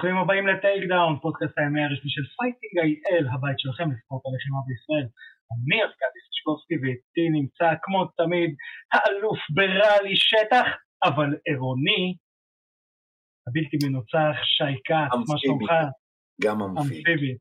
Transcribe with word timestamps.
ברוכים 0.00 0.18
הבאים 0.18 0.46
ל 0.46 0.84
Takedown, 0.88 1.18
פודקאסט 1.22 1.58
ה-MMA 1.58 1.82
הרשמי 1.84 2.10
של 2.10 2.22
Fighting 2.36 2.74
IL, 2.82 3.26
הבית 3.32 3.58
שלכם 3.58 3.92
לספורט 3.92 4.22
הלחימה 4.26 4.60
בישראל. 4.66 5.06
אני 5.52 5.82
ארכדי 5.82 6.20
סצ'קובסקי 6.26 6.76
ואיתי 6.82 7.24
נמצא 7.38 7.68
כמו 7.82 8.04
תמיד 8.04 8.50
האלוף 8.92 9.38
ברעלי 9.54 10.16
שטח, 10.16 10.66
אבל 11.04 11.28
עירוני, 11.48 12.04
הבלתי 13.46 13.76
מנוצח, 13.84 14.36
שי 14.56 14.74
כץ, 14.84 15.12
מה 15.28 15.38
שלומך? 15.38 15.70
גם 16.44 16.62
אמפיבי. 16.62 17.34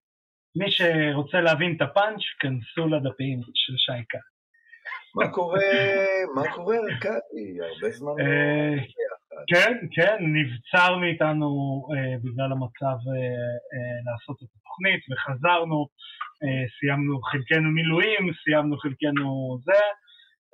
מי 0.59 0.71
שרוצה 0.71 1.41
להבין 1.41 1.75
את 1.75 1.81
הפאנץ', 1.81 2.25
כנסו 2.39 2.87
לדפים 2.93 3.39
של 3.53 3.75
שי 3.77 4.01
כץ. 4.09 4.27
מה 5.15 5.31
קורה, 5.31 5.71
מה 6.35 6.53
קורה 6.55 6.75
ארכדי? 6.75 7.47
הרבה 7.61 7.89
זמן 7.97 8.13
לא... 8.17 8.23
אה, 8.23 8.75
כן, 9.47 9.73
כן, 9.95 10.17
נבצר 10.21 10.97
מאיתנו 10.97 11.49
אה, 11.93 12.15
בגלל 12.23 12.51
המצב 12.51 12.97
אה, 13.09 13.15
אה, 13.73 13.99
לעשות 14.05 14.37
את 14.43 14.47
התוכנית 14.55 15.01
וחזרנו, 15.09 15.87
אה, 16.43 16.63
סיימנו 16.79 17.21
חלקנו 17.21 17.71
מילואים, 17.71 18.33
סיימנו 18.43 18.77
חלקנו 18.77 19.57
זה, 19.65 19.81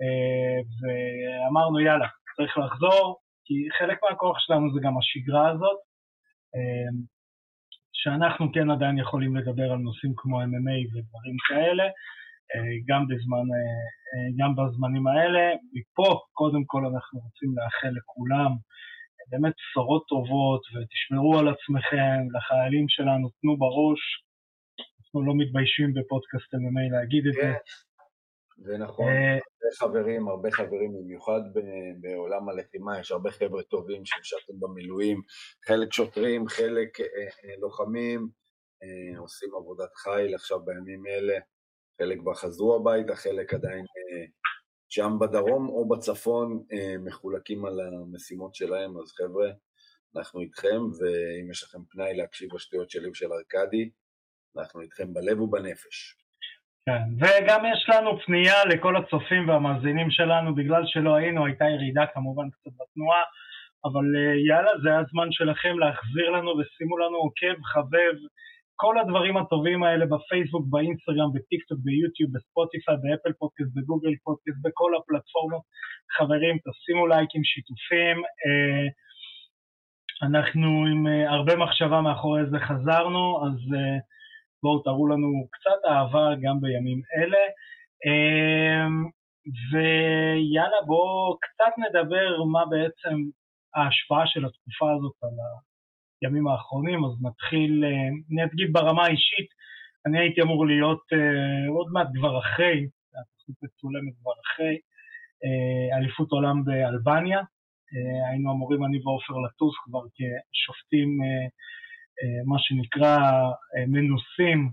אה, 0.02 0.58
ואמרנו 0.80 1.80
יאללה, 1.80 2.08
צריך 2.36 2.58
לחזור, 2.58 3.20
כי 3.46 3.54
חלק 3.80 3.98
מהכוח 4.10 4.40
שלנו 4.40 4.74
זה 4.74 4.80
גם 4.84 4.98
השגרה 4.98 5.50
הזאת, 5.50 5.80
אה, 6.56 6.92
שאנחנו 7.94 8.52
כן 8.54 8.72
עדיין 8.72 8.98
יכולים 8.98 9.36
לדבר 9.36 9.72
על 9.72 9.78
נושאים 9.78 10.14
כמו 10.18 10.42
MMA 10.42 10.80
ודברים 10.88 11.38
כאלה, 11.48 11.84
אה, 11.84 11.90
גם 12.90 13.02
בזמן, 13.10 13.46
אה, 13.56 13.82
אה, 14.12 14.30
גם 14.40 14.52
בזמנים 14.56 15.08
האלה. 15.08 15.44
מפה, 15.74 16.20
קודם 16.34 16.64
כל 16.66 16.82
אנחנו 16.86 17.20
רוצים 17.20 17.50
לאחל 17.58 17.92
לכולם 17.98 18.52
באמת 19.32 19.54
בשורות 19.58 20.04
טובות, 20.08 20.62
ותשמרו 20.72 21.40
על 21.40 21.48
עצמכם, 21.48 22.20
לחיילים 22.36 22.86
שלנו, 22.90 23.30
תנו 23.42 23.58
בראש. 23.58 24.02
אנחנו 25.00 25.26
לא 25.28 25.34
מתביישים 25.38 25.94
בפודקאסט 25.94 26.54
MMA 26.54 26.86
להגיד 26.96 27.28
את 27.28 27.34
זה. 27.34 27.54
זה 28.58 28.78
נכון, 28.78 29.12
הרבה 29.12 29.70
חברים, 29.80 30.28
הרבה 30.28 30.52
חברים, 30.52 30.92
במיוחד 30.94 31.42
בעולם 32.02 32.50
הלחימה, 32.50 33.00
יש 33.00 33.12
הרבה 33.12 33.32
חבר'ה 33.32 33.64
טובים 33.64 34.02
שמשרתים 34.06 34.56
במילואים, 34.60 35.22
חלק 35.68 35.94
שוטרים, 35.94 36.48
חלק 36.48 36.90
לוחמים, 37.62 38.28
עושים 39.18 39.50
עבודת 39.56 39.96
חיל 39.96 40.36
עכשיו 40.36 40.60
בימים 40.66 41.04
אלה. 41.08 41.40
חלק 42.02 42.20
כבר 42.20 42.34
חזרו 42.34 42.76
הביתה, 42.76 43.16
חלק 43.16 43.54
עדיין 43.54 43.86
אה, 43.86 44.26
שם 44.90 45.12
בדרום 45.20 45.70
או 45.70 45.90
בצפון 45.90 46.64
אה, 46.74 46.96
מחולקים 47.06 47.66
על 47.66 47.80
המשימות 47.80 48.56
שלהם, 48.56 48.98
אז 48.98 49.12
חבר'ה, 49.12 49.48
אנחנו 50.16 50.42
איתכם, 50.42 50.82
ואם 51.00 51.52
יש 51.52 51.64
לכם 51.64 51.80
פנאי 51.90 52.18
להקשיב 52.18 52.56
לשטויות 52.56 52.90
שלי 52.90 53.10
ושל 53.10 53.34
ארכדי, 53.34 53.90
אנחנו 54.58 54.82
איתכם 54.82 55.14
בלב 55.14 55.42
ובנפש. 55.42 56.18
כן, 56.86 57.04
וגם 57.20 57.64
יש 57.74 57.90
לנו 57.90 58.20
פנייה 58.26 58.66
לכל 58.66 58.96
הצופים 58.96 59.50
והמאזינים 59.50 60.12
שלנו, 60.12 60.56
בגלל 60.56 60.84
שלא 60.86 61.16
היינו, 61.16 61.46
הייתה 61.46 61.66
ירידה 61.66 62.06
כמובן 62.14 62.50
קצת 62.50 62.72
בתנועה, 62.80 63.24
אבל 63.86 64.06
אה, 64.16 64.36
יאללה, 64.50 64.72
זה 64.84 64.90
הזמן 64.98 65.28
שלכם 65.32 65.80
להחזיר 65.80 66.30
לנו 66.30 66.52
ושימו 66.58 66.98
לנו 66.98 67.18
עוקב, 67.18 67.64
חבב, 67.64 68.16
כל 68.76 68.98
הדברים 69.00 69.38
הטובים 69.38 69.84
האלה 69.84 70.06
בפייסבוק, 70.06 70.66
באינסטגרם, 70.70 71.30
בטיקטוק, 71.36 71.80
ביוטיוב, 71.84 72.30
בספוטיפיי, 72.34 72.96
באפל 73.04 73.34
פודקאסט, 73.40 73.72
בגוגל 73.76 74.16
פודקאסט, 74.24 74.60
בכל 74.66 74.92
הפלטפורמות. 74.98 75.64
חברים, 76.18 76.56
תשימו 76.66 77.08
לייקים, 77.08 77.44
שיתופים. 77.44 78.18
אה, 78.44 78.88
אנחנו 80.28 80.70
עם 80.92 81.08
אה, 81.08 81.32
הרבה 81.32 81.56
מחשבה 81.56 82.02
מאחורי 82.02 82.42
זה 82.52 82.60
חזרנו, 82.68 83.24
אז 83.46 83.58
אה, 83.76 83.98
בואו 84.64 84.80
תראו 84.80 85.08
לנו 85.08 85.30
קצת 85.52 85.80
אהבה 85.90 86.28
גם 86.44 86.62
בימים 86.62 87.02
אלה. 87.18 87.46
ויאללה, 89.72 90.78
בואו 90.86 91.38
קצת 91.46 91.74
נדבר 91.78 92.44
מה 92.44 92.64
בעצם 92.66 93.16
ההשפעה 93.76 94.28
של 94.28 94.46
התקופה 94.46 94.88
הזאת 94.96 95.16
על. 95.24 95.75
הימים 96.22 96.48
האחרונים, 96.48 97.06
אז 97.06 97.12
נתחיל, 97.22 97.84
אה, 97.86 98.08
אני 98.32 98.44
אגיד 98.44 98.74
ברמה 98.74 99.04
האישית, 99.06 99.50
אני 100.06 100.20
הייתי 100.20 100.42
אמור 100.42 100.66
להיות 100.68 101.04
uh, 101.14 101.70
עוד 101.70 101.88
מעט 101.94 102.08
כבר 102.14 102.40
אחרי, 102.40 102.88
התוכנית 103.20 103.58
מצולמת 103.64 104.14
כבר 104.22 104.32
אחרי, 104.46 104.76
uh, 104.76 105.98
אליפות 105.98 106.32
עולם 106.32 106.66
באלבניה, 106.66 107.42
היינו 108.30 108.52
אמורים 108.52 108.86
אני 108.86 109.00
ועופר 109.04 109.34
לטוס 109.46 109.76
כבר 109.84 110.00
כשופטים, 110.16 111.10
מה 112.46 112.56
שנקרא, 112.60 113.18
מנוסים 113.88 114.72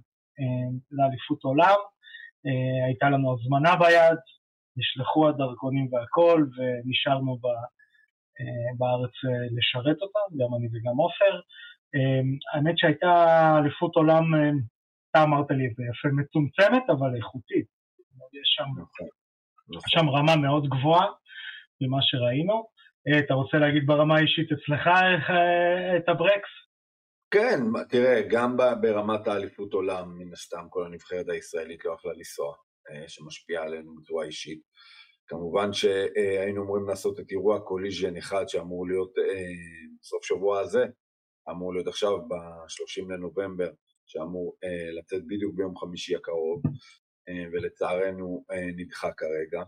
לאליפות 0.91 1.45
עולם, 1.45 1.77
הייתה 2.87 3.11
לנו 3.11 3.35
הזמנה 3.35 3.77
ביד, 3.77 4.19
נשלחו 4.77 5.29
הדרכונים 5.29 5.89
והכל, 5.93 6.47
ונשארנו 6.57 7.37
ב... 7.37 7.47
אה, 8.43 8.71
בארץ 8.79 9.15
אה, 9.29 9.47
לשרת 9.57 9.99
אותם, 10.03 10.27
גם 10.41 10.51
אני 10.57 10.67
וגם 10.73 10.97
עופר. 10.97 11.35
אה, 11.95 12.23
האמת 12.53 12.79
שהייתה 12.79 13.13
אליפות 13.59 13.97
עולם, 13.97 14.25
אתה 15.11 15.23
אמרת 15.23 15.51
לי 15.51 15.67
את 15.67 15.75
זה 15.77 15.83
יפה, 15.91 16.09
מצומצמת 16.21 16.85
אבל 16.91 17.17
איכותית. 17.17 17.67
יש 18.41 18.49
שם, 18.57 18.69
נכון, 18.71 19.09
נכון. 19.69 19.89
שם 19.89 20.09
רמה 20.11 20.37
מאוד 20.37 20.69
גבוהה 20.69 21.07
ממה 21.81 21.99
שראינו. 22.01 22.67
אתה 23.19 23.35
רוצה 23.35 23.57
להגיד 23.59 23.87
ברמה 23.87 24.17
האישית 24.17 24.49
אצלך 24.53 24.91
את 25.97 26.09
הברקס? 26.09 26.53
כן, 27.31 27.59
תראה, 27.89 28.21
גם 28.31 28.57
ברמת 28.81 29.27
האליפות 29.27 29.73
עולם, 29.73 30.19
מן 30.19 30.33
הסתם, 30.33 30.67
כל 30.71 30.87
הנבחרת 30.87 31.29
הישראלית 31.29 31.85
לא 31.85 31.93
יכלה 31.93 32.13
לנסוע, 32.13 32.55
שמשפיעה 33.09 33.65
עלינו 33.65 33.95
בצורה 33.95 34.25
אישית. 34.25 34.63
כמובן 35.27 35.73
שהיינו 35.73 36.63
אמורים 36.63 36.89
לעשות 36.89 37.21
את 37.21 37.31
אירוע 37.31 37.61
קוליז'ן 37.61 38.17
1 38.17 38.49
שאמור 38.49 38.87
להיות 38.87 39.19
אה, 39.19 40.03
סוף 40.03 40.25
שבוע 40.25 40.61
הזה, 40.61 40.85
אמור 41.51 41.75
להיות 41.75 41.87
עכשיו 41.87 42.29
ב-30 42.29 43.13
לנובמבר, 43.13 43.71
שאמור 44.07 44.57
אה, 44.65 44.91
לצאת 44.93 45.23
בדיוק 45.27 45.55
ביום 45.55 45.77
חמישי 45.77 46.17
הקרוב, 46.17 46.63
אה, 47.29 47.45
ולצערנו 47.53 48.45
נדחה 48.77 49.13
כרגע. 49.13 49.63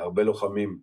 הרבה 0.00 0.22
לוחמים 0.22 0.78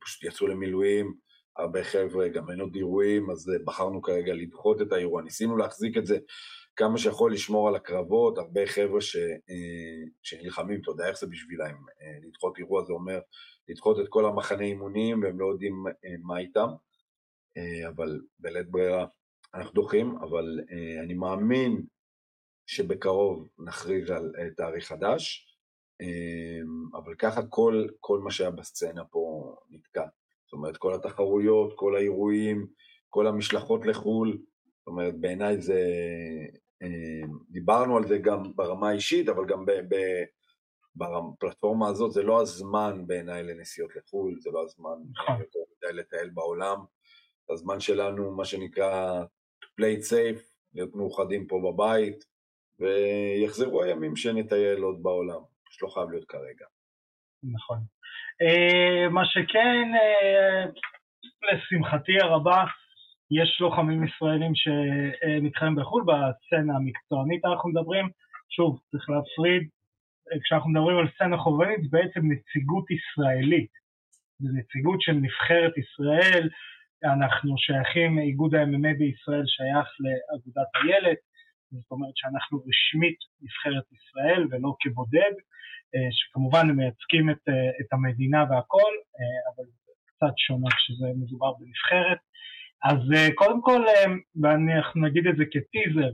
פשוט 0.00 0.22
יצאו 0.22 0.46
למילואים, 0.46 1.14
הרבה 1.56 1.84
חבר'ה, 1.84 2.28
גם 2.28 2.50
אין 2.50 2.60
עוד 2.60 2.74
אירועים, 2.74 3.30
אז 3.30 3.50
בחרנו 3.64 4.02
כרגע 4.02 4.34
לדחות 4.34 4.82
את 4.82 4.92
האירוע. 4.92 5.22
ניסינו 5.22 5.56
להחזיק 5.56 5.96
את 5.96 6.06
זה 6.06 6.18
כמה 6.78 6.98
שיכול 6.98 7.32
לשמור 7.32 7.68
על 7.68 7.74
הקרבות, 7.74 8.38
הרבה 8.38 8.66
חבר'ה 8.66 9.00
ש, 9.00 9.16
אה, 9.16 10.04
שנלחמים, 10.22 10.80
אתה 10.80 10.90
יודע 10.90 11.08
איך 11.08 11.18
זה 11.18 11.26
בשבילם, 11.26 11.74
אה, 12.00 12.18
לדחות 12.28 12.58
אירוע 12.58 12.84
זה 12.84 12.92
אומר 12.92 13.20
לדחות 13.68 14.00
את 14.00 14.08
כל 14.08 14.26
המחנה 14.26 14.62
אימונים 14.62 15.22
והם 15.22 15.40
לא 15.40 15.46
יודעים 15.46 15.84
אה, 15.86 16.14
מה 16.22 16.38
איתם, 16.38 16.68
אבל 17.88 18.20
בלית 18.38 18.70
ברירה 18.70 19.06
אנחנו 19.54 19.72
דוחים, 19.72 20.16
אבל 20.16 20.60
אני 21.04 21.14
מאמין 21.14 21.82
שבקרוב 22.66 23.48
נכריז 23.58 24.10
על 24.10 24.32
תאריך 24.56 24.88
חדש, 24.88 25.56
אבל 26.94 27.14
ככה 27.14 27.46
כל, 27.46 27.86
כל 28.00 28.18
מה 28.18 28.30
שהיה 28.30 28.50
בסצנה 28.50 29.04
פה 29.04 29.54
נתקע. 29.70 30.06
זאת 30.44 30.52
אומרת, 30.52 30.76
כל 30.76 30.94
התחרויות, 30.94 31.72
כל 31.76 31.96
האירועים, 31.96 32.66
כל 33.08 33.26
המשלחות 33.26 33.86
לחו"ל, 33.86 34.38
זאת 34.78 34.86
אומרת, 34.86 35.20
בעיניי 35.20 35.60
זה 35.60 35.82
דיברנו 37.50 37.96
על 37.96 38.06
זה 38.06 38.18
גם 38.18 38.42
ברמה 38.54 38.88
האישית, 38.88 39.28
אבל 39.28 39.46
גם 39.46 39.64
בפלטפורמה 40.96 41.88
הזאת 41.88 42.12
זה 42.12 42.22
לא 42.22 42.40
הזמן 42.40 43.06
בעיניי 43.06 43.42
לנסיעות 43.42 43.96
לחו"ל, 43.96 44.34
זה 44.40 44.50
לא 44.52 44.62
הזמן 44.62 44.96
נכון. 45.12 45.40
יותר 45.40 45.58
מדי 45.76 45.92
לטייל 45.92 46.30
בעולם, 46.30 46.78
הזמן 47.50 47.80
שלנו, 47.80 48.36
מה 48.36 48.44
שנקרא 48.44 49.22
play 49.80 50.10
safe, 50.10 50.42
להיות 50.74 50.94
מאוחדים 50.94 51.46
פה 51.46 51.60
בבית, 51.64 52.24
ויחזרו 52.80 53.82
הימים 53.82 54.16
שנטייל 54.16 54.82
עוד 54.82 55.02
בעולם, 55.02 55.40
פשוט 55.64 55.82
לא 55.82 55.88
חייב 55.88 56.10
להיות 56.10 56.24
כרגע. 56.28 56.66
נכון. 57.42 57.78
אה, 58.42 59.08
מה 59.08 59.22
שכן, 59.24 59.94
אה, 59.94 60.64
לשמחתי 61.52 62.12
הרבה, 62.22 62.64
יש 63.30 63.60
לוחמים 63.60 64.04
ישראלים 64.04 64.52
שמתחרים 64.54 65.74
בחו"ל, 65.74 66.04
בסצנה 66.08 66.76
המקצוענית 66.76 67.44
אנחנו 67.44 67.70
מדברים, 67.70 68.08
שוב, 68.48 68.80
צריך 68.90 69.10
להפריד, 69.10 69.68
כשאנחנו 70.44 70.70
מדברים 70.70 70.98
על 70.98 71.08
סצנה 71.14 71.36
חובבנית, 71.38 71.80
זה 71.82 71.88
בעצם 71.90 72.20
נציגות 72.32 72.86
ישראלית, 72.90 73.70
זה 74.38 74.48
נציגות 74.58 75.00
של 75.02 75.12
נבחרת 75.12 75.74
ישראל, 75.78 76.48
אנחנו 77.04 77.58
שייכים, 77.58 78.18
איגוד 78.18 78.54
ה-MMA 78.54 78.98
בישראל 78.98 79.46
שייך 79.46 79.88
לאגודת 80.04 80.70
הילד, 80.74 81.16
זאת 81.72 81.90
אומרת 81.90 82.16
שאנחנו 82.16 82.58
רשמית 82.68 83.18
נבחרת 83.42 83.86
ישראל 83.92 84.46
ולא 84.50 84.74
כבודד, 84.80 85.34
שכמובן 86.10 86.70
הם 86.70 86.76
מייצגים 86.76 87.30
את, 87.30 87.42
את 87.80 87.92
המדינה 87.92 88.44
והכל, 88.50 88.92
אבל 89.48 89.64
קצת 90.06 90.34
שונה 90.36 90.70
כשזה 90.76 91.06
מדובר 91.16 91.52
בנבחרת. 91.52 92.18
אז 92.84 92.98
uh, 92.98 93.34
קודם 93.34 93.60
כל, 93.60 93.84
uh, 93.86 94.10
ואנחנו 94.42 95.06
נגיד 95.06 95.26
את 95.26 95.36
זה 95.36 95.44
כטיזר, 95.44 96.10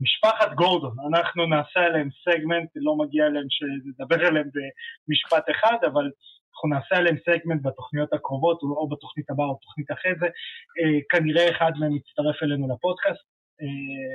משפחת 0.00 0.54
גורדון, 0.54 0.96
אנחנו 1.08 1.46
נעשה 1.46 1.80
עליהם 1.80 2.08
סגמנט, 2.24 2.70
לא 2.76 2.96
מגיע 2.96 3.26
אליהם 3.26 3.46
שנדבר 3.48 4.26
עליהם 4.26 4.48
במשפט 4.54 5.44
אחד, 5.50 5.78
אבל 5.92 6.10
אנחנו 6.52 6.68
נעשה 6.68 6.96
עליהם 6.96 7.16
סגמנט 7.26 7.62
בתוכניות 7.62 8.12
הקרובות, 8.12 8.62
או 8.62 8.88
בתוכנית 8.88 9.30
הבאה 9.30 9.46
או 9.46 9.56
בתוכנית 9.56 9.90
אחרי 9.92 10.12
זה, 10.20 10.26
uh, 10.26 11.02
כנראה 11.10 11.50
אחד 11.50 11.72
מהם 11.80 11.96
יצטרף 11.96 12.42
אלינו 12.42 12.74
לפודקאסט 12.74 13.24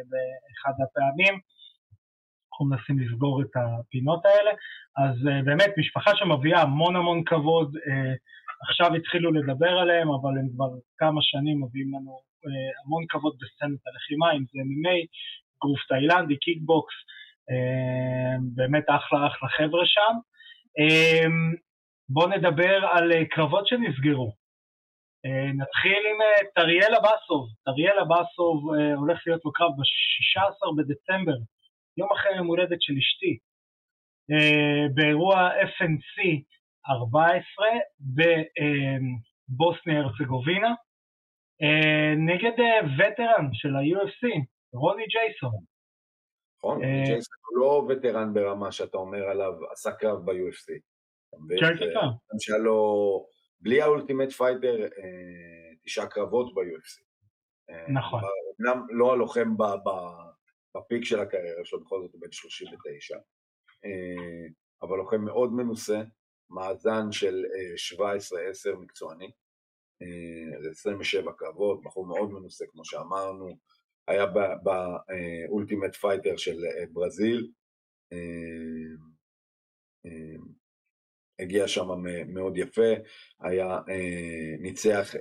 באחד 0.10 0.74
הפעמים. 0.84 1.40
אנחנו 2.52 2.66
מנסים 2.66 3.00
לסגור 3.00 3.42
את 3.42 3.54
הפינות 3.56 4.26
האלה, 4.26 4.52
אז 4.98 5.16
uh, 5.16 5.46
באמת 5.46 5.74
משפחה 5.78 6.12
שמביאה 6.16 6.62
המון 6.62 6.96
המון 6.96 7.24
כבוד, 7.24 7.76
uh, 7.76 8.16
עכשיו 8.62 8.96
התחילו 8.96 9.32
לדבר 9.32 9.70
עליהם, 9.70 10.10
אבל 10.10 10.38
הם 10.40 10.50
כבר 10.54 10.70
כמה 10.98 11.22
שנים 11.22 11.64
מביאים 11.64 11.94
לנו 11.94 12.22
אה, 12.46 12.72
המון 12.86 13.04
כבוד 13.10 13.36
בסצנת 13.40 13.88
הלחימה, 13.88 14.32
אם 14.32 14.44
זה 14.52 14.60
MMA, 14.70 14.98
גרוף 15.62 15.82
תאילנדי, 15.88 16.38
קיקבוקס, 16.38 16.94
אה, 17.50 18.36
באמת 18.56 18.86
אחלה 18.90 19.28
אחלה 19.28 19.50
חבר'ה 19.50 19.86
שם. 19.86 20.16
אה, 20.80 21.28
בואו 22.10 22.30
נדבר 22.30 22.86
על 22.92 23.26
קרבות 23.26 23.68
שנסגרו. 23.68 24.40
נתחיל 25.54 26.04
עם 26.12 26.20
טריאל 26.56 26.96
אבסוב. 26.96 27.50
טריאל 27.66 28.00
אבסוב 28.00 28.64
הולך 28.96 29.20
להיות 29.26 29.46
לו 29.46 29.52
קרב 29.52 29.72
ב-16 29.78 30.78
בדצמבר, 30.78 31.38
יום 31.98 32.10
אחרי 32.12 32.36
יום 32.36 32.48
הולדת 32.48 32.82
של 32.82 32.94
אשתי. 32.98 33.38
באירוע 34.96 35.50
FNC 35.62 36.42
14 36.90 37.68
בבוסניה 39.50 40.00
הרצגובינה 40.00 40.74
אה, 41.62 42.16
נגד 42.16 42.52
וטרן 42.98 43.46
אה, 43.46 43.54
של 43.54 43.76
ה-UFC, 43.76 44.46
רוני 44.74 45.06
ג'ייסון. 45.06 45.52
נכון, 46.58 46.84
אה, 46.84 47.04
ג'ייסון 47.06 47.38
הוא 47.50 47.58
לא 47.60 47.88
וטרן 47.90 48.34
ברמה 48.34 48.72
שאתה 48.72 48.98
אומר 48.98 49.24
עליו, 49.24 49.54
עשה 49.72 49.92
קרב 49.92 50.26
ב-UFC. 50.26 50.68
כן, 51.60 51.78
כן, 51.80 51.86
כן. 51.94 52.40
שהיה 52.40 52.60
לו, 52.60 53.26
בלי 53.62 53.82
האולטימט 53.82 54.32
פייטר, 54.32 54.88
תשעה 55.84 56.08
קרבות 56.08 56.54
ב-UFC. 56.54 57.04
נכון. 57.94 58.22
אמנם 58.62 58.86
לא 58.90 59.14
הלוחם 59.14 59.56
ב-peak 60.76 61.04
של 61.04 61.20
הקריירה 61.20 61.66
שלו, 61.66 61.80
בכל 61.80 62.02
זאת 62.02 62.14
הוא 62.14 62.22
בן 62.22 62.32
39, 62.32 63.18
אבל 64.82 64.98
לוחם 64.98 65.22
מאוד 65.22 65.54
מנוסה, 65.54 66.02
מאזן 66.50 67.12
של 67.12 67.46
17-10 68.00 68.04
אה, 68.68 68.76
מקצועני, 68.80 69.32
27 70.72 71.32
אה, 71.32 71.38
קרבות, 71.38 71.84
בחור 71.84 72.06
מאוד 72.06 72.32
מנוסה 72.32 72.66
כמו 72.72 72.86
שאמרנו, 72.86 73.58
היה 74.08 74.26
באולטימט 74.64 75.96
פייטר 75.96 76.38
של 76.38 76.66
אה, 76.66 76.86
ברזיל, 76.92 77.52
הגיע 81.40 81.68
שם 81.68 81.88
מאוד 82.28 82.58
יפה, 82.58 82.94
היה, 83.40 83.80
ניצח, 84.60 85.16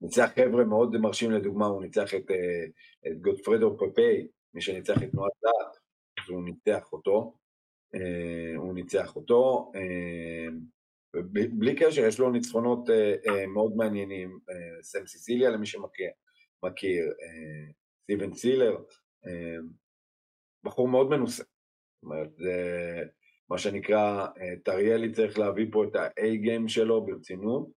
ניצח 0.00 0.30
חבר'ה 0.34 0.64
מאוד 0.64 0.96
מרשים 0.96 1.30
לדוגמה, 1.30 1.66
הוא 1.66 1.82
ניצח 1.82 2.14
את, 2.14 2.30
את 3.06 3.20
גודפרדו 3.20 3.76
פפי, 3.78 4.28
מי 4.54 4.60
שניצח 4.60 5.02
את 5.02 5.10
תנועת 5.10 5.32
דעת, 5.42 5.76
והוא 6.28 6.44
ניצח 6.44 6.92
אותו, 6.92 7.34
אה, 7.34 7.47
הוא 8.56 8.74
ניצח 8.74 9.16
אותו, 9.16 9.72
אה, 9.74 10.48
בלי 11.32 11.76
קשר 11.76 12.06
יש 12.06 12.18
לו 12.18 12.30
ניצחונות 12.30 12.90
אה, 12.90 13.46
מאוד 13.46 13.76
מעניינים, 13.76 14.38
סם 14.82 15.06
סיסיליה 15.06 15.50
למי 15.50 15.66
שמכיר, 15.66 16.10
סטיבן 18.02 18.34
סילר, 18.34 18.76
בחור 20.64 20.88
מאוד 20.88 21.10
מנוסה, 21.10 21.42
זאת 21.42 22.02
אומרת 22.02 22.36
זה 22.36 22.54
מה 23.50 23.58
שנקרא, 23.58 24.26
טריאלי 24.64 25.12
צריך 25.12 25.38
להביא 25.38 25.66
פה 25.72 25.84
את 25.84 25.96
ה-A-game 25.96 26.68
שלו 26.68 27.06
ברצינות, 27.06 27.68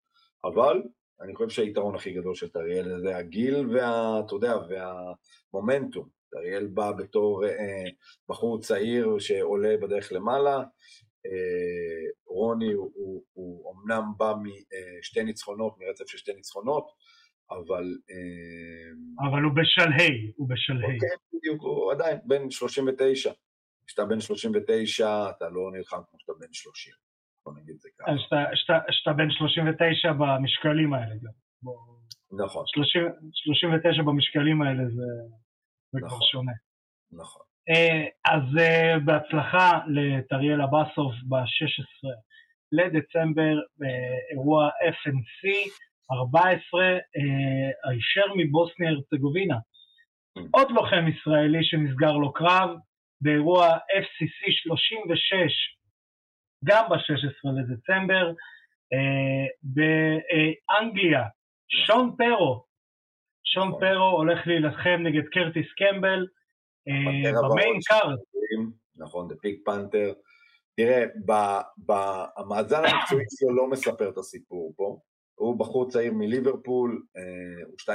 אבל 0.43 0.81
אני 1.21 1.35
חושב 1.35 1.49
שהיתרון 1.49 1.95
הכי 1.95 2.13
גדול 2.13 2.35
של 2.35 2.49
טריאל 2.49 2.99
זה 2.99 3.17
הגיל 3.17 3.67
וה... 3.69 4.19
אתה 4.25 4.35
יודע, 4.35 4.55
והמומנטום. 4.69 6.20
אריאל 6.37 6.67
בא 6.67 6.91
בתור 6.91 7.45
אה, 7.45 7.89
בחור 8.29 8.59
צעיר 8.59 9.19
שעולה 9.19 9.75
בדרך 9.81 10.11
למעלה, 10.11 10.57
אה, 11.25 12.11
רוני 12.27 12.71
הוא, 12.73 12.91
הוא, 12.93 13.23
הוא 13.33 13.73
אמנם 13.73 14.03
בא 14.17 14.33
משתי 14.43 15.19
אה, 15.19 15.25
ניצחונות, 15.25 15.75
מרצף 15.79 16.07
של 16.07 16.17
שתי 16.17 16.33
ניצחונות, 16.33 16.87
אבל... 17.51 17.85
אה, 18.11 19.29
אבל 19.29 19.41
הוא 19.43 19.53
בשלהי, 19.55 20.31
הוא 20.35 20.49
בשלהי. 20.49 20.99
כן, 20.99 21.37
בדיוק, 21.37 21.61
הוא 21.61 21.91
עדיין 21.91 22.17
בן 22.25 22.49
39. 22.49 23.31
כשאתה 23.87 24.05
בן 24.05 24.19
39 24.19 25.29
אתה 25.37 25.49
לא 25.49 25.71
נלחם 25.73 26.01
כמו 26.09 26.19
שאתה 26.19 26.33
בן 26.39 26.53
30, 26.53 26.93
בוא 27.45 27.53
נגיד 27.53 27.75
זה 27.79 27.89
ככה. 27.99 28.11
כשאתה 28.89 29.13
בן 29.13 29.29
39 29.29 30.11
במשקלים 30.13 30.93
האלה 30.93 31.15
גם. 31.23 31.31
נכון. 32.43 32.63
30, 32.67 33.01
39 33.33 34.03
במשקלים 34.03 34.61
האלה 34.61 34.83
זה... 34.89 35.07
זה 35.91 35.99
כבר 35.99 36.07
נכון. 36.07 36.27
שונה. 36.31 36.51
נכון. 37.11 37.41
אה, 37.69 38.05
אז 38.33 38.57
אה, 38.59 38.99
בהצלחה 39.05 39.79
לטריאל 39.87 40.61
אבסוב 40.61 41.11
ב-16 41.29 42.07
לדצמבר 42.71 43.55
באירוע 43.77 44.69
FNC 44.69 45.41
14 46.11 46.97
הישר 47.85 48.33
מבוסניה 48.37 48.89
הרצגובינה. 48.89 49.55
Mm. 49.55 50.41
עוד 50.51 50.71
לוחם 50.71 51.05
ישראלי 51.07 51.63
שנסגר 51.63 52.11
לו 52.11 52.33
קרב 52.33 52.69
באירוע 53.21 53.67
FCC 53.77 54.51
36 54.51 55.77
גם 56.65 56.85
ב-16 56.89 57.49
לדצמבר 57.57 58.33
אה, 58.93 59.45
באנגליה, 59.63 61.23
שון 61.85 62.15
פרו 62.17 62.65
שון 63.53 63.67
נכון. 63.67 63.79
פרו 63.79 64.09
הולך 64.17 64.47
להילחם 64.47 64.99
נגד 65.03 65.27
קרטיס 65.31 65.67
קמבל 65.77 66.27
אה, 66.87 67.31
במיין 67.49 67.79
קארד. 67.87 68.17
נכון, 68.95 69.27
דה 69.27 69.35
פיק 69.41 69.65
פנתר. 69.65 70.13
תראה, 70.75 71.05
המאזן 72.37 72.81
המקצועי 72.85 73.25
שלו 73.39 73.55
לא 73.55 73.69
מספר 73.69 74.09
את 74.09 74.17
הסיפור 74.17 74.73
פה. 74.75 74.99
הוא 75.35 75.59
בחור 75.59 75.89
צעיר 75.89 76.13
מליברפול, 76.13 77.03
אה, 77.17 77.65
הוא 77.67 77.75
2-0, 77.79 77.87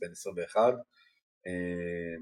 בן 0.00 0.10
21. 0.10 0.74
אה, 1.46 2.14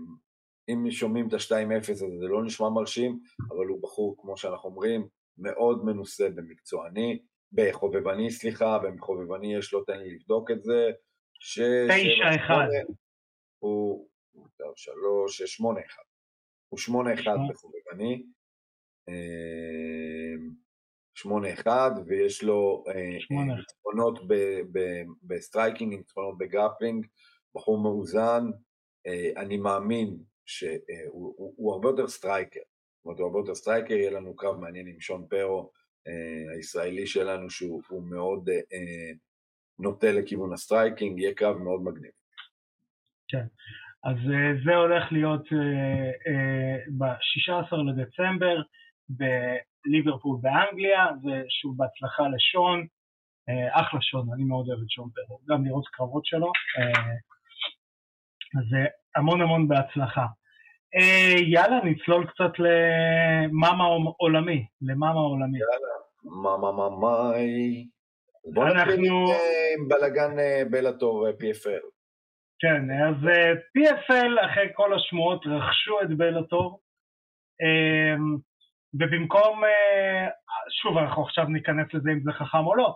אם 0.69 0.91
שומעים 0.91 1.29
את 1.29 1.33
ה-2-0 1.33 1.91
הזה 1.91 2.07
זה 2.21 2.27
לא 2.27 2.45
נשמע 2.45 2.69
מרשים, 2.69 3.19
אבל 3.51 3.67
הוא 3.67 3.83
בחור, 3.83 4.17
כמו 4.19 4.37
שאנחנו 4.37 4.69
אומרים, 4.69 5.07
מאוד 5.39 5.85
מנוסה 5.85 6.29
במקצועני, 6.31 7.19
בחובבני, 7.53 8.31
סליחה, 8.31 8.79
בחובבני 8.79 9.57
יש 9.57 9.73
לו, 9.73 9.85
תן 9.85 9.99
לי 9.99 10.15
לבדוק 10.15 10.51
את 10.51 10.63
זה, 10.63 10.91
תשע 11.91 12.37
אחד. 12.37 12.67
הוא 13.59 14.09
שלוש, 14.77 15.43
שמונה 15.43 15.81
אחד. 15.87 16.03
הוא 16.69 16.79
שמונה 16.79 17.15
אחד 17.15 17.37
בחובבני. 17.51 18.23
אמ, 19.09 20.55
שמונה 21.15 21.53
אחד, 21.53 21.91
ויש 22.07 22.43
לו 22.43 22.85
אה, 22.89 23.55
ניצחונות 23.57 24.19
ב-striking, 25.23 25.95
ניצחונות 25.95 26.39
ב-grappling, 26.39 27.07
בחור 27.55 27.83
מאוזן, 27.83 28.45
אה, 29.07 29.31
אני 29.37 29.57
מאמין 29.57 30.19
שהוא 30.47 31.73
הרבה 31.73 31.89
יותר 31.89 32.09
striker, 32.09 32.61
זאת 32.61 33.05
אומרת 33.05 33.19
הוא 33.19 33.27
הרבה 33.27 33.39
יותר 33.39 33.55
striker, 33.55 33.95
יהיה 33.95 34.11
לנו 34.11 34.37
קרב 34.37 34.57
מעניין 34.57 34.87
עם 34.87 35.01
שון 35.01 35.27
פרו, 35.31 35.71
אה, 36.07 36.55
הישראלי 36.57 37.07
שלנו 37.07 37.51
שהוא 37.51 38.03
מאוד 38.03 38.51
נוטה 39.83 40.13
לכיוון 40.13 40.53
ה-striking, 40.53 41.19
יהיה 41.19 41.35
קרב 41.35 41.57
מאוד 41.57 41.83
מגניב. 41.83 42.11
כן, 43.29 43.47
אז 44.05 44.17
אה, 44.17 44.53
זה 44.65 44.77
הולך 44.77 45.13
להיות 45.13 45.47
אה, 45.53 46.11
אה, 46.27 46.77
ב-16 46.99 47.77
לדצמבר 47.77 48.63
בליברפול 49.09 50.39
באנגליה, 50.41 51.07
ושוב 51.07 51.77
בהצלחה 51.77 52.23
לשון, 52.29 52.87
אחלה 53.71 54.01
שון, 54.03 54.29
אני 54.35 54.45
מאוד 54.45 54.69
אוהב 54.69 54.81
את 54.81 54.91
שון 54.91 55.09
פרו, 55.15 55.39
גם 55.49 55.65
לראות 55.65 55.87
קרבות 55.87 56.27
שלו, 56.27 56.53
אז 58.59 58.79
המון 59.17 59.41
המון 59.41 59.69
בהצלחה. 59.69 60.27
יאללה, 61.47 61.81
נצלול 61.85 62.27
קצת 62.27 62.53
למאמה 62.59 63.85
עולמי, 64.17 64.67
למאמה 64.83 65.21
עולמי. 65.21 65.59
יאללה, 65.59 65.95
מאמה 66.43 66.73
ממאי. 66.73 67.87
בוא 68.45 68.65
נתחיל 68.65 69.05
עם 69.05 69.89
בלאגן 69.89 70.39
אה, 70.39 70.63
בלאטור 70.71 71.27
אה, 71.27 71.31
PFL. 71.33 71.85
כן, 72.59 72.91
אז 72.91 73.29
אה, 73.29 73.53
PFL 73.53 74.47
אחרי 74.47 74.69
כל 74.73 74.95
השמועות 74.95 75.47
רכשו 75.47 76.03
את 76.03 76.17
בלאטור, 76.17 76.81
אמ, 77.63 78.37
ובמקום, 78.95 79.63
שוב 80.83 80.99
אנחנו 80.99 81.23
עכשיו 81.23 81.45
ניכנס 81.45 81.95
לזה 81.95 82.11
אם 82.11 82.21
זה 82.25 82.33
חכם 82.33 82.67
או 82.67 82.75
לא, 82.77 82.95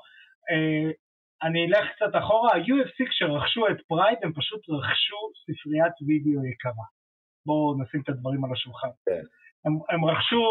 אני 1.43 1.67
אלך 1.67 1.87
קצת 1.97 2.13
אחורה, 2.19 2.53
ה-UFC 2.53 3.09
כשרכשו 3.11 3.69
את 3.69 3.77
פרייד 3.89 4.19
הם 4.23 4.33
פשוט 4.33 4.61
רכשו 4.69 5.17
ספריית 5.43 5.93
וידאו 6.07 6.45
יקרה. 6.45 6.87
בואו 7.47 7.83
נשים 7.83 8.01
את 8.01 8.09
הדברים 8.09 8.45
על 8.45 8.51
השולחן. 8.53 8.89
כן. 9.07 9.25
הם, 9.65 9.73
הם 9.91 10.05
רכשו 10.05 10.43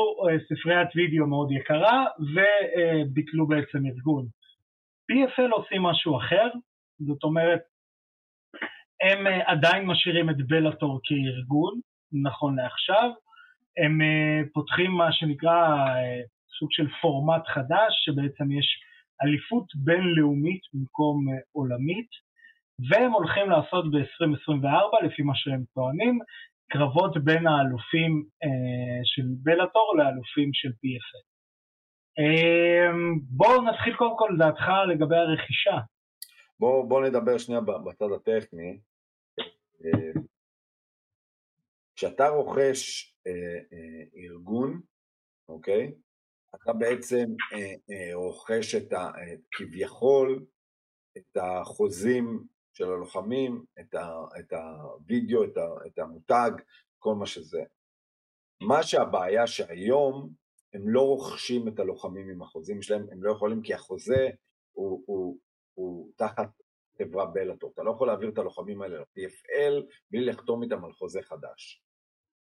ספריית 0.50 0.90
וידאו 0.96 1.28
מאוד 1.28 1.52
יקרה 1.52 2.06
וביטלו 2.34 3.48
בעצם 3.48 3.86
ארגון. 3.86 4.26
PFL 5.12 5.52
עושים 5.52 5.82
משהו 5.82 6.18
אחר, 6.18 6.50
זאת 7.08 7.24
אומרת, 7.24 7.60
הם 9.02 9.28
uh, 9.28 9.44
עדיין 9.46 9.86
משאירים 9.86 10.30
את 10.30 10.48
בלאטור 10.48 11.00
כארגון, 11.04 11.80
נכון 12.24 12.56
לעכשיו, 12.56 13.12
הם 13.84 14.02
uh, 14.02 14.50
פותחים 14.54 14.92
מה 14.92 15.12
שנקרא 15.12 15.86
uh, 15.86 16.28
סוג 16.60 16.70
של 16.72 16.88
פורמט 17.02 17.48
חדש, 17.48 17.92
שבעצם 18.06 18.52
יש 18.52 18.68
אליפות 19.24 19.66
בינלאומית 19.76 20.62
במקום 20.74 21.26
עולמית, 21.52 22.10
והם 22.90 23.12
הולכים 23.12 23.50
לעשות 23.50 23.86
ב-2024, 23.92 25.06
לפי 25.06 25.22
מה 25.22 25.36
שהם 25.36 25.64
טוענים, 25.74 26.20
קרבות 26.72 27.24
בין 27.24 27.48
האלופים 27.48 28.24
אה, 28.44 29.00
של 29.04 29.24
בלאטור 29.44 29.94
לאלופים 29.98 30.50
של 30.54 30.70
PFL. 30.70 31.35
אה, 32.20 32.92
בואו 33.30 33.62
נתחיל 33.62 33.96
קודם 33.96 34.18
כל 34.18 34.30
דעתך 34.40 34.66
לגבי 34.90 35.16
הרכישה. 35.16 35.78
בואו 36.60 36.88
בוא 36.88 37.08
נדבר 37.08 37.38
שנייה 37.38 37.62
בצד 37.62 38.12
הטכני. 38.16 38.80
אה, 39.86 40.22
כשאתה 41.96 42.28
רוכש 42.28 43.14
אה, 43.28 43.32
אה, 43.74 44.04
ארגון, 44.16 44.82
אוקיי? 45.50 45.94
אתה 46.56 46.74
בעצם 46.74 47.26
רוכש 48.14 48.76
את 48.76 48.94
ה, 48.94 49.12
כביכול 49.52 50.46
את 51.18 51.38
החוזים 51.38 52.44
של 52.74 52.84
הלוחמים, 52.84 53.66
את, 53.80 53.96
ה, 53.96 54.24
את 54.40 54.54
הוידאו, 54.54 55.44
את, 55.44 55.58
ה, 55.58 55.88
את 55.88 56.00
המותג, 56.00 56.52
כל 57.00 57.16
מה 57.16 57.26
שזה. 57.26 57.64
מה 58.62 58.84
שהבעיה 58.84 59.48
שהיום 59.48 60.30
הם 60.76 60.90
לא 60.90 61.02
רוכשים 61.02 61.68
את 61.68 61.80
הלוחמים 61.80 62.30
עם 62.30 62.42
החוזים 62.42 62.82
שלהם, 62.82 63.06
הם 63.12 63.24
לא 63.24 63.32
יכולים 63.32 63.62
כי 63.62 63.74
החוזה 63.74 64.30
הוא, 64.72 65.04
הוא, 65.06 65.40
הוא 65.74 66.12
תחת 66.16 66.50
חברה 66.98 67.26
בלאטור, 67.26 67.72
אתה 67.74 67.84
לא 67.84 67.92
יכול 67.92 68.08
להעביר 68.08 68.30
את 68.30 68.38
הלוחמים 68.38 68.82
האלה 68.82 69.00
ל-PFL 69.00 69.96
בלי 70.12 70.26
לחתום 70.26 70.64
איתם 70.64 70.86
על 70.86 70.92
חוזה 70.92 71.22
חדש. 71.22 71.84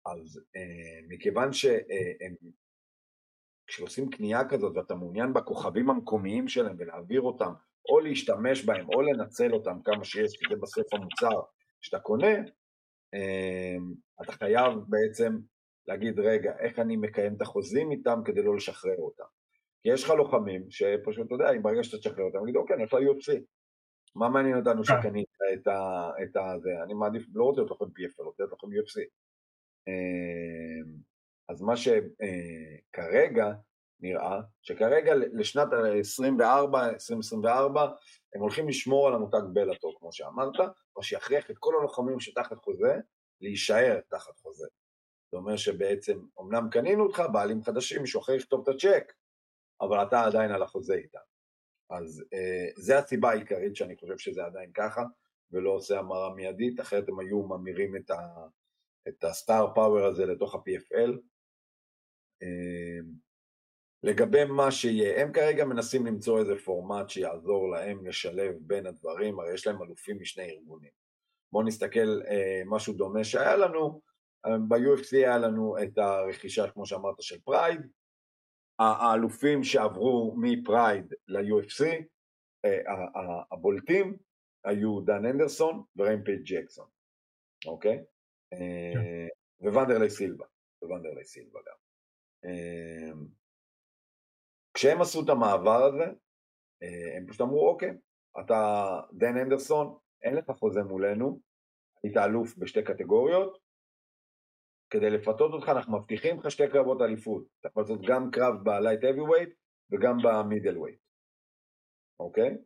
אז 0.07 0.41
אה, 0.57 1.07
מכיוון 1.09 1.53
שהם, 1.53 1.81
אה, 1.91 2.51
כשעושים 3.67 4.11
קנייה 4.11 4.49
כזאת 4.49 4.77
ואתה 4.77 4.95
מעוניין 4.95 5.33
בכוכבים 5.33 5.91
המקומיים 5.91 6.49
שלהם 6.49 6.77
ולהעביר 6.79 7.21
אותם 7.21 7.53
או 7.89 8.01
להשתמש 8.01 8.65
בהם 8.65 8.87
או 8.95 9.03
לנצל 9.03 9.53
אותם 9.53 9.79
כמה 9.85 10.05
שיש, 10.05 10.37
כי 10.37 10.45
זה 10.55 10.61
בסוף 10.61 10.95
המוצר 10.95 11.41
שאתה 11.81 11.99
קונה, 11.99 12.35
אמ, 13.15 13.95
אתה 14.23 14.33
חייב 14.33 14.73
בעצם 14.89 15.39
להגיד, 15.89 16.21
רגע, 16.21 16.53
איך 16.59 16.79
אני 16.79 16.97
מקיים 16.97 17.35
את 17.35 17.43
החוזים 17.43 17.91
איתם 17.91 18.21
כדי 18.25 18.43
לא 18.43 18.57
לשחרר 18.57 18.97
אותם. 18.99 19.25
כי 19.83 19.89
יש 19.89 20.05
לך 20.05 20.11
לוחמים 20.11 20.71
שפשוט, 20.71 21.27
אתה 21.27 21.35
יודע, 21.35 21.51
אם 21.51 21.63
ברגע 21.63 21.85
שאתה 21.85 21.99
תשחרר 21.99 22.25
אותם, 22.25 22.39
תגיד, 22.43 22.57
אוקיי, 22.57 22.77
אני 22.77 22.83
הולך 22.83 22.95
ל-UFC. 22.95 23.41
מה 24.17 24.29
מעניין 24.29 24.59
אותנו 24.59 24.85
כן. 24.85 25.01
שקנית 25.01 25.29
את 25.55 25.67
ה... 25.67 26.11
את 26.23 26.37
ה... 26.37 26.59
זה, 26.59 26.71
אני 26.83 26.95
מעדיף, 26.95 27.27
לא 27.35 27.45
רוצה 27.45 27.61
להיות 27.61 27.71
לכם 27.71 27.85
PFL, 27.85 28.25
רוצה 28.25 28.43
להיות 28.43 28.53
לכם 28.53 28.67
UFC. 28.67 29.05
אמ, 29.89 30.97
אז 31.49 31.63
מה 31.63 31.75
שכרגע 31.77 33.53
נראה 34.01 34.41
שכרגע 34.63 35.15
לשנת 35.15 35.73
2024, 35.73 36.89
2024 36.89 37.83
הם 38.35 38.41
הולכים 38.41 38.69
לשמור 38.69 39.09
על 39.09 39.15
המותג 39.15 39.41
בלאטור 39.53 39.97
כמו 39.99 40.13
שאמרת, 40.13 40.71
או 40.97 41.03
שיכריח 41.03 41.51
את 41.51 41.57
כל 41.59 41.75
הלוחמים 41.79 42.21
שתחת 42.21 42.59
חוזה 42.59 42.97
להישאר 43.41 44.01
תחת 44.09 44.39
חוזה. 44.39 44.67
זה 45.31 45.37
אומר 45.37 45.57
שבעצם 45.57 46.19
אמנם 46.41 46.69
קנינו 46.71 47.07
אותך, 47.07 47.23
בעלים 47.33 47.63
חדשים, 47.63 48.01
מישהו 48.01 48.21
אחר 48.21 48.33
יכתוב 48.33 48.69
את 48.69 48.75
הצ'ק, 48.75 49.13
אבל 49.81 50.03
אתה 50.03 50.25
עדיין 50.25 50.51
על 50.51 50.63
החוזה 50.63 50.95
איתם. 50.95 51.19
אז 51.91 52.25
אה, 52.35 52.67
זה 52.77 52.99
הסיבה 52.99 53.31
העיקרית 53.31 53.77
שאני 53.77 53.97
חושב 53.97 54.19
שזה 54.19 54.45
עדיין 54.45 54.73
ככה, 54.73 55.03
ולא 55.51 55.71
עושה 55.71 55.99
המרה 55.99 56.35
מיידית, 56.35 56.81
אחרת 56.81 57.09
הם 57.09 57.19
היו 57.19 57.43
ממירים 57.43 57.97
את, 57.97 58.11
ה, 58.11 58.47
את 59.09 59.25
הסטאר 59.25 59.75
פאוור 59.75 60.05
הזה 60.05 60.27
לתוך 60.27 60.55
ה-PFL. 60.55 61.19
אה, 62.43 62.99
לגבי 64.03 64.45
מה 64.45 64.71
שיהיה, 64.71 65.23
הם 65.23 65.33
כרגע 65.33 65.65
מנסים 65.65 66.07
למצוא 66.07 66.39
איזה 66.39 66.59
פורמט 66.65 67.11
שיעזור 67.11 67.71
להם 67.71 68.07
לשלב 68.07 68.55
בין 68.61 68.87
הדברים, 68.87 69.41
הרי 69.41 69.55
יש 69.55 69.67
להם 69.67 69.83
אלופים 69.83 70.21
משני 70.21 70.51
ארגונים. 70.51 70.91
בואו 71.53 71.65
נסתכל 71.65 72.21
אה, 72.29 72.63
משהו 72.67 72.95
דומה 72.95 73.25
שהיה 73.25 73.57
לנו, 73.57 74.01
ב-UFC 74.69 75.13
היה 75.13 75.39
לנו 75.39 75.83
את 75.83 75.99
הרכישה, 75.99 76.71
כמו 76.71 76.87
שאמרת, 76.87 77.23
של 77.23 77.41
פרייד, 77.41 77.81
האלופים 78.79 79.65
שעברו 79.65 80.35
מפרייד 80.37 81.15
ל-UFC, 81.29 81.85
אה, 82.65 82.81
הבולטים, 83.53 84.17
היו 84.65 85.01
דן 85.01 85.27
הנדרסון 85.27 85.83
ורמפייג' 85.97 86.43
ג'קסון, 86.45 86.89
אוקיי? 87.67 88.05
אה, 88.53 88.93
כן. 89.61 89.71
וונדרלי 89.73 90.11
סילבה, 90.11 90.45
וונדרלי 90.83 91.25
סילבה 91.25 91.61
גם. 91.67 91.77
אה, 92.45 93.13
כשהם 94.75 95.01
עשו 95.01 95.25
את 95.25 95.29
המעבר 95.29 95.85
הזה, 95.85 96.05
אה, 96.83 97.17
הם 97.17 97.27
פשוט 97.27 97.41
אמרו, 97.41 97.69
אוקיי, 97.69 97.91
אתה 98.41 99.01
דן 99.13 99.37
הנדרסון, 99.37 99.99
אין 100.23 100.35
לך 100.35 100.51
חוזה 100.51 100.83
מולנו, 100.83 101.41
היית 102.03 102.17
אלוף 102.17 102.59
בשתי 102.59 102.85
קטגוריות, 102.85 103.59
כדי 104.91 105.11
לפתות 105.11 105.53
אותך 105.53 105.69
אנחנו 105.69 105.99
מבטיחים 105.99 106.39
לך 106.39 106.51
שתי 106.51 106.69
קרבות 106.69 107.03
אליפות, 107.03 107.45
אתה 107.61 107.69
יכול 107.69 107.83
לעשות 107.83 108.01
גם 108.07 108.31
קרב 108.31 108.55
ב-light 108.63 109.05
heavyweight 109.05 109.49
וגם 109.91 110.17
ב-middleweight, 110.23 110.99
אוקיי? 112.21 112.57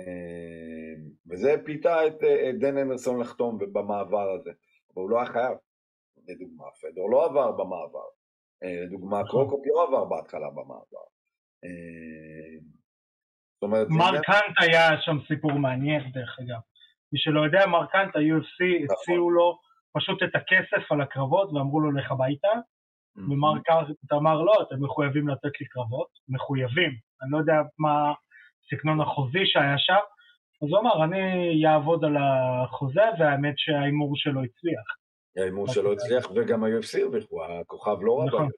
אה, 0.00 0.94
וזה 1.30 1.54
פיתה 1.64 2.06
את, 2.06 2.14
את 2.50 2.58
דן 2.58 2.78
הנדרסון 2.78 3.20
לחתום 3.20 3.58
במעבר 3.72 4.30
הזה, 4.30 4.50
אבל 4.94 5.02
הוא 5.02 5.10
לא 5.10 5.16
היה 5.16 5.26
חייב, 5.26 5.56
לדוגמה, 6.28 6.64
פדור 6.80 7.10
לא 7.10 7.24
עבר 7.24 7.52
במעבר, 7.52 8.08
אה, 8.62 8.84
לדוגמה 8.86 9.22
נכון. 9.22 9.30
קרוקופ 9.30 9.66
לא 9.66 9.88
עבר 9.88 10.04
בהתחלה 10.04 10.50
במעבר, 10.50 11.06
אה, 11.64 12.58
זאת 13.54 13.62
אומרת... 13.62 13.86
מרקנט 13.90 14.56
היה 14.60 15.00
שם 15.00 15.16
סיפור 15.28 15.52
מעניין 15.52 16.02
דרך 16.12 16.38
אגב. 16.40 16.60
מי 17.12 17.18
שלא 17.18 17.40
יודע, 17.40 17.66
מרקנט, 17.66 18.16
ה-UFC 18.16 18.84
נכון. 18.84 18.96
הציעו 18.96 19.30
לו 19.30 19.58
פשוט 19.94 20.22
את 20.22 20.34
הכסף 20.34 20.92
על 20.92 21.00
הקרבות 21.00 21.52
ואמרו 21.52 21.80
לו 21.80 21.92
לך 21.92 22.12
הביתה, 22.12 22.48
ומרקנט 23.16 24.12
אמר 24.12 24.42
לא, 24.42 24.52
אתם 24.62 24.84
מחויבים 24.84 25.28
לתת 25.28 25.60
לי 25.60 25.66
קרבות, 25.66 26.08
מחויבים. 26.28 26.90
אני 27.22 27.30
לא 27.30 27.38
יודע 27.38 27.54
מה 27.78 28.12
הסגנון 28.64 29.00
החוזי 29.00 29.42
שהיה 29.44 29.78
שם, 29.78 30.02
אז 30.62 30.68
הוא 30.70 30.78
אמר, 30.78 31.04
אני 31.04 31.66
אעבוד 31.66 32.04
על 32.04 32.16
החוזה, 32.16 33.02
והאמת 33.18 33.54
שההימור 33.56 34.12
שלו 34.16 34.44
הצליח. 34.44 34.96
ההימור 35.36 35.68
שלו 35.68 35.92
הצליח, 35.92 36.30
וגם 36.30 36.64
ה-UFC 36.64 37.02
הרוויחו, 37.02 37.44
הכוכב 37.44 37.96
לא 38.00 38.18
רבה. 38.18 38.26
נכון, 38.26 38.48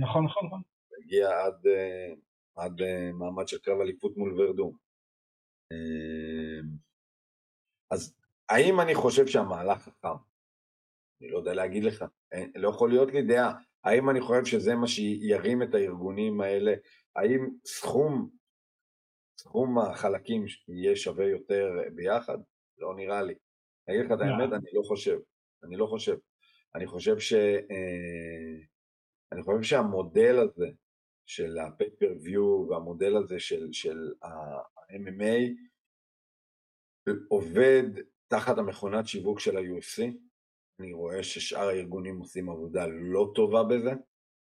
נכון, 0.00 0.24
נכון. 0.24 0.46
נכון. 0.46 0.62
הגיע 1.04 1.28
עד, 1.28 1.66
אה, 1.66 2.14
עד 2.56 2.82
אה, 2.82 3.10
מעמד 3.12 3.48
של 3.48 3.58
קרב 3.58 3.80
אליפות 3.80 4.16
מול 4.16 4.40
ורדום. 4.40 4.76
אה, 5.72 6.60
אז 7.90 8.14
האם 8.48 8.80
אני 8.80 8.94
חושב 8.94 9.26
שהמהלך 9.26 9.78
חכם? 9.78 10.27
אני 11.20 11.30
לא 11.30 11.38
יודע 11.38 11.54
להגיד 11.54 11.84
לך, 11.84 12.04
לא 12.54 12.68
יכול 12.68 12.90
להיות 12.90 13.12
לי 13.12 13.22
דעה. 13.22 13.52
האם 13.84 14.10
אני 14.10 14.20
חושב 14.20 14.44
שזה 14.44 14.74
מה 14.74 14.86
שירים 14.86 15.62
את 15.62 15.74
הארגונים 15.74 16.40
האלה? 16.40 16.74
האם 17.16 17.48
סכום, 17.66 18.30
סכום 19.40 19.78
החלקים 19.78 20.44
יהיה 20.68 20.96
שווה 20.96 21.26
יותר 21.26 21.70
ביחד? 21.94 22.38
לא 22.78 22.94
נראה 22.96 23.22
לי. 23.22 23.34
אני 23.88 23.96
אגיד 23.96 24.10
לך 24.10 24.16
את 24.16 24.20
האמת, 24.20 24.52
אני 24.52 24.70
לא 24.72 24.82
חושב. 24.82 25.18
אני 25.64 25.76
לא 25.76 25.86
חושב. 25.86 26.16
אני 26.74 26.86
חושב 26.86 27.18
ש... 27.18 27.32
אני 29.32 29.42
חושב 29.42 29.62
שהמודל 29.62 30.38
הזה 30.38 30.68
של 31.26 31.58
ה-pay-per-view 31.58 32.70
והמודל 32.70 33.16
הזה 33.16 33.40
של, 33.40 33.68
של 33.72 34.12
ה-MMA 34.22 35.54
עובד 37.28 37.82
תחת 38.28 38.58
המכונת 38.58 39.06
שיווק 39.06 39.40
של 39.40 39.56
ה-UFC. 39.56 40.27
אני 40.80 40.92
רואה 40.92 41.22
ששאר 41.22 41.68
הארגונים 41.68 42.18
עושים 42.18 42.50
עבודה 42.50 42.86
לא 42.86 43.32
טובה 43.34 43.62
בזה, 43.62 43.90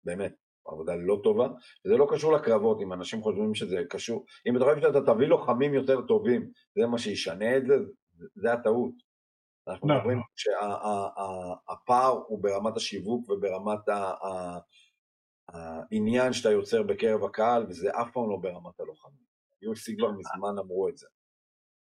באמת, 0.05 0.35
עבודה 0.67 0.95
לא 0.95 1.21
טובה. 1.23 1.49
וזה 1.85 1.97
לא 1.97 2.07
קשור 2.13 2.33
לקרבות, 2.33 2.81
אם 2.83 2.93
אנשים 2.93 3.23
חושבים 3.23 3.55
שזה 3.55 3.77
קשור, 3.91 4.25
אם 4.49 4.57
אתה 4.57 4.65
חושב 4.65 4.81
שאתה 4.81 5.13
תביא 5.13 5.27
לוחמים 5.27 5.75
יותר 5.75 6.01
טובים, 6.07 6.51
זה 6.79 6.87
מה 6.87 6.99
שישנה 6.99 7.57
את 7.57 7.67
זה, 7.67 7.75
זה 8.35 8.53
הטעות. 8.53 8.93
אנחנו 9.69 9.89
נכון. 9.89 9.99
מדברים 9.99 10.21
שהפער 10.37 12.23
הוא 12.27 12.43
ברמת 12.43 12.77
השיווק 12.77 13.31
וברמת 13.31 13.89
העניין 15.49 16.33
שאתה 16.33 16.51
יוצר 16.51 16.83
בקרב 16.83 17.25
הקהל, 17.25 17.67
וזה 17.69 17.91
אף 17.91 18.13
פעם 18.13 18.31
לא 18.31 18.37
ברמת 18.37 18.81
הלוחמים. 18.81 19.27
UFC 19.65 19.99
כבר 19.99 20.11
מזמן 20.11 20.59
אמרו 20.59 20.89
את 20.89 20.97
זה. 20.97 21.07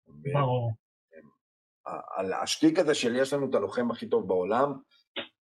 ברור. 0.07 0.73
על 1.87 2.33
השטיק 2.33 2.79
הזה 2.79 2.95
של 2.95 3.17
יש 3.17 3.33
לנו 3.33 3.51
את 3.51 3.55
הלוחם 3.55 3.91
הכי 3.91 4.09
טוב 4.09 4.29
בעולם, 4.29 4.73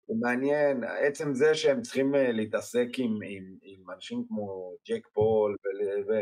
הוא 0.07 0.21
מעניין, 0.21 0.85
עצם 0.85 1.35
זה 1.35 1.55
שהם 1.55 1.83
צריכים 1.83 2.15
אה, 2.15 2.33
להתעסק 2.33 2.87
עם, 2.99 3.19
עם, 3.25 3.45
עם 3.63 3.91
אנשים 3.91 4.25
כמו 4.29 4.75
ג'ק 4.89 5.07
פול 5.13 5.57
ו, 5.65 6.11
ו, 6.11 6.21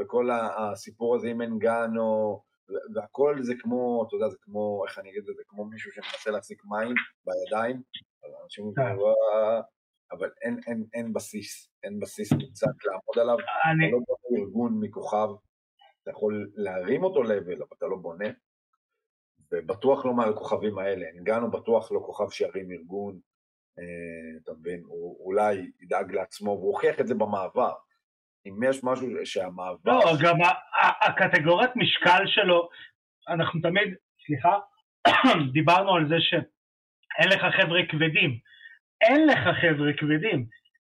וכל 0.00 0.30
הסיפור 0.30 1.16
הזה 1.16 1.28
עם 1.28 1.42
אנגנו, 1.42 2.42
והכל 2.94 3.38
זה 3.42 3.54
כמו, 3.58 4.04
אתה 4.08 4.16
יודע, 4.16 4.28
זה 4.28 4.36
כמו, 4.40 4.84
איך 4.88 4.98
אני 4.98 5.10
אגיד 5.10 5.28
את 5.28 5.36
זה, 5.36 5.42
כמו 5.48 5.64
מישהו 5.64 5.92
שמנסה 5.92 6.30
להחזיק 6.30 6.62
מים 6.64 6.94
בידיים, 7.24 7.82
אנשים 8.44 8.64
אומרים, 8.64 8.96
כן. 8.96 9.02
אבל 10.12 10.30
אין, 10.42 10.60
אין, 10.66 10.84
אין 10.94 11.12
בסיס, 11.12 11.70
אין 11.82 12.00
בסיס 12.00 12.32
מוצק 12.32 12.84
לעמוד 12.84 13.18
עליו, 13.20 13.36
אני... 13.70 13.88
אתה 13.88 13.96
לא 13.96 14.00
בונה 14.06 14.44
ארגון 14.44 14.78
מכוכב, 14.80 15.28
אתה 16.02 16.10
יכול 16.10 16.50
להרים 16.54 17.04
אותו 17.04 17.22
לבל, 17.22 17.56
אבל 17.56 17.76
אתה 17.78 17.86
לא 17.86 17.96
בונה, 17.96 18.28
ובטוח 19.52 20.06
לא 20.06 20.14
מהכוכבים 20.14 20.78
האלה, 20.78 21.06
אנגנו 21.18 21.50
בטוח 21.50 21.92
לא 21.92 22.00
כוכב 22.06 22.30
שירים 22.30 22.70
ארגון, 22.70 23.20
אה, 23.78 24.38
אתה 24.42 24.52
מבין, 24.60 24.80
הוא 24.86 25.26
אולי 25.26 25.70
ידאג 25.80 26.12
לעצמו, 26.12 26.50
והוא 26.50 26.66
הוכיח 26.66 27.00
את 27.00 27.06
זה 27.06 27.14
במעבר. 27.14 27.72
אם 28.46 28.62
יש 28.70 28.84
משהו 28.84 29.06
שהמעבר... 29.24 29.98
לא, 29.98 30.12
גם 30.22 30.36
הקטגוריית 31.00 31.70
משקל 31.76 32.26
שלו, 32.26 32.68
אנחנו 33.28 33.60
תמיד, 33.60 33.94
סליחה, 34.26 34.58
דיברנו 35.52 35.94
על 35.94 36.08
זה 36.08 36.16
שאין 36.20 37.28
לך 37.28 37.54
חבר'ה 37.56 37.80
כבדים. 37.88 38.38
אין 39.00 39.26
לך 39.26 39.38
חבר'ה 39.60 39.92
כבדים. 39.98 40.46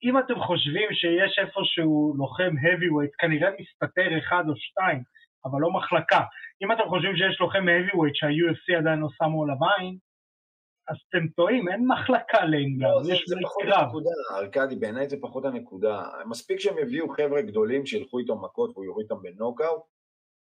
אם 0.04 0.20
אתם 0.20 0.40
חושבים 0.40 0.90
שיש 0.94 1.40
איפשהו 1.40 2.14
לוחם 2.18 2.54
heavyweight, 2.64 3.16
כנראה 3.20 3.50
מסתתר 3.60 4.18
אחד 4.20 4.44
או 4.50 4.54
שתיים, 4.56 5.04
אבל 5.46 5.60
לא 5.60 5.72
מחלקה. 5.72 6.22
אם 6.62 6.72
אתם 6.72 6.90
חושבים 6.90 7.16
שיש 7.16 7.40
לוחם 7.42 7.60
heavyweight 7.60 8.14
שה-UFC 8.14 8.78
עדיין 8.80 9.00
לא 9.00 9.08
שמו 9.18 9.44
עליו 9.44 9.56
עין, 9.78 9.98
אז 10.90 10.96
אתם 11.10 11.28
טועים, 11.28 11.70
אין 11.70 11.88
מחלקה 11.88 12.46
לאנגלן, 12.46 12.90
לא, 12.90 13.04
זה, 13.04 13.14
זה 13.28 13.36
פחות 13.44 13.64
הנקודה, 13.64 14.10
ארכדי, 14.32 14.76
בעיניי 14.76 15.10
זה 15.10 15.18
פחות 15.22 15.46
הנקודה. 15.46 16.04
מספיק 16.26 16.60
שהם 16.60 16.78
יביאו 16.78 17.10
חבר'ה 17.10 17.42
גדולים 17.42 17.86
שילכו 17.86 18.20
איתם 18.20 18.34
מכות 18.42 18.72
והוא 18.74 18.86
יוריד 18.86 19.12
אותם 19.12 19.24
בנוקאוט. 19.24 19.82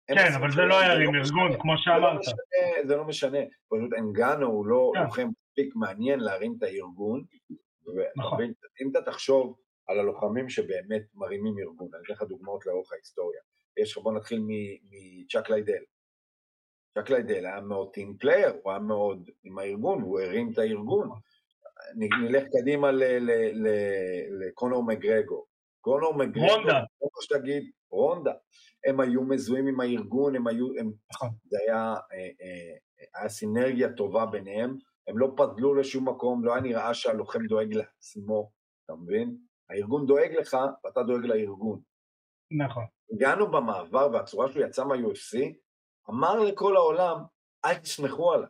כן, 0.07 0.33
אבל 0.37 0.51
זה 0.51 0.63
לא 0.63 0.85
ירים 0.85 1.15
לא 1.15 1.21
ארגון, 1.21 1.61
כמו 1.61 1.73
שאמרת. 1.77 2.21
זה 2.85 2.97
לא 2.97 3.05
משנה, 3.05 3.39
פשוט 3.69 3.93
אנגנו 3.99 4.47
הוא 4.47 4.67
לא 4.67 4.93
כן. 4.95 5.03
לוחם 5.03 5.29
מספיק 5.29 5.77
מעניין 5.77 6.21
להרים 6.21 6.55
את 6.59 6.63
הארגון. 6.63 7.25
נכון. 8.17 8.43
אם 8.83 8.91
אתה 8.91 9.03
תחשוב 9.03 9.57
על 9.89 9.99
הלוחמים 9.99 10.49
שבאמת 10.49 11.03
מרימים 11.15 11.55
ארגון, 11.59 11.89
אני 11.95 12.03
אתן 12.05 12.13
לך 12.13 12.23
דוגמאות 12.23 12.67
לאורך 12.67 12.93
ההיסטוריה. 12.93 13.41
יש, 13.76 13.99
בוא 13.99 14.12
נתחיל 14.12 14.40
מצ'אק 14.90 15.50
ליידל. 15.50 15.83
צ'אק 16.95 17.11
ליידל 17.11 17.47
היה 17.47 17.61
מאוד 17.61 17.93
team 17.93 18.16
player, 18.19 18.52
הוא 18.62 18.73
היה 18.73 18.81
מאוד 18.81 19.31
עם 19.45 19.59
הארגון, 19.59 20.02
הוא 20.02 20.21
הרים 20.21 20.52
את 20.52 20.59
הארגון. 20.59 21.09
נלך 21.97 22.45
קדימה 22.52 22.90
לקונור 24.31 24.85
מגרגו. 24.85 25.45
קונור 25.81 26.14
מגרגו, 26.14 26.47
רונדה. 26.47 26.81
כמו 26.99 27.23
שתגיד, 27.23 27.71
רונדה. 27.90 28.33
הם 28.87 29.00
היו 29.00 29.23
מזוהים 29.23 29.66
עם 29.66 29.81
הארגון, 29.81 30.37
הם 30.37 30.47
היו, 30.47 30.66
הם, 30.78 30.93
נכון. 31.12 31.28
זה 31.45 31.59
היה, 31.66 31.95
אה, 32.12 32.28
אה, 32.43 32.76
היה 33.14 33.28
סינרגיה 33.28 33.93
טובה 33.93 34.26
ביניהם, 34.26 34.76
הם 35.09 35.19
לא 35.19 35.33
פדלו 35.37 35.75
לשום 35.75 36.09
מקום, 36.09 36.45
לא 36.45 36.52
היה 36.52 36.62
נראה 36.62 36.95
שהלוחם 36.95 37.47
דואג 37.47 37.75
לעצמו, 37.75 38.50
אתה 38.85 38.95
מבין? 38.95 39.37
הארגון 39.71 40.07
דואג 40.07 40.33
לך 40.38 40.57
ואתה 40.85 41.02
דואג 41.02 41.25
לארגון. 41.25 41.81
נכון. 42.59 42.85
הגענו 43.14 43.50
במעבר 43.50 44.09
והצורה 44.12 44.49
שהוא 44.49 44.64
יצא 44.64 44.85
מה-UFC, 44.85 45.38
אמר 46.11 46.38
לכל 46.38 46.76
העולם, 46.76 47.17
אל 47.65 47.75
תסמכו 47.75 48.32
עליי. 48.32 48.49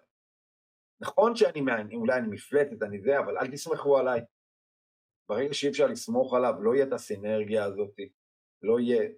נכון 1.00 1.36
שאני, 1.36 1.60
אולי 1.94 2.18
אני 2.18 2.28
מפלטת, 2.28 2.82
אני 2.82 3.00
זה, 3.00 3.18
אבל 3.18 3.38
אל 3.38 3.50
תסמכו 3.50 3.98
עליי. 3.98 4.20
ברגע 5.28 5.54
שאי 5.54 5.68
אפשר 5.68 5.86
לסמוך 5.86 6.34
עליו, 6.34 6.54
לא 6.60 6.74
יהיה 6.74 6.86
את 6.86 6.92
הסינרגיה 6.92 7.64
הזאת, 7.64 7.94
לא 8.62 8.80
יהיה, 8.80 9.08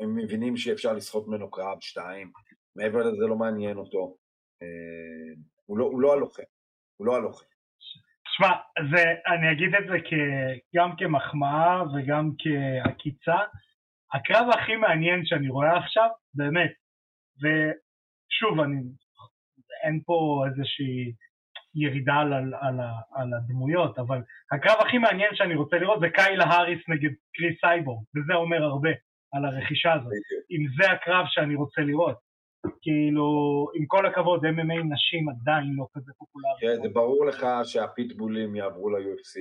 הם 0.00 0.16
מבינים 0.16 0.56
שאפשר 0.56 0.92
לסחוט 0.92 1.28
ממנו 1.28 1.50
קרב, 1.50 1.78
שתיים, 1.80 2.32
מעבר 2.76 2.98
לזה 2.98 3.26
לא 3.26 3.36
מעניין 3.36 3.76
אותו. 3.76 4.16
אה, 4.62 5.34
הוא 5.66 5.78
לא, 5.78 5.84
הוא 5.84 6.00
לא 6.00 6.12
הלוחם, 6.12 6.42
הוא 6.96 7.06
לא 7.06 7.16
הלוחם. 7.16 7.46
שמע, 8.36 8.48
אני 9.26 9.52
אגיד 9.52 9.74
את 9.74 9.84
זה 9.90 9.98
כ, 10.04 10.12
גם 10.76 10.90
כמחמאה 10.98 11.82
וגם 11.82 12.30
כעקיצה. 12.38 13.36
הקרב 14.14 14.46
הכי 14.54 14.76
מעניין 14.76 15.24
שאני 15.24 15.48
רואה 15.48 15.78
עכשיו, 15.78 16.08
באמת, 16.34 16.72
ושוב, 17.38 18.60
אני, 18.60 18.82
אין 19.84 20.00
פה 20.06 20.44
איזושהי 20.48 21.12
ירידה 21.74 22.14
על, 22.14 22.32
על, 22.32 22.54
על, 22.60 22.80
על 23.14 23.34
הדמויות, 23.34 23.98
אבל 23.98 24.18
הקרב 24.52 24.76
הכי 24.86 24.98
מעניין 24.98 25.34
שאני 25.34 25.54
רוצה 25.54 25.76
לראות 25.76 26.00
זה 26.00 26.06
קיילה 26.14 26.44
הריסון 26.44 26.88
נגד 26.88 27.10
קריס 27.34 27.60
סייבורג, 27.60 28.04
וזה 28.16 28.34
אומר 28.34 28.62
הרבה 28.62 28.90
על 29.32 29.44
הרכישה 29.44 29.92
הזאת. 29.92 30.12
אם 30.50 30.66
זה 30.76 30.92
הקרב 30.92 31.24
שאני 31.28 31.54
רוצה 31.54 31.80
לראות. 31.80 32.16
כאילו, 32.82 33.26
עם 33.74 33.86
כל 33.86 34.06
הכבוד, 34.06 34.40
MMA 34.44 34.94
נשים 34.94 35.28
עדיין 35.28 35.74
לא 35.76 35.86
כזה 35.94 36.12
פופולרי. 36.18 36.60
כן, 36.60 36.82
זה 36.82 36.88
ברור 36.88 37.26
לך 37.26 37.46
שהפיטבולים 37.64 38.56
יעברו 38.56 38.90
ל-UFC, 38.90 39.40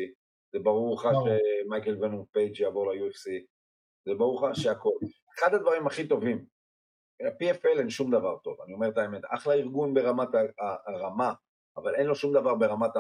זה 0.54 0.60
ברור 0.60 0.96
לך 0.96 1.08
שמייקל 1.24 2.04
ונום 2.04 2.26
פייג' 2.34 2.60
יעבור 2.60 2.92
ל-UFC, 2.92 3.32
זה 4.06 4.14
ברור 4.18 4.48
לך 4.48 4.56
שהכל. 4.56 4.98
אחד 5.40 5.54
הדברים 5.54 5.88
הכי 5.88 6.08
טובים 6.08 6.46
ה-PFL 7.26 7.80
אין 7.80 7.90
שום 7.90 8.12
דבר 8.12 8.38
טוב, 8.38 8.58
אני 8.66 8.74
אומר 8.74 8.90
את 8.90 8.98
האמת, 8.98 9.22
אחלה 9.36 9.54
ארגון 9.54 9.94
ברמת 9.94 10.30
הרמה, 10.88 11.34
אבל 11.78 11.96
אין 11.96 12.08
לו 12.08 12.16
שום 12.16 12.34
דבר 12.34 12.56
ברמת 12.56 12.92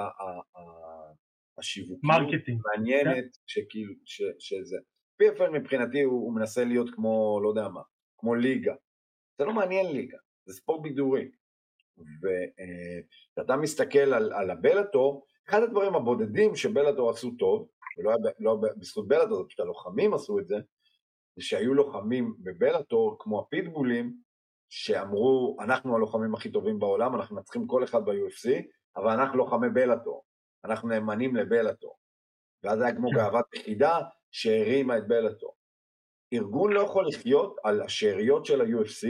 השיווקיות 1.57 1.99
marketing. 2.03 2.62
מעניינת, 2.65 3.25
שכאילו, 3.47 3.93
שזה. 4.39 4.77
PFL 5.23 5.49
מבחינתי 5.49 6.01
הוא, 6.01 6.13
הוא 6.13 6.35
מנסה 6.35 6.63
להיות 6.63 6.89
כמו, 6.95 7.39
לא 7.43 7.49
יודע 7.49 7.67
מה, 7.67 7.81
כמו 8.17 8.35
ליגה. 8.35 8.73
זה 9.37 9.45
לא 9.45 9.53
מעניין 9.53 9.91
ליגה, 9.91 10.17
זה 10.45 10.53
ספורט 10.53 10.81
בידורי. 10.81 11.31
וכשאתה 11.97 13.55
מסתכל 13.55 13.99
על, 13.99 14.33
על 14.33 14.49
ה 14.51 14.59
Bellator, 14.59 15.25
אחד 15.49 15.63
הדברים 15.63 15.95
הבודדים 15.95 16.55
שב 16.55 16.70
Bellator 16.70 17.10
עשו 17.09 17.31
טוב, 17.39 17.67
ולא 17.97 18.11
לא 18.39 18.57
בזכות 18.77 19.07
בלאטור, 19.07 19.37
זה 19.37 19.47
פשוט 19.47 19.59
הלוחמים 19.59 20.13
עשו 20.13 20.39
את 20.39 20.47
זה, 20.47 20.55
זה 21.41 21.47
שהיו 21.47 21.73
לוחמים 21.73 22.36
בבלאטור 22.39 23.15
כמו 23.19 23.39
הפיטבולים 23.39 24.13
שאמרו 24.69 25.58
אנחנו 25.63 25.95
הלוחמים 25.95 26.34
הכי 26.34 26.51
טובים 26.51 26.80
בעולם, 26.80 27.15
אנחנו 27.15 27.36
מנצחים 27.36 27.67
כל 27.67 27.84
אחד 27.84 28.06
ב-UFC, 28.06 28.49
אבל 28.95 29.10
אנחנו 29.12 29.38
לוחמי 29.38 29.69
בלאטור, 29.69 30.23
אנחנו 30.65 30.89
נאמנים 30.89 31.36
לבלאטור. 31.36 31.97
ואז 32.63 32.82
היה 32.82 32.95
כמו 32.95 33.10
כן. 33.10 33.15
גאוות 33.15 33.45
יחידה 33.54 33.99
שהרימה 34.32 34.97
את 34.97 35.08
בלאטור. 35.08 35.56
ארגון 36.34 36.73
לא 36.73 36.82
יכול 36.82 37.08
לחיות 37.08 37.56
על 37.63 37.82
השאריות 37.82 38.45
של 38.45 38.62
ה-UFC, 38.62 39.08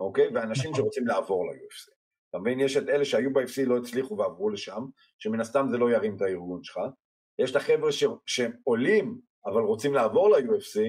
אוקיי? 0.00 0.28
ואנשים 0.34 0.70
נכון. 0.70 0.82
שרוצים 0.82 1.06
לעבור 1.06 1.46
ל-UFC. 1.46 1.92
אתה 2.30 2.38
מבין? 2.38 2.60
יש 2.60 2.76
את 2.76 2.88
אלה 2.88 3.04
שהיו 3.04 3.32
ב-UFC 3.32 3.66
לא 3.66 3.76
הצליחו 3.76 4.18
ועברו 4.18 4.50
לשם, 4.50 4.82
שמן 5.18 5.40
הסתם 5.40 5.66
זה 5.70 5.78
לא 5.78 5.90
ירים 5.90 6.16
את 6.16 6.22
הארגון 6.22 6.62
שלך. 6.62 6.80
יש 7.38 7.50
את 7.50 7.56
החבר'ה 7.56 7.90
שעולים 8.26 9.20
אבל 9.46 9.62
רוצים 9.62 9.94
לעבור 9.94 10.30
ל-UFC, 10.30 10.80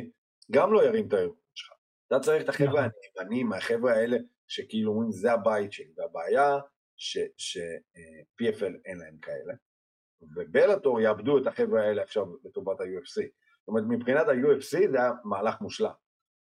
גם 0.51 0.73
לא 0.73 0.83
ירים 0.83 1.07
את 1.07 1.13
הארגון 1.13 1.37
שלך. 1.53 1.73
אתה 2.07 2.19
צריך 2.19 2.43
את 2.43 2.49
החבר'ה 2.49 2.87
נכון. 2.87 2.91
הנאמנים, 3.17 3.53
החבר'ה 3.53 3.93
האלה 3.93 4.17
שכאילו 4.47 4.91
אומרים 4.91 5.11
זה 5.11 5.31
הבית 5.31 5.71
שלי, 5.71 5.91
והבעיה 5.97 6.59
ש-PFL 6.97 8.63
אה, 8.63 8.79
אין 8.85 8.97
להם 8.97 9.17
כאלה, 9.21 9.53
ובלאטור 10.21 11.01
יאבדו 11.01 11.37
את 11.37 11.47
החבר'ה 11.47 11.83
האלה 11.83 12.01
עכשיו 12.01 12.25
לטובת 12.45 12.79
ה-UFC. 12.81 13.21
זאת 13.59 13.67
אומרת 13.67 13.83
מבחינת 13.89 14.27
ה-UFC 14.27 14.91
זה 14.91 14.97
היה 14.97 15.11
מהלך 15.23 15.61
מושלם. 15.61 15.91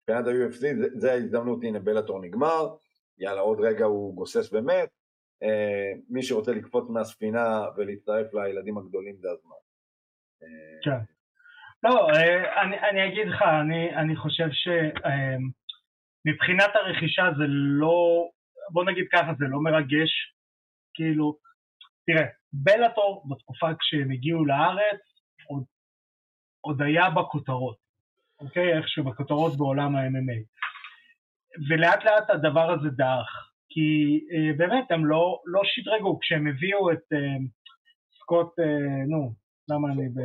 מבחינת 0.03 0.27
ה-UFC 0.27 0.91
זה, 0.95 1.13
ההזדמנות, 1.13 1.59
הנה 1.63 1.79
בלאטור 1.79 2.21
נגמר, 2.21 2.77
יאללה 3.19 3.41
עוד 3.41 3.61
רגע 3.61 3.85
הוא 3.85 4.15
גוסס 4.15 4.51
באמת, 4.51 4.89
אה, 5.43 5.93
מי 6.09 6.23
שרוצה 6.23 6.53
לקפוץ 6.53 6.89
מהספינה 6.89 7.67
ולהצטרף 7.77 8.35
לילדים 8.35 8.79
הגדולים 8.79 9.17
זה 9.21 9.31
הזמן. 9.31 9.57
אה, 10.43 10.49
כן. 10.83 11.20
לא, 11.83 12.09
אה, 12.11 12.63
אני, 12.63 12.81
אני 12.81 13.07
אגיד 13.07 13.29
לך, 13.29 13.43
אני, 13.43 13.97
אני 13.97 14.17
חושב 14.17 14.49
שמבחינת 16.27 16.77
אה, 16.77 16.81
הרכישה 16.81 17.23
זה 17.39 17.45
לא, 17.49 18.29
בוא 18.73 18.85
נגיד 18.85 19.05
ככה, 19.13 19.33
זה 19.39 19.45
לא 19.49 19.61
מרגש, 19.63 20.11
כאילו, 20.95 21.37
תראה, 22.07 22.27
בלאטור 22.53 23.25
בתקופה 23.31 23.69
כשהם 23.81 24.11
הגיעו 24.11 24.45
לארץ 24.45 25.01
עוד, 25.49 25.65
עוד 26.61 26.83
היה 26.83 27.11
בכותרות, 27.11 27.77
אוקיי? 28.41 28.79
איכשהו 28.79 29.05
בכותרות 29.05 29.57
בעולם 29.57 29.97
ה-MMA. 29.97 30.41
ולאט 31.69 32.05
לאט 32.05 32.31
הדבר 32.31 32.71
הזה 32.71 32.91
דעך, 32.91 33.51
כי 33.69 34.21
אה, 34.33 34.53
באמת 34.57 34.91
הם 34.91 35.07
לא, 35.07 35.41
לא 35.47 35.61
שדרגו, 35.65 36.19
כשהם 36.19 36.47
הביאו 36.47 36.93
את 36.93 37.13
אה, 37.13 37.37
סקוט, 38.21 38.59
אה, 38.59 39.05
נו, 39.09 39.35
למה 39.69 39.89
אני... 39.93 40.09
ב... 40.09 40.21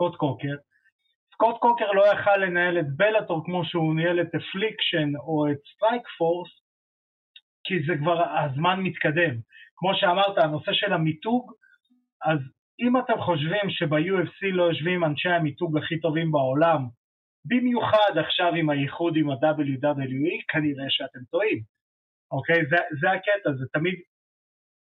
סקוט 0.00 0.16
קוקר. 0.16 0.54
סקוט 1.34 1.56
קוקר 1.58 1.92
לא 1.92 2.04
יכל 2.12 2.36
לנהל 2.36 2.78
את 2.78 2.86
Bellator 2.96 3.44
כמו 3.44 3.64
שהוא 3.64 3.94
ניהל 3.94 4.20
את 4.20 4.34
Affliction 4.34 5.16
או 5.16 5.52
את 5.52 5.58
Strikeforce, 5.74 6.50
כי 7.64 7.74
זה 7.86 7.92
כבר, 8.00 8.18
הזמן 8.38 8.80
מתקדם. 8.80 9.34
כמו 9.76 9.90
שאמרת, 9.94 10.38
הנושא 10.38 10.72
של 10.72 10.92
המיתוג, 10.92 11.52
אז 12.24 12.38
אם 12.80 12.96
אתם 12.98 13.20
חושבים 13.20 13.70
שב-UFC 13.70 14.40
לא 14.52 14.62
יושבים 14.62 15.04
אנשי 15.04 15.28
המיתוג 15.28 15.78
הכי 15.78 16.00
טובים 16.00 16.32
בעולם, 16.32 16.82
במיוחד 17.44 18.12
עכשיו 18.24 18.54
עם 18.54 18.70
האיחוד 18.70 19.16
עם 19.16 19.30
ה-WWE, 19.30 20.36
כנראה 20.48 20.86
שאתם 20.88 21.20
טועים. 21.30 21.60
אוקיי? 22.32 22.60
זה, 22.70 22.76
זה 23.00 23.10
הקטע, 23.10 23.50
זה 23.58 23.66
תמיד, 23.72 23.94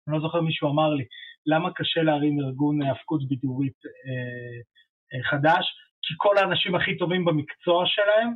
אני 0.08 0.16
לא 0.16 0.20
זוכר 0.20 0.40
מישהו 0.40 0.70
אמר 0.70 0.94
לי, 0.94 1.04
למה 1.46 1.68
קשה 1.74 2.02
להרים 2.02 2.40
ארגון 2.40 2.82
האבקות 2.82 3.28
בידורית 3.28 3.78
אה, 3.86 4.73
חדש? 5.22 5.64
כי 6.02 6.14
כל 6.16 6.38
האנשים 6.38 6.74
הכי 6.74 6.96
טובים 6.96 7.24
במקצוע 7.24 7.84
שלהם, 7.86 8.32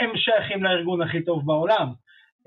הם 0.00 0.16
שייכים 0.16 0.64
לארגון 0.64 1.02
הכי 1.02 1.24
טוב 1.24 1.46
בעולם. 1.46 1.86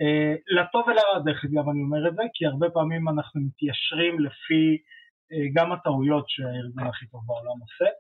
Uh, 0.02 0.38
לטוב 0.48 0.88
ולרע 0.88 1.20
דרך 1.26 1.46
אגב 1.46 1.70
אני 1.70 1.82
אומר 1.82 2.08
את 2.08 2.16
זה, 2.16 2.24
כי 2.34 2.46
הרבה 2.46 2.70
פעמים 2.70 3.10
אנחנו 3.10 3.42
מתיישרים 3.42 4.20
לפי 4.20 4.78
uh, 4.78 5.36
גם 5.56 5.72
הטעויות 5.72 6.26
שהארגון 6.30 6.88
הכי 6.88 7.08
טוב 7.08 7.22
בעולם 7.26 7.58
עושה. 7.62 7.92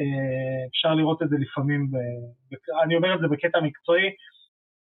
Uh, 0.00 0.68
אפשר 0.70 0.94
לראות 0.94 1.22
את 1.22 1.28
זה 1.28 1.36
לפעמים, 1.40 1.90
ב, 1.90 1.96
ב, 2.50 2.54
אני 2.84 2.96
אומר 2.96 3.14
את 3.14 3.20
זה 3.20 3.28
בקטע 3.28 3.60
מקצועי, 3.60 4.08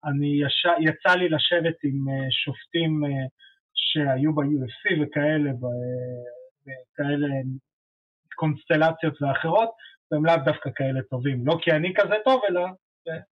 אני 0.04 0.40
יש, 0.46 0.66
יצא 0.80 1.14
לי 1.18 1.28
לשבת 1.28 1.76
עם 1.84 1.98
שופטים 2.30 3.00
שהיו 3.74 4.34
ב-UFC 4.34 5.02
וכאלה, 5.02 5.50
בכאלה 6.66 7.28
קונסטלציות 8.38 9.22
ואחרות, 9.22 9.70
והם 10.10 10.24
לאו 10.26 10.36
דווקא 10.44 10.70
כאלה 10.74 11.00
טובים. 11.10 11.46
לא 11.46 11.58
כי 11.62 11.72
אני 11.72 11.94
כזה 11.94 12.14
טוב, 12.24 12.40
אלא 12.48 12.64
uh, 12.64 13.22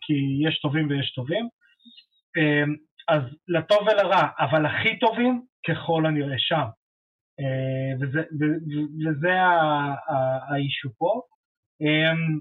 כי 0.00 0.14
יש 0.48 0.60
טובים 0.60 0.88
ויש 0.90 1.12
טובים. 1.14 1.48
אמ, 2.36 2.74
אז 3.08 3.22
לטוב 3.48 3.78
ולרע, 3.82 4.28
אבל 4.38 4.66
הכי 4.66 4.98
טובים 4.98 5.42
ככל 5.68 6.06
הנראה 6.06 6.38
שם. 6.38 6.66
אה, 7.40 7.96
וזה, 8.00 8.20
וזה 9.04 9.32
ה 10.48 10.55
issue 10.55 10.88
פה. 10.98 11.20
אמ, 11.80 12.38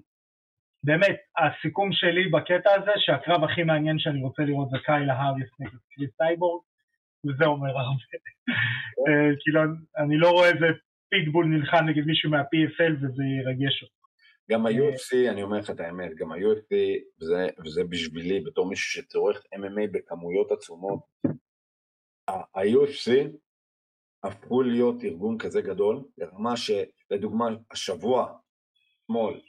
באמת, 0.84 1.18
הסיכום 1.38 1.90
שלי 1.92 2.30
בקטע 2.30 2.70
הזה, 2.72 2.92
שהקרב 2.98 3.44
הכי 3.44 3.64
מעניין 3.64 4.00
שאני 4.00 4.22
רוצה 4.22 4.44
לראות 4.44 4.70
זה 4.70 4.78
קיילה 4.86 5.14
האריסון 5.14 5.50
נגד 5.60 5.80
קריס 5.92 6.10
סייבורג, 6.18 6.64
וזה 7.26 7.46
אומר 7.46 7.70
הרבה. 7.70 8.18
אה, 9.08 9.36
כאילו, 9.40 9.62
אני 9.98 10.18
לא 10.18 10.30
רואה 10.32 10.50
איזה 10.50 10.66
פיטבול 11.14 11.46
נלחם 11.46 11.86
נגד 11.90 12.06
מישהו 12.06 12.32
מה-PFL 12.32 12.94
וזה 12.98 13.24
ירגש 13.40 13.84
אותי. 13.84 14.04
גם 14.52 14.66
ה-UFC, 14.66 15.32
אני 15.32 15.44
אומר 15.44 15.58
לך 15.58 15.70
את 15.70 15.80
האמת, 15.80 16.16
גם 16.16 16.32
ה-UFC, 16.32 16.76
וזה, 17.22 17.48
וזה 17.66 17.84
בשבילי, 17.84 18.40
בתור 18.40 18.70
מישהו 18.70 18.92
שצורך 18.92 19.38
MMA 19.38 19.88
בכמויות 19.92 20.52
עצומות, 20.52 21.00
ה-UFC 22.28 23.12
הפכו 24.24 24.62
להיות 24.62 25.04
ארגון 25.04 25.38
כזה 25.38 25.62
גדול, 25.62 26.04
לרמה 26.18 26.54
שלדוגמה 26.58 27.46
השבוע, 27.72 28.38
אתמול, 29.06 29.42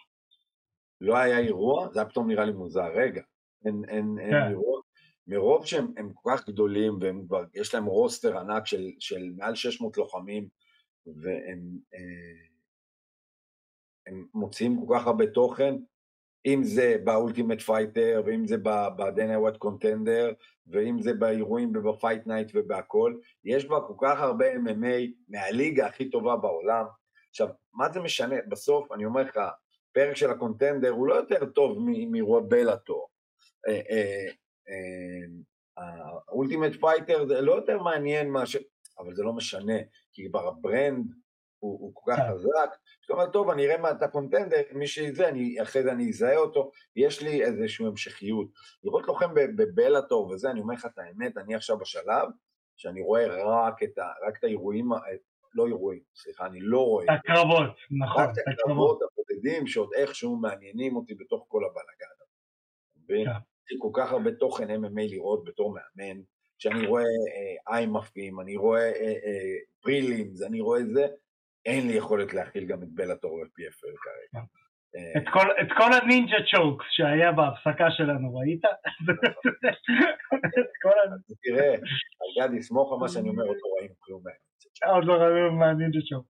לא 1.00 1.16
היה 1.16 1.38
אירוע, 1.38 1.88
זה 1.92 2.00
היה 2.00 2.09
פתאום 2.09 2.29
נראה 2.29 2.44
לי 2.44 2.53
מוזר, 2.53 2.92
רגע, 2.94 3.22
אין, 3.64 3.83
אין, 3.88 4.18
אין 4.18 4.31
כן. 4.31 4.48
אירוע, 4.50 4.81
מרוב 5.27 5.66
שהם 5.66 6.12
כל 6.14 6.31
כך 6.35 6.48
גדולים 6.48 6.98
והם 7.00 7.27
כבר, 7.27 7.44
יש 7.55 7.74
להם 7.74 7.85
roster 7.85 8.38
ענק 8.38 8.66
של, 8.66 8.90
של 8.98 9.33
מעל 9.37 9.55
600 9.55 9.96
לוחמים, 9.96 10.48
והם... 11.07 11.79
אה, 11.95 12.55
הם 14.07 14.27
מוציאים 14.35 14.87
כל 14.87 14.95
כך 14.95 15.07
הרבה 15.07 15.27
תוכן, 15.27 15.75
אם 16.47 16.62
זה 16.64 16.97
ב 17.05 17.11
Ultimate 17.11 17.61
Fighter, 17.61 18.23
ואם 18.27 18.47
זה 18.47 18.57
ב 18.97 19.05
Dana 19.05 19.38
White 19.38 19.57
Contender, 19.57 20.33
ואם 20.67 21.03
זה 21.03 21.14
באירועים 21.14 21.73
וב 21.77 21.91
Fight 21.91 22.27
Night 22.27 22.51
ובהכל, 22.55 23.14
יש 23.45 23.64
בה 23.64 23.81
כל 23.81 23.95
כך 24.01 24.21
הרבה 24.21 24.53
MMA 24.53 25.12
מהליגה 25.29 25.87
הכי 25.87 26.11
טובה 26.11 26.37
בעולם. 26.37 26.85
עכשיו, 27.31 27.49
מה 27.75 27.93
זה 27.93 28.01
משנה? 28.01 28.37
בסוף, 28.49 28.93
אני 28.93 29.05
אומר 29.05 29.23
לך, 29.23 29.40
פרק 29.93 30.17
של 30.17 30.31
ה 30.31 30.37
Contender 30.37 30.90
הוא 30.90 31.07
לא 31.07 31.14
יותר 31.14 31.45
טוב 31.45 31.79
מאירוע 32.11 32.40
Bellator. 32.40 33.09
ה 35.77 35.87
Ultimate 35.87 36.73
Fighter 36.81 37.27
זה 37.27 37.40
לא 37.40 37.53
יותר 37.53 37.83
מעניין 37.83 38.31
מה 38.31 38.47
ש... 38.47 38.57
אבל 38.99 39.14
זה 39.14 39.23
לא 39.23 39.33
משנה, 39.33 39.77
כי 40.14 40.29
כבר 40.29 40.48
ה 40.49 40.58
brand 40.58 41.07
הוא, 41.59 41.81
הוא 41.81 41.92
כל 41.94 42.12
כך 42.12 42.18
כן. 42.18 42.33
חזק, 42.33 42.70
זאת 43.00 43.11
אומרת, 43.11 43.33
טוב, 43.33 43.50
אני 43.50 43.66
אראה 43.66 43.79
את 43.79 43.90
ה 43.90 44.09
Contender, 44.09 44.57
מי 44.72 44.87
שזה, 44.87 45.29
אני, 45.29 45.62
אחרי 45.62 45.83
זה 45.83 45.92
אני 45.92 46.09
אזהה 46.09 46.37
אותו, 46.37 46.70
יש 46.96 47.22
לי 47.22 47.44
איזושהי 47.44 47.87
המשכיות. 47.87 48.48
לראות 48.85 49.07
לוחם 49.07 49.35
בבלאטור 49.35 50.27
וזה, 50.27 50.50
אני 50.50 50.61
אומר 50.61 50.74
לך 50.74 50.87
את 50.87 50.98
האמת, 50.98 51.37
אני 51.37 51.55
עכשיו 51.55 51.79
בשלב 51.79 52.29
שאני 52.77 53.00
רואה 53.00 53.27
רק 53.27 53.83
את, 53.83 53.98
ה, 53.98 54.07
רק 54.29 54.38
את 54.38 54.44
האירועים, 54.44 54.88
לא 55.55 55.66
אירועים, 55.66 56.00
סליחה, 56.14 56.46
אני 56.46 56.61
לא 56.61 56.81
רואה. 56.81 57.05
את 57.05 57.20
הקרבות, 57.24 57.77
נכון. 58.00 58.22
רק 58.22 58.31
את 58.31 58.44
הקרבות 58.48 58.98
הבודדים 59.03 59.66
שעוד 59.66 59.90
איכשהו 59.96 60.37
מעניינים 60.37 60.96
אותי 60.96 61.14
בתוך 61.14 61.44
כל 61.48 61.62
הבלאגן. 61.64 62.14
יש 63.66 63.72
לי 63.72 63.79
כל 63.81 63.90
כך 63.92 64.12
הרבה 64.12 64.31
תוכן 64.33 64.70
MMA 64.70 65.11
לראות 65.11 65.44
בתור 65.44 65.74
מאמן, 65.74 66.20
שאני 66.59 66.87
רואה 66.87 67.03
אה, 67.03 67.74
איימאפים, 67.74 68.40
אני 68.40 68.57
רואה 68.57 68.92
אה, 68.92 69.14
אה, 69.24 69.57
פרילימס, 69.85 70.42
אני 70.42 70.61
רואה 70.61 70.85
זה, 70.85 71.07
אין 71.66 71.87
לי 71.87 71.92
יכולת 71.92 72.35
להכיל 72.35 72.64
גם 72.64 72.83
את 72.83 72.88
בלאטור 72.88 73.33
ו-PFL 73.33 73.97
כרגע. 74.05 74.44
את 75.18 75.29
כל, 75.33 75.47
את 75.62 75.68
כל 75.77 75.90
הנינג'ה 75.92 76.37
צ'וקס 76.51 76.87
שהיה 76.90 77.33
בהפסקה 77.33 77.90
שלנו, 77.90 78.37
ראית? 78.37 78.62
תראה, 81.42 81.75
גדי, 82.38 82.62
סמוך 82.62 82.92
על 82.92 82.99
מה 82.99 83.09
שאני 83.09 83.29
אומר, 83.29 83.44
עוד 83.44 83.57
לא 83.57 83.68
ראינו 83.79 83.94
כלום. 83.99 84.23
עוד 84.87 85.05
לא 85.05 85.14
ראינו 85.14 85.53
מהנינג'ה 85.53 86.01
צ'וקס. 86.09 86.29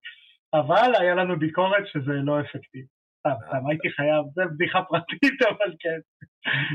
אבל 0.53 0.91
היה 0.99 1.15
לנו 1.15 1.39
ביקורת 1.39 1.87
שזה 1.87 2.13
לא 2.23 2.41
אפקטיבי. 2.41 2.87
סתם, 3.19 3.47
סתם, 3.47 3.67
הייתי 3.69 3.89
חייב, 3.89 4.23
זה 4.35 4.41
בדיחה 4.45 4.83
פרטית, 4.89 5.41
אבל 5.49 5.75
כן. 5.79 5.99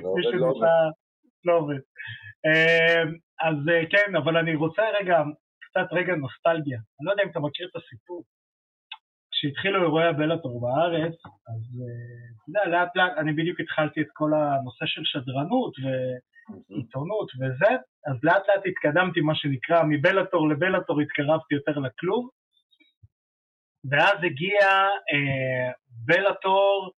לא 0.03 0.47
עובד, 0.47 0.67
לא 1.45 1.53
עובד. 1.53 1.81
אמ, 2.47 3.15
אז 3.41 3.57
אה, 3.71 3.83
כן, 3.91 4.17
אבל 4.17 4.37
אני 4.37 4.55
רוצה 4.55 4.83
רגע, 5.01 5.23
קצת 5.71 5.93
רגע 5.93 6.15
נוסטלגיה. 6.15 6.79
אני 6.79 7.07
לא 7.07 7.11
יודע 7.11 7.23
אם 7.23 7.31
אתה 7.31 7.41
מכיר 7.41 7.69
את 7.71 7.77
הסיפור. 7.77 8.25
כשהתחילו 9.33 9.83
אירועי 9.83 10.07
הבלאטור 10.07 10.61
בארץ, 10.61 11.15
אז 11.49 11.63
אתה 12.37 12.49
יודע, 12.49 12.69
לאט 12.69 12.97
לאט, 12.97 13.13
אני 13.19 13.33
בדיוק 13.33 13.61
התחלתי 13.61 14.01
את 14.01 14.07
כל 14.13 14.31
הנושא 14.35 14.87
של 14.87 15.03
שדרנות 15.05 15.73
ועיתונות 15.83 17.31
וזה, 17.35 17.73
אז 18.07 18.17
לאט 18.23 18.43
לאט 18.49 18.67
התקדמתי, 18.67 19.21
מה 19.21 19.35
שנקרא, 19.35 19.83
מבלאטור 19.89 20.49
לבלאטור 20.49 21.01
התקרבתי 21.01 21.55
יותר 21.55 21.79
לכלוב, 21.79 22.29
ואז 23.91 24.19
הגיע 24.25 24.67
אה, 25.13 25.73
בלאטור 26.07 26.93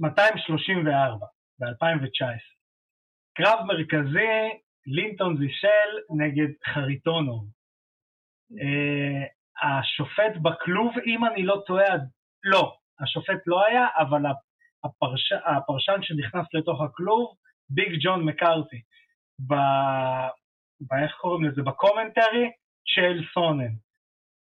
234 0.00 1.26
ב-2019. 1.58 2.52
קרב 3.34 3.58
מרכזי, 3.66 4.58
לינטון 4.86 5.36
זישל 5.38 5.90
נגד 6.18 6.52
חריטונוב. 6.66 7.61
אה, 8.60 9.24
השופט 9.62 10.36
בכלוב, 10.42 10.94
אם 11.06 11.24
אני 11.24 11.42
לא 11.42 11.62
טועה, 11.66 11.94
לא, 12.44 12.74
השופט 13.00 13.46
לא 13.46 13.66
היה, 13.66 13.86
אבל 13.98 14.22
הפרש, 14.84 15.32
הפרשן 15.32 16.02
שנכנס 16.02 16.46
לתוך 16.54 16.80
הכלוב, 16.82 17.34
ביג 17.70 17.98
ג'ון 18.02 18.24
מקארתי, 18.24 18.80
ב... 19.48 19.54
ב... 20.80 20.94
איך 21.02 21.12
קוראים 21.20 21.44
לזה? 21.44 21.62
ב 21.62 21.70
commentary 21.70 22.50
של 22.84 23.20
סונן. 23.34 23.72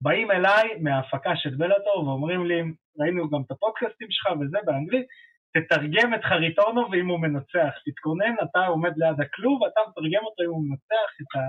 באים 0.02 0.30
אליי 0.30 0.78
מההפקה 0.80 1.36
של 1.36 1.54
Bellator 1.54 2.08
ואומרים 2.08 2.46
לי, 2.46 2.62
ראינו 3.00 3.30
גם 3.30 3.42
את 3.46 3.50
הפודקאסטים 3.50 4.08
שלך 4.10 4.26
וזה 4.40 4.58
באנגלית, 4.64 5.06
תתרגם 5.54 6.14
את 6.14 6.24
חריטונוב 6.24 6.90
ואם 6.90 7.08
הוא 7.08 7.20
מנצח, 7.20 7.72
תתכונן, 7.84 8.34
אתה 8.42 8.66
עומד 8.66 8.92
ליד 8.96 9.20
הכלוב, 9.20 9.64
אתה 9.64 9.80
מתרגם 9.88 10.24
אותו 10.24 10.42
אם 10.42 10.50
הוא 10.50 10.64
מנצח 10.68 11.10
את, 11.20 11.36
ה, 11.36 11.42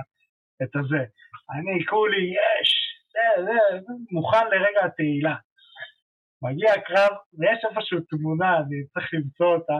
את 0.63 0.75
הזה. 0.75 1.03
אני 1.51 1.85
כולי, 1.85 2.23
יש, 2.39 2.69
זה, 3.13 3.43
זה, 3.45 3.93
מוכן 4.11 4.45
לרגע 4.51 4.85
התהילה. 4.85 5.35
מגיע 6.43 6.73
הקרב, 6.73 7.11
ויש 7.39 7.59
איפשהו 7.65 7.99
תמונה, 8.09 8.57
אני 8.57 8.87
צריך 8.93 9.13
למצוא 9.13 9.55
אותה. 9.55 9.77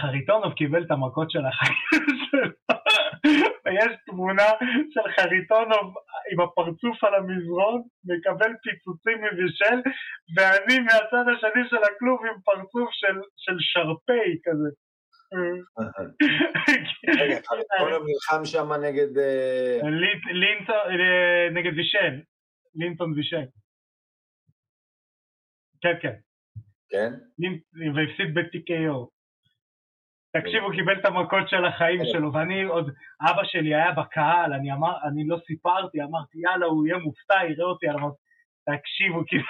חריטונוב 0.00 0.52
קיבל 0.52 0.82
את 0.84 0.90
המכות 0.90 1.30
של 1.30 1.46
החיים 1.46 1.78
שלו, 2.30 2.76
ויש 3.64 3.92
תמונה 4.06 4.48
של 4.94 5.06
חריטונוב 5.16 5.94
עם 6.32 6.40
הפרצוף 6.40 7.04
על 7.04 7.14
המזרון, 7.14 7.82
מקבל 8.04 8.52
פיצוצים 8.62 9.18
מבישל, 9.24 9.78
ואני 10.36 10.78
מהצד 10.78 11.24
השני 11.32 11.62
של 11.70 11.82
הכלוב 11.88 12.20
עם 12.26 12.40
פרצוף 12.44 12.88
של, 12.92 13.16
של 13.36 13.56
שרפי 13.58 14.30
כזה. 14.44 14.70
רגע, 17.20 17.36
חריטונוב 17.46 18.02
נלחם 18.08 18.44
שם 18.44 18.72
נגד... 18.72 19.18
אה, 19.18 19.80
נגד 21.50 21.72
וישל, 21.76 22.20
לינטון 22.74 23.12
וישל. 23.12 23.44
כן, 25.80 25.94
כן. 26.02 26.14
כן? 26.90 27.12
והפסיד 27.94 28.34
ב-TKO. 28.34 29.14
תקשיב, 30.36 30.62
הוא 30.62 30.72
קיבל 30.72 31.00
את 31.00 31.04
המכות 31.04 31.48
של 31.48 31.64
החיים 31.64 32.00
כן. 32.00 32.10
שלו, 32.12 32.32
ואני 32.32 32.62
עוד, 32.62 32.90
אבא 33.30 33.44
שלי 33.44 33.74
היה 33.74 33.92
בקהל, 33.92 34.52
אני 34.52 34.72
אמר, 34.72 34.94
אני 35.08 35.26
לא 35.26 35.38
סיפרתי, 35.46 36.02
אמרתי, 36.02 36.38
יאללה, 36.38 36.66
הוא 36.66 36.86
יהיה 36.86 36.98
מופתע, 36.98 37.38
יראה 37.50 37.66
אותי, 37.66 37.90
אמרתי, 37.90 38.16
תקשיב, 38.70 39.12
הוא 39.12 39.24
קיבל 39.28 39.44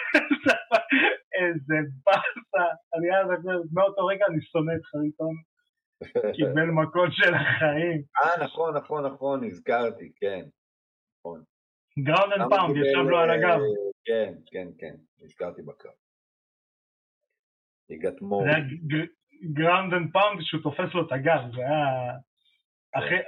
איזה 1.38 1.77
באסה, 2.07 2.66
אני 2.94 3.09
אז, 3.16 3.29
מאותו 3.73 4.07
רגע 4.07 4.25
אני 4.31 4.42
שונא 4.42 4.73
את 4.77 4.85
חריטונוב, 4.85 5.35
קיבל 6.37 6.66
מכות 6.66 7.09
של 7.12 7.35
החיים. 7.35 8.02
אה, 8.24 8.44
נכון, 8.44 8.76
נכון, 8.76 9.07
נכון, 9.07 9.44
נזכרתי, 9.44 10.12
כן, 10.16 10.44
נכון. 11.18 11.42
ground 11.99 12.33
and 12.33 12.51
pound, 12.51 12.77
ישב 12.76 13.09
לו 13.09 13.18
על 13.18 13.30
הגב. 13.30 13.59
כן, 14.04 14.35
כן, 14.46 14.68
כן, 14.78 14.94
נזכרתי 15.20 15.62
בקו. 15.62 15.88
הגעת 17.90 18.14
ground 19.53 19.94
and 19.94 20.12
pound 20.12 20.42
שהוא 20.42 20.62
תופס 20.62 20.94
לו 20.94 21.07
את 21.07 21.12
הגב, 21.12 21.40
זה 21.57 21.61
היה... 21.61 22.12
אחרי, 22.94 23.18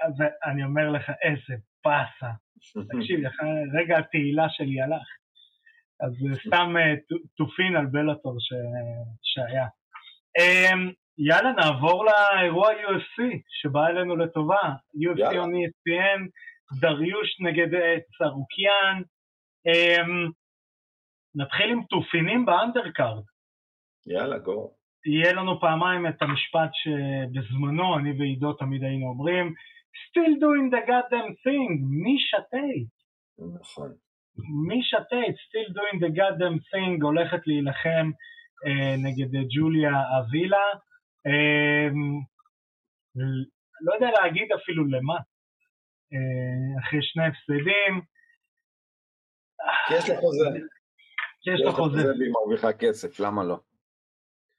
אני 0.45 0.65
אומר 0.65 0.91
לך, 0.91 1.11
איזה 1.23 1.63
באסה. 1.85 2.33
תקשיב, 2.93 3.21
רגע 3.79 3.99
התהילה 3.99 4.47
שלי 4.49 4.83
הלך. 4.83 5.07
אז 6.01 6.13
סתם 6.47 6.75
תופין 7.37 7.77
על 7.77 7.87
בלאטור 7.87 8.37
שהיה. 9.23 9.67
יאללה, 11.19 11.53
נעבור 11.53 12.05
לאירוע 12.05 12.69
UFC 12.73 13.23
שבא 13.49 13.87
אלינו 13.87 14.17
לטובה. 14.17 14.73
UFC 14.97 15.33
on 15.33 15.53
ESPN, 15.59 16.21
דריוש 16.81 17.41
נגד 17.41 17.79
צרוקיאן. 18.19 19.03
אמ, 19.67 20.31
נתחיל 21.35 21.71
עם 21.71 21.83
תופינים 21.83 22.47
באנדרקארד. 22.47 23.25
יאללה, 24.07 24.39
גו. 24.39 24.71
יהיה 25.07 25.33
לנו 25.33 25.61
פעמיים 25.61 26.07
את 26.07 26.23
המשפט 26.23 26.71
שבזמנו 26.73 27.99
אני 27.99 28.13
ועידו 28.19 28.53
תמיד 28.53 28.83
היינו 28.83 29.07
אומרים, 29.07 29.55
still 30.03 30.35
doing 30.43 30.75
the 30.75 30.89
goddamn 30.89 31.33
thing, 31.45 31.73
מישה 32.05 32.37
טייט. 32.51 32.89
נכון. 33.61 33.93
מישה 34.69 35.05
טייט, 35.09 35.37
still 35.37 35.73
doing 35.73 35.99
the 36.05 36.11
goddamn 36.19 36.59
thing, 36.71 37.03
הולכת 37.03 37.47
להילחם 37.47 38.11
אה, 38.67 38.95
נגד 39.05 39.31
ג'וליה 39.55 39.93
אבילה. 40.19 40.67
אה, 41.27 41.89
לא 43.81 43.95
יודע 43.95 44.11
להגיד 44.21 44.53
אפילו 44.53 44.85
למה. 44.85 45.15
אה, 46.13 46.81
אחרי 46.81 47.03
שני 47.03 47.23
הפסדים. 47.27 48.01
יש 49.91 50.11
לה 50.11 50.21
חוזה. 50.21 50.49
יש 51.47 51.61
לה 51.61 51.73
חוזה. 51.73 52.09
והיא 52.19 52.33
מרוויחה 52.33 52.73
כסף, 52.73 53.21
למה 53.21 53.45
לא? 53.45 53.61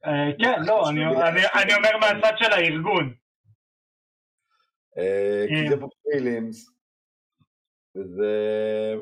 אה, 0.05 0.31
כן, 0.39 0.61
לא, 0.67 0.89
אני 0.89 1.73
אומר 1.75 1.97
מהצד 1.97 2.33
של 2.37 2.51
הארגון. 2.53 3.13
אה, 4.97 5.45
כי 5.47 5.69
זה 5.69 5.75
ב 5.75 5.86
prelims, 5.86 6.77
וזה, 7.95 8.33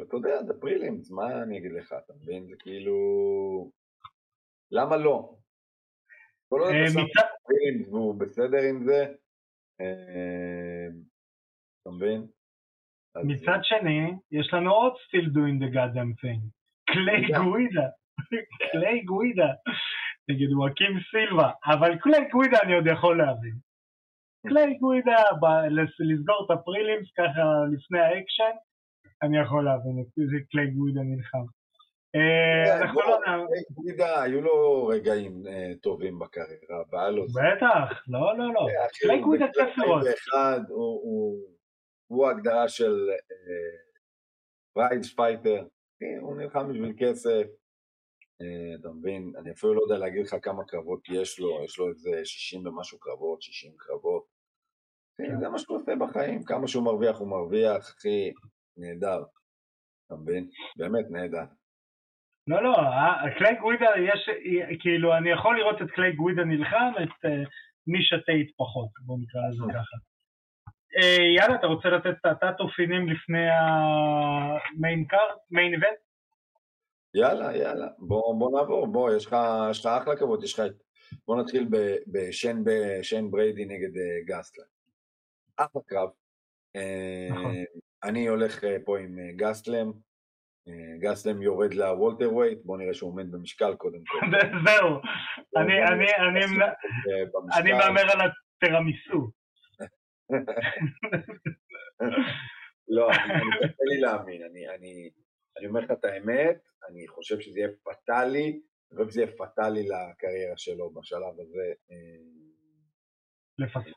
אתה 0.01 0.15
יודע, 0.15 0.43
זה 0.43 0.53
prelims, 0.61 1.11
מה 1.11 1.43
אני 1.43 1.57
אגיד 1.57 1.71
לך, 1.71 1.95
אתה 2.05 2.13
מבין? 2.13 2.47
זה 2.47 2.55
כאילו... 2.59 2.95
למה 4.71 4.97
לא? 4.97 5.35
כל 6.49 6.59
עוד 6.61 6.69
אתה 6.69 6.89
שם 6.89 7.91
והוא 7.91 8.19
בסדר 8.19 8.57
עם 8.69 8.83
זה, 8.85 9.05
אתה 11.81 11.89
מבין? 11.91 12.27
מצד 13.23 13.59
שני, 13.63 14.11
יש 14.31 14.53
לנו 14.53 14.71
עוד 14.71 14.93
still 14.93 15.27
doing 15.35 15.57
the 15.63 15.73
goddamn 15.75 16.13
thing. 16.21 16.41
קליי 16.85 17.21
גווידה. 17.37 17.87
קליי 18.71 19.03
גווידה. 19.03 19.53
נגד 20.29 20.53
וואקים 20.53 20.99
סילבה, 21.11 21.51
אבל 21.65 21.99
קליי 21.99 22.29
גווידה 22.31 22.57
אני 22.63 22.73
עוד 22.73 22.87
יכול 22.87 23.17
להבין. 23.17 23.55
קליי 24.47 24.77
גווידה, 24.77 25.15
לסגור 25.99 26.45
את 26.45 26.51
ה 26.51 26.59
prelims 26.59 27.11
ככה 27.17 27.43
לפני 27.73 27.99
האקשן, 27.99 28.55
אני 29.23 29.37
יכול 29.37 29.65
להבין 29.65 29.95
את 29.99 30.07
קליי 30.51 30.67
גווידה 30.71 31.01
נלחם. 31.03 31.45
אה, 32.15 32.93
לא 32.93 33.47
גווידה, 33.71 34.21
היו 34.21 34.41
לו 34.41 34.87
רגעים 34.87 35.47
אה, 35.47 35.71
טובים 35.81 36.19
בקריירה, 36.19 36.83
והיה 36.91 37.09
לו... 37.09 37.25
בטח, 37.27 38.03
לא, 38.07 38.37
לא, 38.37 38.53
לא. 38.53 38.67
קליי 39.01 39.21
גווידה 39.21 39.45
כיף 39.53 39.77
לראות. 39.77 40.05
הוא 42.07 42.27
ההגדרה 42.27 42.67
של 42.67 43.09
prize 44.73 45.09
אה, 45.09 45.15
fighter, 45.15 45.67
הוא 46.21 46.37
נלחם 46.37 46.69
בשביל 46.69 46.93
כסף, 46.97 47.45
אה, 48.41 48.75
אתה 48.79 48.89
מבין? 48.89 49.33
אני 49.37 49.51
אפילו 49.51 49.73
לא 49.73 49.81
יודע 49.81 49.97
להגיד 49.97 50.25
לך 50.25 50.35
כמה 50.41 50.65
קרבות 50.65 51.09
יש 51.09 51.39
לו, 51.39 51.63
יש 51.63 51.79
לו 51.79 51.89
איזה 51.89 52.25
60 52.25 52.67
ומשהו 52.67 52.99
קרבות, 52.99 53.41
60 53.41 53.71
קרבות. 53.77 54.25
כן. 55.17 55.39
זה 55.39 55.49
מה 55.49 55.59
שהוא 55.59 55.77
עושה 55.77 55.91
בחיים, 55.95 56.43
כמה 56.43 56.67
שהוא 56.67 56.83
מרוויח 56.83 57.17
הוא 57.17 57.27
מרוויח, 57.27 57.89
אחי, 57.89 58.31
נהדר. 58.77 59.23
אתה 60.07 60.15
מבין? 60.15 60.49
באמת 60.77 61.05
נהדר. 61.09 61.45
לא, 62.47 62.63
לא, 62.63 62.75
אה, 62.77 63.35
קליי 63.37 63.55
גווידה 63.55 63.89
יש, 63.99 64.29
כאילו, 64.79 65.17
אני 65.17 65.29
יכול 65.29 65.57
לראות 65.57 65.81
את 65.81 65.91
קליי 65.91 66.11
גווידה 66.11 66.43
נלחם, 66.43 66.91
את 67.03 67.31
מישה 67.87 68.15
טייט 68.25 68.51
פחות, 68.57 68.89
בוא 69.01 69.17
נקרא 69.21 69.41
לזה 69.49 69.63
ככה. 69.73 69.97
יאללה, 71.37 71.55
אתה 71.55 71.67
רוצה 71.67 71.89
לתת 71.89 72.15
את 72.31 72.43
התאופינים 72.43 73.09
לפני 73.09 73.47
המיין 73.49 75.05
קארט, 75.05 75.39
מיין 75.51 75.73
איבנט? 75.73 75.99
יאללה, 77.15 77.57
יאללה, 77.57 77.87
בוא, 77.97 78.39
בוא 78.39 78.59
נעבור, 78.59 78.87
בוא, 78.87 79.11
יש 79.11 79.25
לך, 79.25 79.35
יש 79.71 79.79
לך 79.79 79.85
אחלה 79.85 80.15
כבוד, 80.15 80.43
יש 80.43 80.53
לך 80.53 80.59
את... 80.65 80.85
בוא 81.27 81.41
נתחיל 81.41 81.67
בשון, 82.07 82.63
בשון 82.63 83.31
בריידי 83.31 83.65
נגד 83.65 83.97
אה, 83.97 84.19
גסטלם. 84.25 84.65
אחלה 85.55 85.81
קרב. 85.85 86.09
אה, 86.75 87.27
נכון. 87.31 87.55
אני 88.03 88.27
הולך 88.27 88.63
אה, 88.63 88.77
פה 88.85 88.99
עם 88.99 89.19
גסטלם, 89.35 89.91
גסטלם 90.99 91.41
יורד 91.41 91.73
ל 91.73 92.33
welterweight, 92.33 92.59
בוא 92.63 92.77
נראה 92.77 92.93
שהוא 92.93 93.11
עומד 93.11 93.31
במשקל 93.31 93.75
קודם 93.75 93.99
כל. 94.07 94.19
זהו, 94.65 95.01
אני 97.57 97.71
מהמר 97.71 98.11
על 98.11 98.21
הטרמיסו. 98.21 99.31
לא, 102.95 103.09
אני 103.11 103.33
קשה 103.61 103.83
לי 103.83 103.99
להאמין, 104.01 104.41
אני 105.57 105.67
אומר 105.67 105.79
לך 105.79 105.91
את 105.91 106.05
האמת, 106.05 106.57
אני 106.89 107.07
חושב 107.07 107.39
שזה 107.39 107.59
יהיה 107.59 107.69
פטאלי, 107.83 108.61
אני 108.91 108.97
חושב 108.97 109.09
שזה 109.09 109.21
יהיה 109.21 109.31
פטאלי 109.31 109.83
לקריירה 109.83 110.57
שלו 110.57 110.93
בשלב 110.93 111.39
הזה. 111.39 111.73
אה, 111.91 111.95
לפספס. 113.57 113.93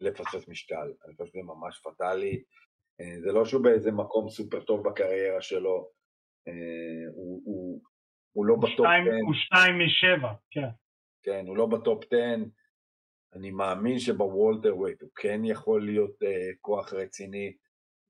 לפספס 0.00 0.48
משקל, 0.48 0.92
אני 1.04 1.16
חושב 1.16 1.32
שזה 1.32 1.42
ממש 1.42 1.80
פטאלי. 1.84 2.42
אה, 3.00 3.20
זה 3.20 3.32
לא 3.32 3.44
שהוא 3.44 3.62
באיזה 3.62 3.92
מקום 3.92 4.28
סופר 4.28 4.60
טוב 4.60 4.88
בקריירה 4.88 5.42
שלו, 5.42 5.90
אה, 6.48 7.12
הוא, 7.14 7.42
הוא, 7.44 7.80
הוא 8.32 8.46
לא 8.46 8.56
בטופ 8.56 8.86
10. 8.86 8.86
הוא 9.26 9.34
שתיים 9.34 9.78
משבע, 9.86 10.32
כן. 10.50 10.68
כן, 11.22 11.46
הוא 11.46 11.56
לא 11.56 11.66
בטופ 11.66 12.04
10. 12.04 12.16
אני 13.34 13.50
מאמין 13.50 13.98
שב 13.98 14.76
welterweight 14.76 15.02
הוא 15.02 15.10
כן 15.14 15.40
יכול 15.44 15.84
להיות 15.84 16.22
אה, 16.22 16.56
כוח 16.60 16.92
רציני, 16.92 17.52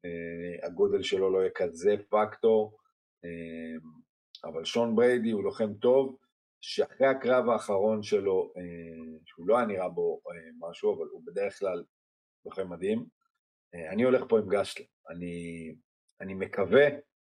אה, 0.06 0.66
הגודל 0.66 1.02
שלו 1.02 1.32
לא 1.32 1.38
יהיה 1.38 1.50
כזה 1.54 1.94
פקטור. 2.08 2.76
אמ, 3.26 3.90
אבל 4.44 4.64
שון 4.64 4.96
בריידי 4.96 5.30
הוא 5.30 5.44
לוחם 5.44 5.74
טוב, 5.74 6.16
שאחרי 6.60 7.06
הקרב 7.06 7.48
האחרון 7.48 8.02
שלו, 8.02 8.52
אה, 8.56 9.18
שהוא 9.24 9.48
לא 9.48 9.56
היה 9.56 9.66
נראה 9.66 9.88
בו 9.88 10.20
אה, 10.30 10.68
משהו, 10.68 10.94
אבל 10.96 11.06
הוא 11.12 11.22
בדרך 11.26 11.58
כלל 11.58 11.84
לוחם 12.46 12.72
מדהים, 12.72 13.06
אני 13.74 14.02
הולך 14.02 14.24
פה 14.28 14.38
עם 14.38 14.48
גסטלם. 14.48 14.84
אני, 15.10 15.74
אני 16.20 16.34
מקווה, 16.34 16.86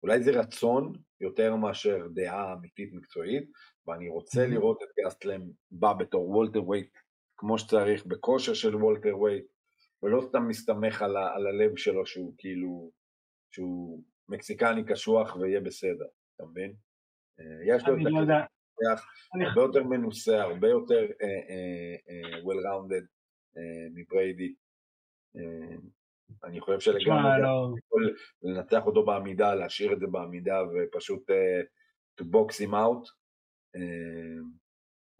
אולי 0.03 0.23
זה 0.23 0.31
רצון 0.31 0.93
יותר 1.21 1.55
מאשר 1.55 2.07
דעה 2.13 2.53
אמיתית 2.53 2.93
מקצועית, 2.93 3.51
ואני 3.87 4.09
רוצה 4.09 4.47
לראות 4.47 4.83
את 4.83 4.87
גסלם 5.05 5.41
בא 5.71 5.93
בתור 5.93 6.29
welterweight 6.29 6.97
כמו 7.37 7.57
שצריך, 7.57 8.05
בכושר 8.05 8.53
של 8.53 8.75
welterweight, 8.75 9.45
ולא 10.03 10.21
סתם 10.21 10.47
מסתמך 10.47 11.01
על, 11.01 11.17
ה, 11.17 11.33
על 11.35 11.47
הלב 11.47 11.77
שלו 11.77 12.05
שהוא 12.05 12.33
כאילו, 12.37 12.91
שהוא 13.51 14.03
מקסיקני 14.29 14.85
קשוח 14.85 15.35
ויהיה 15.35 15.61
בסדר, 15.61 16.05
אתה 16.35 16.45
מבין? 16.45 16.73
אה, 17.39 17.75
יש 17.75 17.83
לו 17.87 17.93
את 17.93 17.99
הכסף, 17.99 19.03
הרבה 19.45 19.61
יותר 19.61 19.83
מנוסה, 19.83 20.41
הרבה 20.41 20.67
יותר 20.67 21.05
uh, 21.05 21.13
uh, 21.13 21.97
uh, 22.09 22.45
well-rounded 22.45 23.05
uh, 23.55 23.89
מבריידי. 23.95 24.53
אני 26.43 26.61
חושב 26.61 26.79
שלגמרי 26.79 27.41
לא... 27.41 27.73
יכול 27.85 28.15
לנצח 28.43 28.85
אותו 28.85 29.05
בעמידה, 29.05 29.55
להשאיר 29.55 29.93
את 29.93 29.99
זה 29.99 30.07
בעמידה 30.07 30.57
ופשוט 30.63 31.29
uh, 31.29 31.65
to 32.21 32.23
box 32.23 32.65
him 32.65 32.73
out. 32.73 33.07
Uh, 33.77 34.43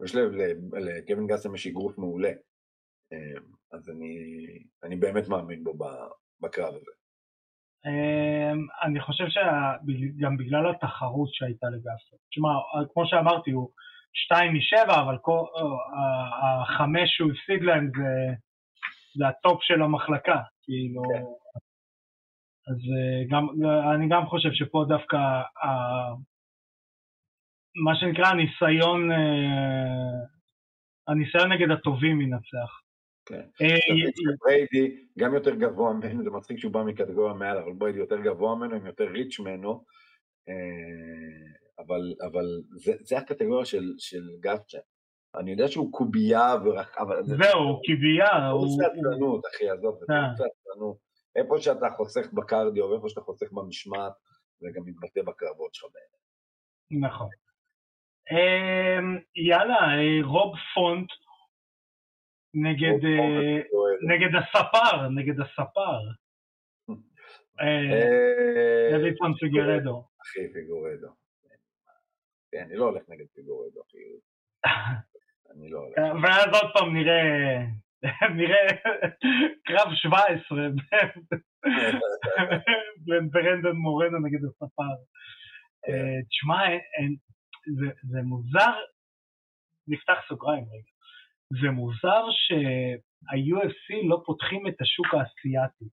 יש 0.04 0.14
לקלווין 0.72 1.26
גסטלום 1.26 1.54
יש 1.54 1.66
אגרוף 1.66 1.98
מעולה, 1.98 2.32
אה, 3.14 3.40
אז 3.72 3.90
אני, 3.90 4.16
אני 4.82 4.96
באמת 4.96 5.28
מאמין 5.28 5.64
בו 5.64 5.74
בקרב 6.40 6.74
הזה. 6.74 6.90
אני 8.82 9.00
חושב 9.00 9.24
שגם 9.28 10.36
בגלל 10.36 10.70
התחרות 10.70 11.28
שהייתה 11.34 11.66
לגסטלום, 11.66 12.18
תשמע, 12.30 12.48
כמו 12.92 13.06
שאמרתי, 13.06 13.50
הוא 13.50 13.70
שתיים 14.12 14.54
משבע, 14.54 15.00
אבל 15.02 15.16
החמש 16.42 17.10
שהוא 17.16 17.30
הפסיד 17.32 17.62
להם 17.62 17.90
זה, 17.96 18.34
זה 19.18 19.28
הטופ 19.28 19.62
של 19.62 19.82
המחלקה, 19.82 20.40
כאילו... 20.64 21.02
כן. 21.02 21.24
אז 22.68 22.78
גם, 23.30 23.46
אני 23.94 24.08
גם 24.08 24.26
חושב 24.26 24.48
שפה 24.52 24.84
דווקא 24.88 25.16
ה, 25.16 25.68
מה 27.84 27.96
שנקרא 27.96 28.26
הניסיון, 28.26 29.10
הניסיון 31.08 31.52
נגד 31.52 31.70
הטובים 31.70 32.20
ינצח. 32.20 32.80
כן. 33.26 33.42
בריידי 34.44 35.06
גם 35.18 35.34
יותר 35.34 35.54
גבוה 35.54 35.92
ממנו, 35.92 36.24
זה 36.24 36.30
מצחיק 36.30 36.58
שהוא 36.58 36.72
בא 36.72 36.82
מקטגוריה 36.82 37.34
מעל, 37.34 37.58
אבל 37.58 37.72
בריידי 37.72 37.98
יותר 37.98 38.20
גבוה 38.20 38.54
ממנו, 38.54 38.74
הם 38.76 38.86
יותר 38.86 39.04
ריץ' 39.04 39.40
ממנו, 39.40 39.84
אבל, 41.78 42.14
אבל 42.26 42.44
זה, 42.70 42.92
זה 43.00 43.18
הקטגוריה 43.18 43.64
של, 43.64 43.84
של 43.98 44.22
גפצ'ה. 44.40 44.78
אני 45.38 45.50
יודע 45.50 45.68
שהוא 45.68 45.92
קובייה 45.92 46.54
ורחב. 46.64 47.06
זהו, 47.22 47.80
קובייה. 47.86 48.48
הוא 48.48 48.66
סטלנות, 48.68 49.42
אחי, 49.46 49.70
עזוב, 49.70 49.98
זה 49.98 50.44
סטלנות. 50.60 50.96
איפה 51.36 51.58
שאתה 51.58 51.86
חוסך 51.96 52.32
בקרדיו 52.32 52.84
ואיפה 52.84 53.08
שאתה 53.08 53.20
חוסך 53.20 53.52
במשמעת, 53.52 54.12
זה 54.60 54.68
גם 54.74 54.82
מתבטא 54.86 55.22
בקרבות 55.22 55.74
שלך 55.74 55.90
בעיניי. 55.92 57.08
נכון. 57.08 57.28
אמ, 58.30 59.18
יאללה, 59.36 59.74
אה, 59.74 60.26
רוב 60.26 60.54
פונט 60.74 61.08
נגד, 62.54 63.04
אה, 63.04 63.56
נגד 64.08 64.34
הספר, 64.38 65.08
נגד 65.08 65.40
הספר. 65.40 65.98
דוידסון 68.90 69.32
אה, 69.32 69.38
פיגורדו. 69.38 70.04
אחי, 70.22 70.52
פיגורדו. 70.52 71.08
כן, 72.52 72.64
אני 72.66 72.76
לא 72.76 72.84
הולך 72.84 73.02
נגד 73.08 73.26
פיגורדו, 73.34 73.82
אחי. 73.82 73.98
אני 75.50 75.70
לא 75.70 75.78
הולך. 75.78 75.98
ואז 76.22 76.46
עוד 76.62 76.70
פעם 76.74 76.96
נראה, 76.96 77.22
נראה 78.38 78.66
קרב 79.64 79.94
17 79.94 80.58
בין 83.06 83.30
ברנדון 83.30 83.76
מורנו 83.76 84.18
נגד 84.18 84.44
הספר. 84.44 84.82
כן. 85.86 86.20
תשמע, 86.28 86.60
זה 88.02 88.22
מוזר, 88.22 88.72
נפתח 89.88 90.18
סוגריים 90.28 90.64
רגע. 90.64 90.94
זה 91.62 91.70
מוזר 91.70 92.24
שה-UFC 92.30 94.08
לא 94.08 94.22
פותחים 94.26 94.66
את 94.68 94.80
השוק 94.80 95.06
האסייתי, 95.06 95.84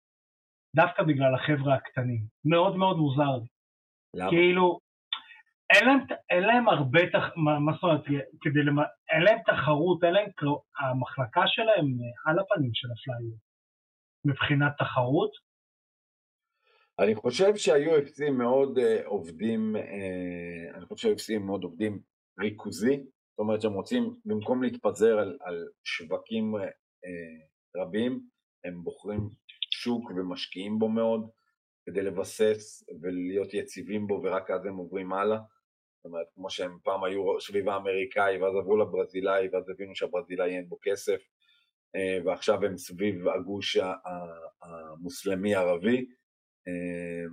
דווקא 0.76 1.04
בגלל 1.04 1.36
החבר'ה 1.36 1.76
הקטנים. 1.76 2.22
מאוד 2.46 2.76
מאוד 2.76 2.98
מוזר 2.98 3.38
לי. 3.42 3.48
למה? 4.14 4.30
כאילו, 4.30 4.80
אין 5.74 5.86
להם, 5.88 6.00
אין 6.30 6.44
להם 6.44 6.70
הרבה, 6.70 7.00
תח... 7.12 7.24
מה, 7.36 7.60
מה 7.60 7.72
זאת 7.74 7.84
אומרת, 7.84 8.06
כדי 8.42 8.64
למ... 8.64 8.80
אין 9.14 9.24
להם 9.24 9.40
תחרות, 9.46 10.04
אין 10.04 10.14
להם, 10.14 10.30
המחלקה 10.80 11.42
שלהם 11.48 11.88
על 12.26 12.40
הפנים 12.40 12.72
של 12.74 12.88
הפלייור. 12.92 13.38
מבחינת 14.26 14.72
תחרות. 14.78 15.32
אני 17.00 17.16
חושב 17.16 17.56
שה-UFC 17.56 18.32
מאוד 18.32 18.78
uh, 18.78 19.06
עובדים, 19.06 19.76
uh, 19.76 20.78
אני 20.78 20.86
חושב 20.86 21.18
שה-UFC 21.18 21.40
מאוד 21.40 21.64
עובדים 21.64 22.00
ריכוזי, 22.40 22.98
זאת 22.98 23.40
אומרת 23.40 23.62
שהם 23.62 23.74
רוצים, 23.74 24.16
במקום 24.26 24.64
להתפזר 24.64 25.20
על, 25.20 25.38
על 25.42 25.68
שווקים 25.84 26.56
אה, 26.56 27.82
רבים, 27.82 28.22
הם 28.64 28.84
בוחרים 28.84 29.30
שוק 29.72 30.12
ומשקיעים 30.16 30.80
בו 30.80 30.90
מאוד 30.90 31.30
כדי 31.86 32.02
לבסס 32.02 32.84
ולהיות 33.02 33.54
יציבים 33.54 34.08
בו 34.08 34.22
ורק 34.24 34.52
אז 34.52 34.66
הם 34.66 34.78
עוברים 34.78 35.14
הלאה. 35.14 35.38
זאת 36.02 36.06
אומרת, 36.06 36.28
כמו 36.36 36.50
שהם 36.50 36.78
פעם 36.84 37.04
היו 37.04 37.42
סביב 37.42 37.70
האמריקאי 37.70 38.38
ואז 38.38 38.56
עברו 38.56 38.78
לברזילאי 38.78 39.48
ואז 39.52 39.70
הבינו 39.70 39.96
שהברזילאי 39.96 40.56
אין 40.56 40.70
בו 40.70 40.78
כסף 40.82 41.22
אה, 41.96 42.18
ועכשיו 42.26 42.66
הם 42.66 42.78
סביב 42.78 43.28
הגוש 43.28 43.78
המוסלמי-ערבי. 44.62 46.06
אה, 46.68 47.26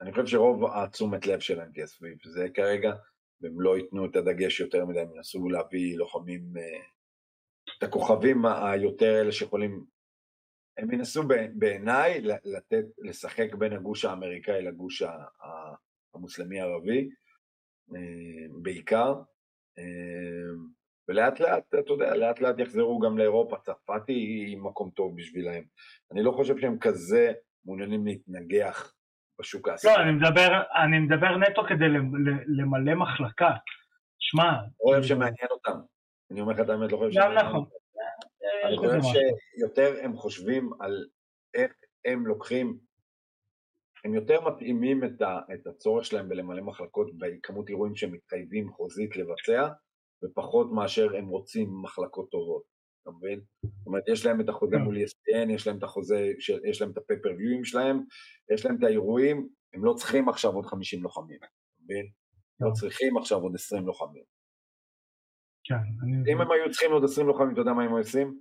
אני 0.00 0.12
חושב 0.12 0.26
שרוב 0.26 0.64
התשומת 0.64 1.26
לב 1.26 1.40
שלהם 1.40 1.72
תהיה 1.72 1.86
סביב 1.86 2.18
זה 2.24 2.48
כרגע, 2.54 2.92
והם 3.40 3.60
לא 3.60 3.78
ייתנו 3.78 4.06
את 4.06 4.16
הדגש 4.16 4.60
יותר 4.60 4.84
מדי, 4.84 5.00
הם 5.00 5.16
ינסו 5.16 5.48
להביא 5.48 5.96
לוחמים, 5.96 6.56
אה, 6.56 6.84
את 7.78 7.82
הכוכבים 7.82 8.46
היותר 8.46 9.20
אלה 9.20 9.32
שיכולים, 9.32 9.84
הם 10.78 10.92
ינסו 10.92 11.22
בעיניי 11.54 12.20
לתת, 12.44 12.84
לשחק 12.98 13.54
בין 13.54 13.72
הגוש 13.72 14.04
האמריקאי 14.04 14.62
לגוש 14.62 15.02
המוסלמי-ערבי, 16.14 17.08
בעיקר, 18.62 19.14
אה, 19.78 19.84
ולאט 21.08 21.40
לאט, 21.40 21.74
אתה 21.74 21.92
יודע, 21.92 22.16
לאט 22.16 22.40
לאט 22.40 22.58
יחזרו 22.58 22.98
גם 22.98 23.18
לאירופה, 23.18 23.56
צרפת 23.56 24.08
היא 24.08 24.58
מקום 24.58 24.90
טוב 24.90 25.16
בשבילהם. 25.16 25.64
אני 26.12 26.22
לא 26.22 26.32
חושב 26.32 26.58
שהם 26.58 26.78
כזה 26.78 27.32
מעוניינים 27.64 28.06
להתנגח 28.06 28.94
בשוק 29.40 29.68
העשירי. 29.68 29.92
לא, 29.94 30.02
אני 30.02 30.12
מדבר, 30.12 30.62
אני 30.84 30.98
מדבר 30.98 31.36
נטו 31.36 31.62
כדי 31.68 31.84
למלא 32.46 32.94
מחלקה. 32.94 33.50
שמע... 34.18 34.52
לא 34.52 34.90
אוהב 34.90 35.02
שמעניין 35.02 35.48
אותם. 35.50 35.78
אני 36.30 36.40
אומר 36.40 36.52
לך 36.52 36.60
את 36.60 36.68
האמת, 36.68 36.92
לא 36.92 36.96
חושב 36.96 37.12
שמעניין 37.12 37.36
אותם. 37.36 37.46
גם 37.46 37.48
נכון. 37.48 37.64
אני 38.64 38.76
חושב 38.76 39.08
שיותר 39.56 39.94
הם 40.02 40.16
חושבים 40.16 40.70
על 40.80 41.06
איך 41.54 41.72
הם 42.04 42.26
לוקחים, 42.26 42.78
הם 44.04 44.14
יותר 44.14 44.40
מתאימים 44.40 45.04
את, 45.04 45.22
ה, 45.22 45.38
את 45.54 45.66
הצורך 45.66 46.04
שלהם 46.04 46.28
בלמלא 46.28 46.62
מחלקות 46.62 47.10
בכמות 47.18 47.68
אירועים 47.68 47.96
שהם 47.96 48.12
מתחייבים 48.12 48.70
חוזית 48.70 49.16
לבצע, 49.16 49.68
ופחות 50.24 50.72
מאשר 50.72 51.16
הם 51.16 51.28
רוצים 51.28 51.82
מחלקות 51.82 52.30
טובות. 52.30 52.62
אתה 53.02 53.10
מבין? 53.10 53.40
זאת 53.62 53.86
אומרת, 53.86 54.02
יש 54.08 54.26
להם 54.26 54.40
את 54.40 54.48
החוזה 54.48 54.76
כן. 54.76 54.82
מול 54.82 54.96
ESPN, 54.96 55.52
יש 55.52 55.66
להם 55.66 55.78
את 55.78 55.82
החוזה, 55.82 56.32
יש 56.70 56.82
להם 56.82 56.90
את 56.90 56.96
הפייפריוויים 56.96 57.64
שלהם, 57.64 58.00
יש 58.54 58.66
להם 58.66 58.76
את 58.78 58.82
האירועים, 58.82 59.48
הם 59.74 59.84
לא 59.84 59.92
צריכים 59.92 60.28
עכשיו 60.28 60.52
עוד 60.52 60.66
50 60.66 61.02
לוחמים, 61.02 61.36
אתה 61.36 61.82
מבין? 61.84 62.06
לא. 62.60 62.70
צריכים 62.72 63.16
עכשיו 63.16 63.38
עוד 63.38 63.54
20 63.54 63.86
לוחמים. 63.86 64.24
כן. 65.64 65.74
אם 66.32 66.40
הם 66.40 66.50
היו 66.50 66.70
צריכים 66.70 66.92
עוד 66.92 67.04
20 67.04 67.26
לוחמים, 67.26 67.52
אתה 67.52 67.60
יודע 67.60 67.72
מה 67.72 67.82
הם 67.82 67.90
עושים? 67.90 68.40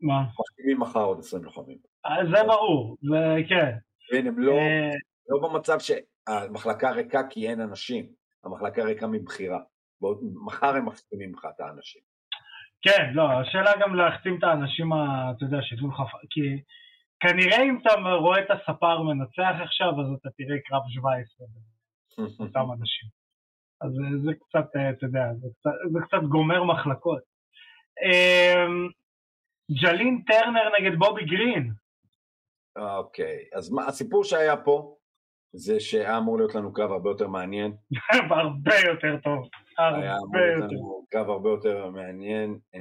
מה? 0.00 0.22
מחתימים 0.40 0.80
מחר 0.80 1.04
עוד 1.04 1.18
20 1.18 1.44
לוחמים. 1.44 1.78
אה, 2.06 2.26
זה 2.30 2.46
ברור, 2.46 2.96
זה 3.02 3.48
כן. 3.48 3.78
כן, 4.10 4.26
הם 4.26 4.38
לא, 4.38 4.52
אה, 4.52 4.90
לא 5.28 5.48
במצב 5.48 5.78
שהמחלקה 5.78 6.90
ריקה 6.90 7.20
כי 7.30 7.48
אין 7.48 7.60
אנשים, 7.60 8.06
המחלקה 8.44 8.84
ריקה 8.84 9.06
מבחירה. 9.06 9.60
מחר 10.46 10.76
הם 10.76 10.86
מחתימים 10.86 11.34
לך 11.34 11.46
את 11.54 11.60
האנשים. 11.60 12.02
כן, 12.82 13.10
לא, 13.14 13.40
השאלה 13.40 13.72
גם 13.80 13.94
להחתים 13.94 14.38
את 14.38 14.44
האנשים, 14.44 14.92
אתה 14.92 15.44
יודע, 15.44 15.58
שייתנו 15.62 15.88
לך, 15.88 16.00
כי 16.30 16.40
כנראה 17.20 17.62
אם 17.62 17.78
אתה 17.82 17.94
רואה 17.94 18.40
את 18.40 18.50
הספר 18.50 19.02
מנצח 19.02 19.60
עכשיו, 19.62 19.88
אז 19.88 20.06
אתה 20.20 20.28
תראה 20.36 20.56
קרב 20.64 20.82
17 20.88 21.46
אותם 22.46 22.72
אנשים. 22.80 23.08
אז 23.80 23.90
זה 24.24 24.32
קצת, 24.34 24.76
אה, 24.76 24.90
אתה 24.90 25.06
יודע, 25.06 25.24
זה 25.40 25.48
קצת, 25.58 25.70
זה 25.92 25.98
קצת 26.06 26.28
גומר 26.28 26.64
מחלקות. 26.64 27.22
אמ, 28.02 28.88
ג'לין 29.82 30.22
טרנר 30.26 30.70
נגד 30.80 30.98
בובי 30.98 31.24
גרין. 31.24 31.72
אוקיי, 32.76 33.44
אז 33.52 33.70
מה, 33.70 33.86
הסיפור 33.86 34.24
שהיה 34.24 34.56
פה, 34.56 34.96
זה 35.52 35.80
שהיה 35.80 36.18
אמור 36.18 36.38
להיות 36.38 36.54
לנו 36.54 36.72
קרב 36.72 36.92
הרבה 36.92 37.10
יותר 37.10 37.28
מעניין. 37.28 37.72
הרבה 38.30 38.74
יותר 38.74 39.16
טוב. 39.22 39.48
היה 39.78 40.16
אמור 40.16 40.36
להיות 40.36 40.72
לנו 40.72 41.06
קרב 41.10 41.30
הרבה 41.30 41.50
יותר 41.50 41.90
מעניין. 41.90 42.58
אה, 42.74 42.80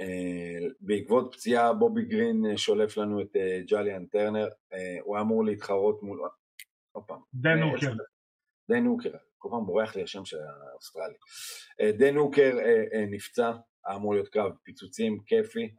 אה, 0.00 1.30
פציעה 1.32 1.72
בובי 1.72 2.04
גרין 2.04 2.46
אה, 2.46 2.58
שולף 2.58 2.96
לנו 2.96 3.20
את 3.20 3.36
ג'ליאן 3.70 4.06
טרנר, 4.06 4.48
הוא 5.00 5.16
היה 5.16 5.22
אמור 5.22 5.44
להתחרות 5.44 6.02
מול... 6.02 6.20
עוד 6.92 7.04
פעם. 7.04 7.20
דן 7.34 7.62
הוקר. 7.62 7.92
דן 8.70 8.84
הוקר, 8.84 9.10
כל 9.38 9.48
פעם 9.50 9.66
בורח 9.66 9.96
לי 9.96 10.02
השם 10.02 10.24
של 10.24 10.36
האוסטרלי. 10.72 11.14
דן 11.98 12.16
הוקר 12.16 12.56
נפצע, 13.10 13.52
היה 13.84 13.96
אמור 13.96 14.14
להיות 14.14 14.28
קרב 14.28 14.52
פיצוצים 14.62 15.18
כיפי. 15.26 15.74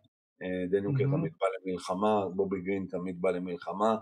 דן 0.70 0.86
הוקר 0.86 1.04
תמיד 1.04 1.32
בא 1.39 1.48
למלחמה, 1.60 2.30
בובי 2.36 2.62
גרין 2.62 2.86
תמיד 2.89 3.22
בא 3.22 3.32
למלחמה. 3.32 3.96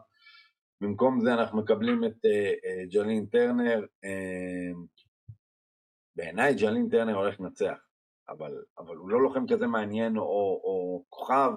במקום 0.81 1.21
זה 1.21 1.33
אנחנו 1.33 1.57
מקבלים 1.57 2.03
את 2.03 2.25
אה, 2.25 2.89
אה, 2.89 2.93
ג'לין 2.93 3.25
טרנר, 3.25 3.85
אה, 4.05 4.77
בעיניי 6.15 6.55
ג'לין 6.55 6.89
טרנר 6.89 7.15
הולך 7.15 7.39
לנצח, 7.39 7.77
אבל, 8.29 8.63
אבל 8.77 8.95
הוא 8.95 9.09
לא 9.09 9.21
לוחם 9.21 9.47
כזה 9.47 9.67
מעניין 9.67 10.17
או, 10.17 10.23
או 10.63 11.05
כוכב, 11.09 11.51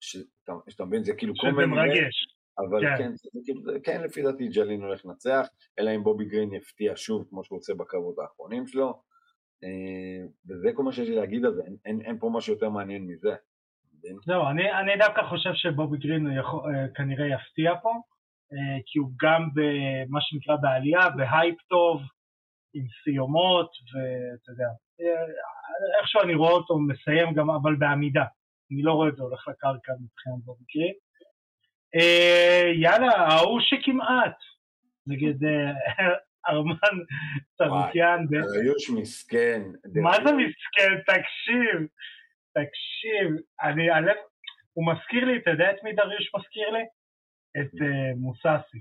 שאתה, 0.00 0.52
שאתה 0.68 0.84
מבין, 0.84 1.04
זה 1.04 1.14
כאילו 1.14 1.36
שזה 1.36 1.66
מרגש. 1.66 2.26
אבל 2.58 2.80
כן, 2.80 2.98
כן, 2.98 3.12
זה, 3.16 3.40
כאילו, 3.44 3.62
כן, 3.84 4.02
לפי 4.02 4.22
דעתי 4.22 4.48
ג'לין 4.48 4.82
הולך 4.82 5.04
לנצח, 5.04 5.46
אלא 5.78 5.90
אם 5.96 6.02
בובי 6.04 6.24
גרין 6.24 6.54
יפתיע 6.54 6.92
שוב 6.96 7.26
כמו 7.30 7.44
שהוא 7.44 7.58
עושה 7.58 7.74
בקרבות 7.74 8.18
האחרונים 8.18 8.66
שלו, 8.66 9.02
וזה 10.48 10.70
כל 10.74 10.82
מה 10.82 10.92
שיש 10.92 11.08
לי 11.08 11.14
להגיד 11.14 11.44
על 11.44 11.54
זה, 11.54 11.62
אין, 11.62 11.76
אין, 11.84 12.00
אין 12.00 12.18
פה 12.18 12.30
משהו 12.34 12.54
יותר 12.54 12.68
מעניין 12.68 13.06
מזה. 13.06 13.34
זהו, 14.26 14.48
אני, 14.50 14.72
אני 14.72 14.96
דווקא 14.96 15.22
חושב 15.22 15.50
שבובי 15.54 15.98
גרין 15.98 16.38
יכול, 16.38 16.62
כנראה 16.94 17.26
יפתיע 17.26 17.72
פה, 17.82 17.92
אה, 18.52 18.78
כי 18.86 18.98
הוא 18.98 19.10
גם 19.22 19.48
במה 19.54 20.20
שנקרא 20.20 20.56
בעלייה, 20.56 21.10
בהייפ 21.10 21.62
טוב, 21.68 22.00
עם 22.74 22.84
סיומות, 23.04 23.70
ואתה 23.92 24.52
יודע, 24.52 24.68
איכשהו 25.98 26.20
אני 26.22 26.34
רואה 26.34 26.52
אותו 26.52 26.78
מסיים 26.78 27.34
גם, 27.34 27.50
אבל 27.50 27.74
בעמידה. 27.74 28.24
אני 28.72 28.82
לא 28.82 28.92
רואה 28.92 29.08
את 29.08 29.16
זה 29.16 29.22
הולך 29.22 29.48
לקרקע 29.48 29.92
מבחינת 29.92 30.44
במקרים. 30.44 30.94
אה, 31.94 32.72
יאללה, 32.74 33.12
ההוא 33.16 33.60
שכמעט, 33.60 34.36
נגד 35.06 35.44
אה, 35.44 35.72
ארמן 36.48 36.96
צרוקיאן. 37.58 38.26
דריוש 38.30 38.90
מסכן. 38.90 39.62
מה 40.02 40.12
זה 40.12 40.32
מסכן? 40.32 40.98
תקשיב, 41.06 41.86
תקשיב. 42.56 43.28
אני, 43.62 43.90
הלב, 43.90 44.16
הוא 44.72 44.84
מזכיר 44.92 45.24
לי, 45.24 45.38
אתה 45.38 45.50
יודע 45.50 45.70
את 45.70 45.82
מי 45.84 45.92
דריוש 45.92 46.30
מזכיר 46.36 46.70
לי? 46.70 46.84
את 47.60 47.74
אה, 47.74 48.16
מוסאסי. 48.16 48.80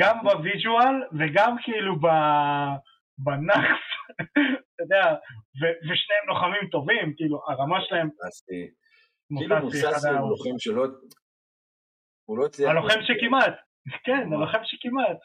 גם 0.00 0.16
ב 0.22 0.32
visual 0.32 0.94
וגם 1.18 1.56
כאילו 1.62 1.94
בנאקס, 3.18 3.84
אתה 4.20 4.82
יודע, 4.82 5.04
ושניהם 5.60 6.26
לוחמים 6.28 6.68
טובים, 6.70 7.14
כאילו 7.16 7.40
הרמה 7.48 7.78
שלהם... 7.80 8.08
כאילו 9.38 9.56
מוססי 9.60 10.08
הוא 10.08 10.30
לוחם 10.30 10.58
שלא... 10.58 10.86
הוא 12.28 12.38
לא 12.38 12.46
הצליח... 12.46 12.70
הלוחם 12.70 13.00
שכמעט, 13.02 13.54
כן, 14.04 14.32
הלוחם 14.32 14.58
שכמעט. 14.64 15.18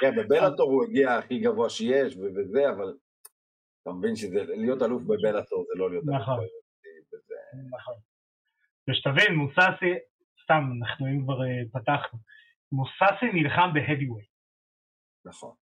כן, 0.00 0.10
בבלאטור 0.16 0.70
הוא 0.70 0.84
הגיע 0.84 1.14
הכי 1.14 1.38
גבוה 1.38 1.70
שיש 1.70 2.16
וזה, 2.16 2.70
אבל 2.70 2.92
אתה 3.86 3.94
מבין 3.94 4.16
שלהיות 4.16 4.82
אלוף 4.82 5.02
בבלאטור 5.02 5.64
זה 5.68 5.78
לא 5.78 5.90
להיות 5.90 6.04
אלוף. 6.08 6.20
נכון. 6.20 6.44
נכון. 7.70 7.94
ושתבין, 8.90 9.34
מוססי, 9.34 9.94
סתם, 10.42 10.62
אנחנו 10.80 11.06
אם 11.06 11.22
כבר 11.22 11.42
אה, 11.42 11.62
פתחנו, 11.72 12.18
מוססי 12.72 13.26
נלחם 13.32 13.70
בהדיווייט. 13.74 14.28
נכון. 15.24 15.54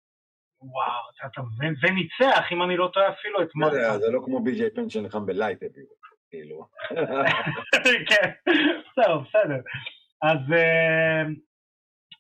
וואו, 0.61 1.31
אתה 1.33 1.43
מבין? 1.43 1.75
וניצח, 1.83 2.53
אם 2.53 2.63
אני 2.63 2.77
לא 2.77 2.91
טועה 2.93 3.13
אפילו 3.13 3.43
את 3.43 3.49
לא 3.55 3.67
מרקה. 3.67 3.99
זה 3.99 4.11
לא 4.11 4.21
כמו 4.25 4.45
בי.ג'יי 4.45 4.71
פן 4.71 4.91
שנלחם 4.91 5.27
ב 5.27 5.33
light 5.33 5.63
heavyweight, 5.63 6.01
כאילו. 6.31 6.69
כן, 8.11 8.31
טוב, 8.95 9.25
בסדר. 9.25 9.61
אז 10.23 10.39
אה, 10.53 11.23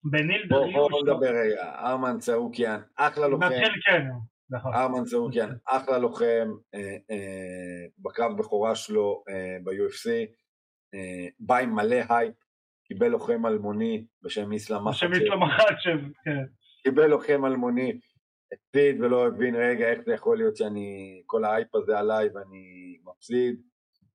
בניל 0.04 0.46
דריוש... 0.48 0.74
בואו 0.74 1.02
נדבר 1.02 1.32
רגע, 1.44 1.74
ארמן 1.78 2.18
צרוקיאן, 2.18 2.80
אחלה 2.96 3.28
לוחם. 3.28 3.44
נתחיל 3.44 3.72
כן. 3.86 4.06
נכון. 4.54 4.74
ארמן 4.74 5.04
צרוקיאן, 5.04 5.54
אחלה 5.64 5.98
לוחם, 5.98 6.52
אה, 6.74 6.96
בקרב 7.98 8.38
בכורה 8.38 8.74
שלו 8.74 9.24
ב-UFC, 9.64 10.10
בא 11.38 11.56
עם 11.56 11.74
מלא 11.74 11.96
הייפ, 12.08 12.34
קיבל 12.84 13.08
לוחם 13.08 13.46
אלמוני 13.46 14.06
בשם 14.22 14.52
איסלאם 14.52 14.88
מחצ'ב. 14.88 15.06
בשם 15.06 15.12
איסלאם 15.12 15.42
מחצ'ב, 15.42 16.12
כן. 16.24 16.44
קיבל 16.82 17.06
לוחם 17.06 17.44
אלמוני, 17.44 17.98
הפסיד 18.52 19.00
ולא 19.00 19.26
הבין, 19.26 19.54
רגע, 19.54 19.88
איך 19.90 20.00
זה 20.06 20.12
יכול 20.12 20.36
להיות 20.36 20.56
שאני, 20.56 21.22
כל 21.26 21.44
האייפ 21.44 21.74
הזה 21.74 21.98
עליי 21.98 22.28
ואני 22.34 22.98
מפסיד. 23.04 23.62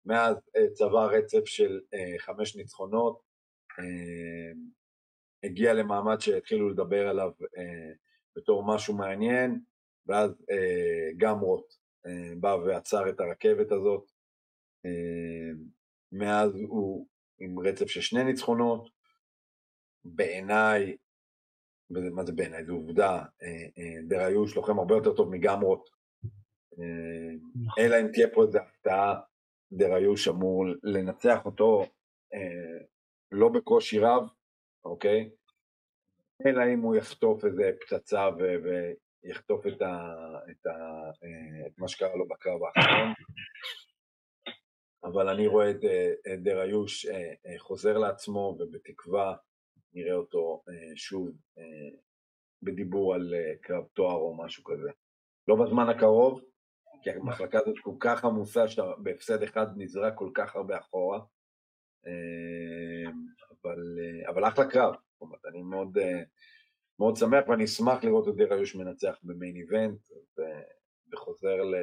מאז 0.06 0.36
אה, 0.56 0.70
צבע 0.74 1.06
רצף 1.06 1.46
של 1.46 1.80
אה, 1.94 2.20
חמש 2.20 2.56
ניצחונות, 2.56 3.22
אה, 3.80 4.52
הגיע 5.44 5.74
למעמד 5.74 6.22
שהתחילו 6.22 6.70
לדבר 6.70 7.08
עליו 7.08 7.32
אה, 7.58 7.92
בתור 8.36 8.76
משהו 8.76 8.98
מעניין, 8.98 9.60
ואז 10.10 10.32
אה, 10.52 11.12
גם 11.18 11.40
רוט 11.40 11.74
אה, 12.06 12.36
בא 12.40 12.48
ועצר 12.48 13.10
את 13.10 13.20
הרכבת 13.20 13.72
הזאת. 13.72 14.12
אה, 14.86 15.52
מאז 16.12 16.56
הוא 16.56 17.08
עם 17.40 17.60
רצף 17.60 17.88
של 17.88 18.02
שני 18.02 18.24
ניצחונות. 18.24 18.90
בעיניי, 20.06 20.98
מה 21.90 22.26
זה 22.26 22.32
בעיניי? 22.32 22.66
זו 22.66 22.74
עובדה, 22.74 23.24
אה, 23.44 23.68
אה, 23.78 24.02
דריוש 24.08 24.56
לוחם 24.56 24.80
הרבה 24.80 24.96
יותר 24.96 25.16
טוב 25.16 25.30
מגמרות. 25.30 25.90
אה, 26.80 27.36
נכון. 27.66 27.84
אלא 27.84 27.96
אם 28.02 28.08
תהיה 28.14 28.28
פה 28.34 28.44
איזו 28.44 28.60
הפתעה, 28.60 29.20
דריוש 29.72 30.28
אמור 30.28 30.66
לנצח 30.84 31.46
אותו 31.46 31.86
לא 33.32 33.50
בקושי 33.50 34.00
רב, 34.00 34.24
אוקיי? 34.86 35.30
אלא 36.46 36.64
אם 36.74 36.80
הוא 36.80 36.96
יחטוף 36.96 37.46
איזה 37.46 37.72
פצצה 37.82 38.30
ויחטוף 39.24 39.68
את, 39.68 39.82
ה, 39.82 40.14
את, 40.52 40.66
ה, 40.66 41.10
את 41.68 41.78
מה 41.78 41.88
שקרה 41.88 42.16
לו 42.16 42.28
בקרב 42.28 42.60
האחרון. 42.64 43.14
אבל 45.04 45.30
אני 45.30 45.48
רואה 45.48 45.72
את 45.72 45.84
אה, 46.28 46.36
דריוש 46.36 47.06
אה, 47.06 47.34
אה, 47.46 47.60
חוזר 47.60 47.98
לעצמו 47.98 48.58
ובתקווה 48.60 49.36
נראה 49.94 50.14
אותו 50.16 50.64
שוב 50.96 51.30
בדיבור 52.64 53.16
על 53.16 53.34
קרב 53.62 53.84
תואר 53.94 54.16
או 54.16 54.38
משהו 54.38 54.64
כזה. 54.64 54.90
לא 55.48 55.56
בזמן 55.56 55.90
הקרוב, 55.90 56.42
כי 57.04 57.12
המחלקה 57.12 57.60
הזאת 57.60 57.76
כל 57.82 57.96
כך 58.00 58.26
עמוסה 58.26 58.68
שאתה 58.68 58.84
בהפסד 59.04 59.44
אחד 59.44 59.68
נזרק 59.78 60.14
כל 60.16 60.30
כך 60.34 60.56
הרבה 60.56 60.78
אחורה, 60.78 61.20
אבל, 63.52 63.80
אבל 64.28 64.48
אחלה 64.48 64.70
קרב, 64.70 64.94
זאת 64.94 65.22
אומרת, 65.22 65.46
אני 65.46 65.62
מאוד, 65.62 65.98
מאוד 67.00 67.16
שמח 67.16 67.48
ואני 67.48 67.64
אשמח 67.64 68.04
לראות 68.04 68.28
את 68.28 68.36
דריוש 68.36 68.76
מנצח 68.76 69.20
ב 69.24 69.30
main 69.30 69.56
event 69.56 70.00
וחוזר 71.14 71.64
ל... 71.64 71.76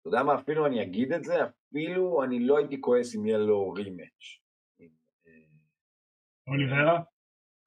אתה 0.00 0.08
יודע 0.08 0.22
מה, 0.22 0.34
אפילו 0.34 0.66
אני 0.66 0.82
אגיד 0.82 1.12
את 1.12 1.24
זה, 1.24 1.34
אפילו 1.44 2.24
אני 2.24 2.46
לא 2.46 2.58
הייתי 2.58 2.80
כועס 2.80 3.16
אם 3.16 3.26
יהיה 3.26 3.38
לו 3.38 3.72
rematch. 3.72 4.40
אה, 5.26 5.32
אוליברה? 6.48 7.00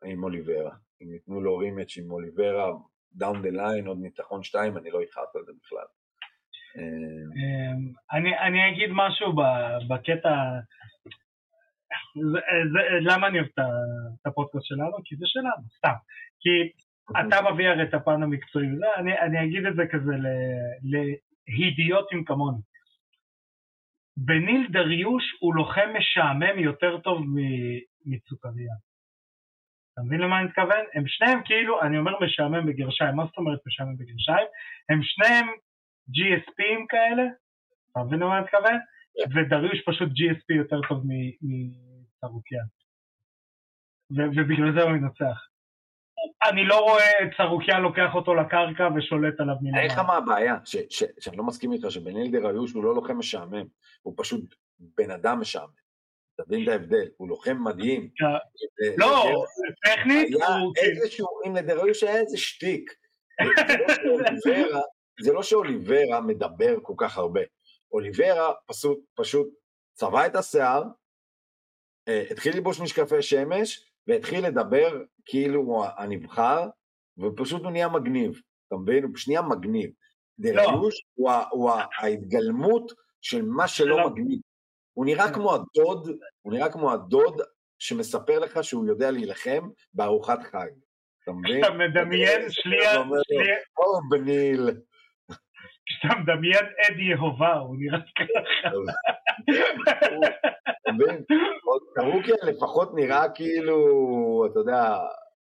עם 0.06 0.24
אוליברה. 0.24 0.76
אם 1.02 1.14
ייתנו 1.14 1.42
לו 1.42 1.58
rematch 1.58 1.98
עם 1.98 2.12
אוליברה, 2.12 2.72
down 3.14 3.42
the 3.42 3.50
line, 3.50 3.88
עוד 3.88 3.98
ניצחון 4.02 4.44
שתיים, 4.44 4.78
אני 4.78 4.92
לא 4.92 5.04
אכעס 5.04 5.36
על 5.36 5.46
זה 5.46 5.52
בכלל. 5.62 5.86
אה, 6.78 7.24
אמ, 8.18 8.28
אני 8.48 8.70
אגיד 8.70 8.90
משהו 8.94 9.34
בקטע, 9.90 10.30
למה 13.02 13.28
אני 13.28 13.40
אוהב 13.40 13.50
את 14.22 14.26
הפודקאסט 14.26 14.66
שלנו? 14.66 14.98
כי 15.06 15.16
זה 15.16 15.26
שלנו, 15.28 15.70
סתם. 15.78 15.94
כי 16.40 16.50
אתה 17.20 17.52
מביא 17.52 17.70
הרי 17.70 17.84
את 17.84 17.94
הפן 17.94 18.24
המקצועי, 18.24 18.68
אני 18.98 19.44
אגיד 19.46 19.66
את 19.66 19.76
זה 19.76 19.84
כזה 19.92 20.12
להידיוטים 21.48 22.24
כמוני. 22.26 22.58
בניל 24.18 24.68
דריוש 24.72 25.24
הוא 25.40 25.56
לוחם 25.56 25.90
משעמם 25.98 26.60
יותר 26.60 26.98
טוב 26.98 27.26
מצוקריה. 28.06 28.74
אתה 29.94 30.02
מבין 30.06 30.20
למה 30.20 30.40
אני 30.40 30.46
מתכוון? 30.48 30.86
הם 30.94 31.04
שניהם 31.08 31.40
כאילו, 31.46 31.82
אני 31.82 31.98
אומר 31.98 32.12
משעמם 32.22 32.66
בגרשיים, 32.66 33.16
מה 33.16 33.26
זאת 33.26 33.38
אומרת 33.38 33.60
משעמם 33.68 33.98
בגרשיים? 33.98 34.48
הם 34.90 35.00
שניהם 35.04 35.48
GSPים 36.10 36.86
כאלה, 36.90 37.24
אתה 37.92 38.00
מבין 38.04 38.20
למה 38.20 38.38
אני 38.38 38.44
מתכוון? 38.44 38.80
ודריוש 39.36 39.82
פשוט 39.86 40.10
GSP 40.10 40.56
יותר 40.58 40.82
טוב 40.90 41.04
מצרוקיאן. 41.42 42.66
ובגלל 44.12 44.74
זה 44.74 44.82
הוא 44.82 44.92
ינצח. 44.92 45.50
אני 46.50 46.66
לא 46.66 46.80
רואה 46.80 47.24
את 47.24 47.30
סרוקיאן 47.38 47.82
לוקח 47.82 48.16
אותו 48.16 48.36
לקרקע 48.36 48.90
ושולט 48.96 49.40
עליו 49.40 49.56
מלמעלה. 49.62 49.78
אני 49.78 49.88
אגיד 49.88 49.98
לך 50.00 50.06
מה 50.08 50.18
הבעיה, 50.18 50.56
שאני 51.20 51.38
לא 51.38 51.44
מסכים 51.44 51.74
איתך 51.74 51.92
שבניל 51.92 52.32
דריוש 52.32 52.72
הוא 52.72 52.84
לא 52.84 52.96
לוחם 52.96 53.18
משעמם, 53.20 53.66
הוא 54.02 54.14
פשוט 54.18 54.56
בן 54.80 55.12
אדם 55.12 55.40
משעמם. 55.40 55.80
אתה 56.36 56.44
מבין 56.48 56.64
את 56.64 56.68
ההבדל, 56.68 57.08
הוא 57.18 57.30
לוחם 57.30 57.64
מדהים. 57.64 58.10
לא, 58.98 59.44
טכנית 59.86 60.34
הוא... 60.34 60.74
איזשהו, 60.78 61.28
אם 61.48 61.56
לדריוש 61.56 62.04
היה 62.04 62.16
איזה 62.16 62.38
שטיק. 62.38 62.94
זה 65.22 65.34
לא 65.34 65.44
שאוליברה 65.44 66.22
מדבר 66.22 66.76
כל 66.82 66.94
כך 66.98 67.18
הרבה. 67.18 67.42
אוליברה 67.92 68.54
פשוט, 68.66 69.00
פשוט 69.16 69.50
צבע 69.94 70.26
את 70.26 70.36
השיער, 70.36 70.84
אה, 72.08 72.24
התחיל 72.32 72.54
ללבוש 72.56 72.80
משקפי 72.80 73.22
שמש, 73.22 73.92
והתחיל 74.08 74.48
לדבר 74.48 75.04
כאילו 75.26 75.62
הוא 75.62 75.86
הנבחר, 75.98 76.68
ופשוט 77.18 77.64
הוא 77.64 77.72
נהיה 77.72 77.88
מגניב, 77.88 78.42
אתה 78.68 78.76
מבין? 78.76 79.04
הוא 79.04 79.18
שנייה 79.18 79.42
מגניב. 79.42 79.92
דריוש 80.40 81.04
לא. 81.18 81.32
הוא, 81.32 81.32
הוא 81.52 81.72
ההתגלמות 82.00 82.92
של 83.22 83.42
מה 83.42 83.68
שלא 83.68 83.98
לא. 83.98 84.10
מגניב. 84.10 84.40
הוא 84.94 85.06
נראה 85.06 85.28
כן. 85.28 85.34
כמו 85.34 85.56
הדוד, 85.56 86.10
הוא 86.42 86.54
נראה 86.54 86.72
כמו 86.72 86.92
הדוד 86.92 87.42
שמספר 87.80 88.40
לך 88.40 88.64
שהוא 88.64 88.88
יודע 88.88 89.12
להילחם 89.12 89.70
בארוחת 89.94 90.40
חג. 90.44 90.70
אתה 91.24 91.32
מבין? 91.32 91.64
אתה 91.64 91.74
מדמיין, 91.74 92.42
שנייה, 92.50 92.92
שנייה. 92.92 93.58
או 93.78 94.00
בניל. 94.10 94.70
כשאתה 96.00 96.16
מדמיין 96.16 96.66
עד 96.78 97.00
יהובה, 97.00 97.54
הוא 97.54 97.76
נראה 97.80 98.00
ככה. 98.00 98.70
קרוקיה 101.96 102.36
לפחות 102.48 102.92
נראה 102.96 103.30
כאילו, 103.36 103.78
אתה 104.52 104.60
יודע, 104.60 104.98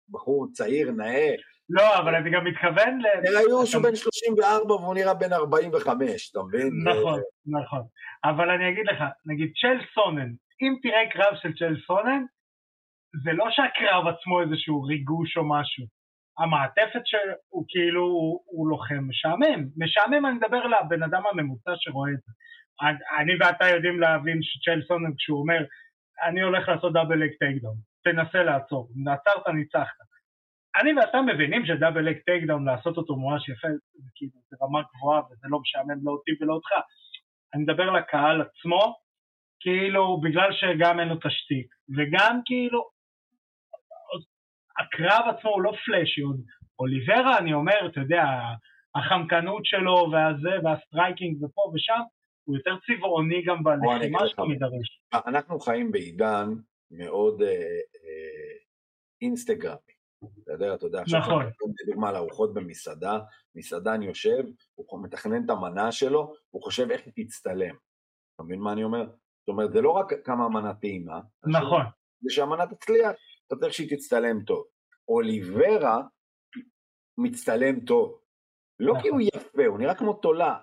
בחור 0.10 0.48
צעיר, 0.54 0.92
נאה. 0.92 1.30
לא, 1.70 1.98
אבל 2.00 2.16
אני 2.16 2.32
גם 2.32 2.46
מתכוון 2.46 3.02
ל... 3.02 3.06
היו 3.38 3.66
שהוא 3.66 3.84
בן 3.84 3.96
34 3.96 4.74
והוא 4.74 4.96
נראה 4.96 5.14
בן 5.14 5.34
45, 5.34 6.32
אתה 6.32 6.40
מבין? 6.48 6.70
נכון, 6.84 7.20
נכון. 7.46 7.82
אבל 8.24 8.50
אני 8.50 8.70
אגיד 8.70 8.86
לך, 8.92 9.04
נגיד 9.26 9.52
צ'ל 9.62 9.86
סונן, 9.94 10.30
אם 10.62 10.74
תראה 10.82 11.10
קרב 11.12 11.38
של 11.42 11.54
צ'ל 11.54 11.76
סונן, 11.88 12.24
זה 13.24 13.32
לא 13.34 13.46
שהקרב 13.50 14.08
עצמו 14.08 14.42
איזשהו 14.42 14.84
ריגוש 14.84 15.38
או 15.38 15.50
משהו. 15.50 15.97
המעטפת 16.40 17.02
שהוא 17.06 17.66
כאילו, 17.68 18.04
הוא, 18.04 18.42
הוא 18.46 18.70
לוחם 18.70 19.04
משעמם. 19.10 19.68
משעמם 19.78 20.26
אני 20.26 20.36
מדבר 20.36 20.64
לבן 20.68 21.04
אדם 21.04 21.22
הממוצע 21.32 21.72
שרואה 21.76 22.12
את 22.12 22.20
זה. 22.26 22.32
אני 23.20 23.34
ואתה 23.40 23.66
יודעים 23.68 24.00
להבין 24.00 24.40
שצ'ל 24.42 24.85
סונן 24.85 25.14
כשהוא 25.18 25.40
אומר, 25.40 25.66
אני 26.28 26.42
הולך 26.42 26.70
לעשות 26.70 26.94
double 26.94 27.24
leg 27.24 27.32
takedown, 27.40 27.76
תנסה 28.04 28.44
לעצור, 28.44 28.90
נעצרת 28.96 29.48
ניצחת. 29.48 30.08
אני 30.82 30.94
ואתה 30.94 31.22
מבינים 31.22 31.66
ש 31.66 31.77
double 31.77 32.10
leg 32.10 32.18
takedown 32.26 32.66
לעשות 32.66 32.98
אותו 32.98 33.16
ממש 33.16 33.50
יפה, 33.50 33.68
זה 34.04 34.10
כאילו, 34.16 34.32
זה 34.50 34.58
רמה 34.62 34.82
גבוהה 34.96 35.22
וזה 35.22 35.48
לא 35.50 35.60
משעמם 35.60 36.00
לא 36.04 36.12
אותי 36.12 36.32
ולא 36.42 36.54
אותך. 36.54 36.70
אני 37.54 37.64
מדבר 37.64 37.92
לקהל 37.92 38.42
עצמו, 38.42 38.96
כאילו 39.60 40.22
בגלל 40.22 40.54
שגם 40.54 41.00
אין 41.00 41.08
לו 41.08 41.16
תשתית, 41.16 41.68
וגם 41.98 42.40
כאילו 42.46 42.97
הקרב 44.80 45.36
עצמו 45.38 45.50
הוא 45.50 45.62
לא 45.62 45.72
flashy, 45.86 46.22
עוד 46.22 46.42
אוליברה 46.80 47.38
אני 47.38 47.54
אומר, 47.54 47.88
אתה 47.92 48.00
יודע, 48.00 48.24
החמקנות 48.96 49.66
שלו 49.66 50.10
והזה 50.12 50.50
וה 50.64 50.80
striking 50.80 51.44
ופה 51.44 51.72
ושם, 51.74 52.02
הוא 52.44 52.58
יותר 52.58 52.78
צבעוני 52.86 53.44
גם 53.46 53.64
בלחימה 53.64 54.28
שהוא 54.28 54.48
מדרש. 54.48 55.02
אנחנו 55.14 55.60
חיים 55.60 55.92
בעידן 55.92 56.50
מאוד 56.92 57.42
אה, 57.42 57.48
אה, 57.48 58.58
אינסטגרמי. 59.22 59.98
אתה 60.44 60.52
יודע, 60.52 60.74
אתה 60.74 60.86
יודע, 60.86 61.02
עכשיו 61.02 61.20
נכון. 61.20 61.46
לדוגמה 61.82 62.12
לארוחות 62.12 62.54
במסעדה, 62.54 63.20
מסעדן 63.56 64.02
יושב, 64.02 64.44
הוא 64.76 65.04
מתכנן 65.04 65.46
את 65.46 65.50
המנה 65.50 65.92
שלו, 65.92 66.34
הוא 66.50 66.64
חושב 66.64 66.92
איך 66.92 67.02
היא 67.06 67.26
תצטלם. 67.26 67.76
אתה 68.36 68.44
מבין 68.44 68.60
מה 68.60 68.74
אני 68.74 68.84
אומר? 68.84 69.04
זאת 69.04 69.48
אומרת, 69.48 69.72
זה 69.74 69.82
לא 69.82 69.92
רק 69.92 70.14
כמה 70.24 70.46
המנה 70.46 70.74
טעימה, 70.74 71.20
נכון. 71.46 71.86
זה 72.22 72.34
שהמנה 72.34 72.68
תצליח, 72.68 73.16
אתה 73.48 73.56
צריך 73.56 73.74
שהיא 73.74 73.98
תצטלם 73.98 74.44
טוב. 74.44 74.66
אוליברה 75.08 76.02
מצטלם 77.18 77.80
טוב. 77.80 78.20
לא 78.80 78.94
כי 79.02 79.08
הוא 79.08 79.22
נכון. 79.28 79.42
יפה, 79.42 79.66
הוא 79.66 79.80
נראה 79.80 79.96
כמו 79.96 80.14
תולה. 80.14 80.58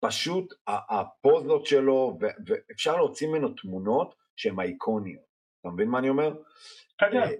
פשוט 0.00 0.54
הפוזות 0.66 1.66
שלו, 1.66 2.18
ואפשר 2.46 2.96
להוציא 2.96 3.28
ממנו 3.28 3.48
תמונות 3.48 4.14
שהן 4.36 4.60
אייקוניות. 4.60 5.22
אתה 5.60 5.68
מבין 5.68 5.88
מה 5.88 5.98
אני 5.98 6.08
אומר? 6.08 6.34
כן. 6.98 7.16
אה, 7.16 7.30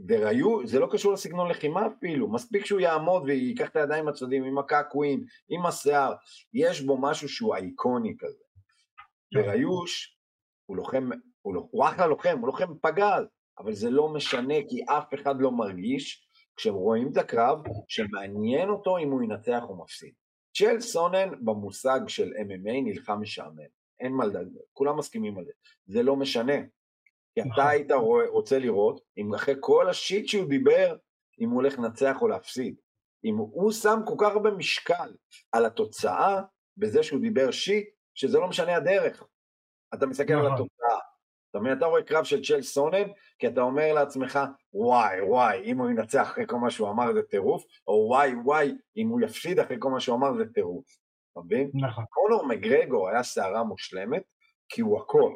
דריו, 0.00 0.66
זה 0.66 0.78
לא 0.78 0.88
קשור 0.92 1.12
לסגנון 1.12 1.50
לחימה 1.50 1.86
אפילו, 1.86 2.32
מספיק 2.32 2.66
שהוא 2.66 2.80
יעמוד 2.80 3.22
וייקח 3.22 3.68
את 3.68 3.76
הידיים 3.76 4.06
בצדדים 4.06 4.44
עם 4.44 4.58
הקעקועים, 4.58 5.24
עם 5.48 5.66
השיער, 5.66 6.14
יש 6.54 6.80
בו 6.80 6.98
משהו 7.00 7.28
שהוא 7.28 7.54
אייקוני 7.54 8.16
כזה. 8.18 8.44
דריוש 9.34 10.18
הוא 10.66 10.76
לוחם, 10.76 11.10
הוא 11.42 11.88
אחלה 11.88 12.06
לוחם, 12.06 12.38
הוא 12.38 12.46
לוחם 12.46 12.78
פגז, 12.82 13.24
אבל 13.58 13.72
זה 13.72 13.90
לא 13.90 14.08
משנה 14.08 14.54
כי 14.68 14.84
אף 14.84 15.14
אחד 15.14 15.34
לא 15.40 15.52
מרגיש 15.52 16.28
כשהם 16.56 16.74
רואים 16.74 17.12
את 17.12 17.16
הקרב 17.16 17.58
שמעניין 17.88 18.68
אותו 18.68 18.98
אם 18.98 19.10
הוא 19.10 19.22
ינצח 19.22 19.62
או 19.62 19.82
מפסיד. 19.82 20.12
צ'ל 20.56 20.80
סונן 20.80 21.44
במושג 21.44 22.00
של 22.08 22.32
MMA 22.32 22.72
נלחם 22.84 23.20
משעמם, 23.20 23.58
אין 24.00 24.12
מה 24.12 24.26
לדעת, 24.26 24.46
כולם 24.72 24.98
מסכימים 24.98 25.38
על 25.38 25.44
זה, 25.44 25.52
זה 25.86 26.02
לא 26.02 26.16
משנה, 26.16 26.56
כי 27.34 27.40
אתה 27.40 27.48
נכון. 27.48 27.66
היית 27.66 27.90
רוצה 28.28 28.58
לראות 28.58 29.00
אם 29.16 29.34
אחרי 29.34 29.54
כל 29.60 29.88
השיט 29.88 30.26
שהוא 30.28 30.48
דיבר, 30.48 30.96
אם 31.40 31.48
הוא 31.48 31.54
הולך 31.54 31.78
לנצח 31.78 32.16
או 32.22 32.28
להפסיד. 32.28 32.74
אם 33.24 33.36
הוא 33.36 33.72
שם 33.72 34.00
כל 34.06 34.14
כך 34.18 34.32
הרבה 34.32 34.50
משקל 34.50 35.14
על 35.52 35.66
התוצאה 35.66 36.42
בזה 36.76 37.02
שהוא 37.02 37.20
דיבר 37.20 37.50
shit, 37.50 37.88
שזה 38.14 38.38
לא 38.38 38.48
משנה 38.48 38.76
הדרך. 38.76 39.22
אתה 39.94 40.06
מסתכל 40.06 40.32
על 40.32 40.38
נכון. 40.38 40.52
התוצאה. 40.52 40.73
אתה 41.54 41.62
מבין, 41.62 41.78
אתה 41.78 41.86
רואה 41.86 42.02
קרב 42.02 42.24
של 42.24 42.44
צ'ל 42.44 42.62
סונן, 42.62 43.08
כי 43.38 43.48
אתה 43.48 43.60
אומר 43.60 43.92
לעצמך, 43.92 44.38
וואי, 44.72 45.20
וואי, 45.20 45.62
אם 45.64 45.78
הוא 45.78 45.90
ינצח 45.90 46.22
אחרי 46.22 46.44
כל 46.46 46.56
מה 46.56 46.70
שהוא 46.70 46.90
אמר 46.90 47.12
זה 47.14 47.22
טירוף, 47.22 47.64
או 47.86 48.06
וואי, 48.08 48.34
וואי, 48.44 48.72
אם 48.96 49.08
הוא 49.08 49.20
יפסיד 49.20 49.58
אחרי 49.58 49.76
כל 49.78 49.90
מה 49.90 50.00
שהוא 50.00 50.16
אמר 50.16 50.36
זה 50.38 50.44
טירוף. 50.54 50.86
אתה 51.32 51.40
מבין? 51.40 51.70
נכון. 51.74 52.04
קונור 52.10 52.46
מקגרגור 52.46 53.08
היה 53.08 53.22
סערה 53.22 53.64
מושלמת, 53.64 54.22
כי 54.68 54.80
הוא 54.80 55.00
הכל. 55.00 55.34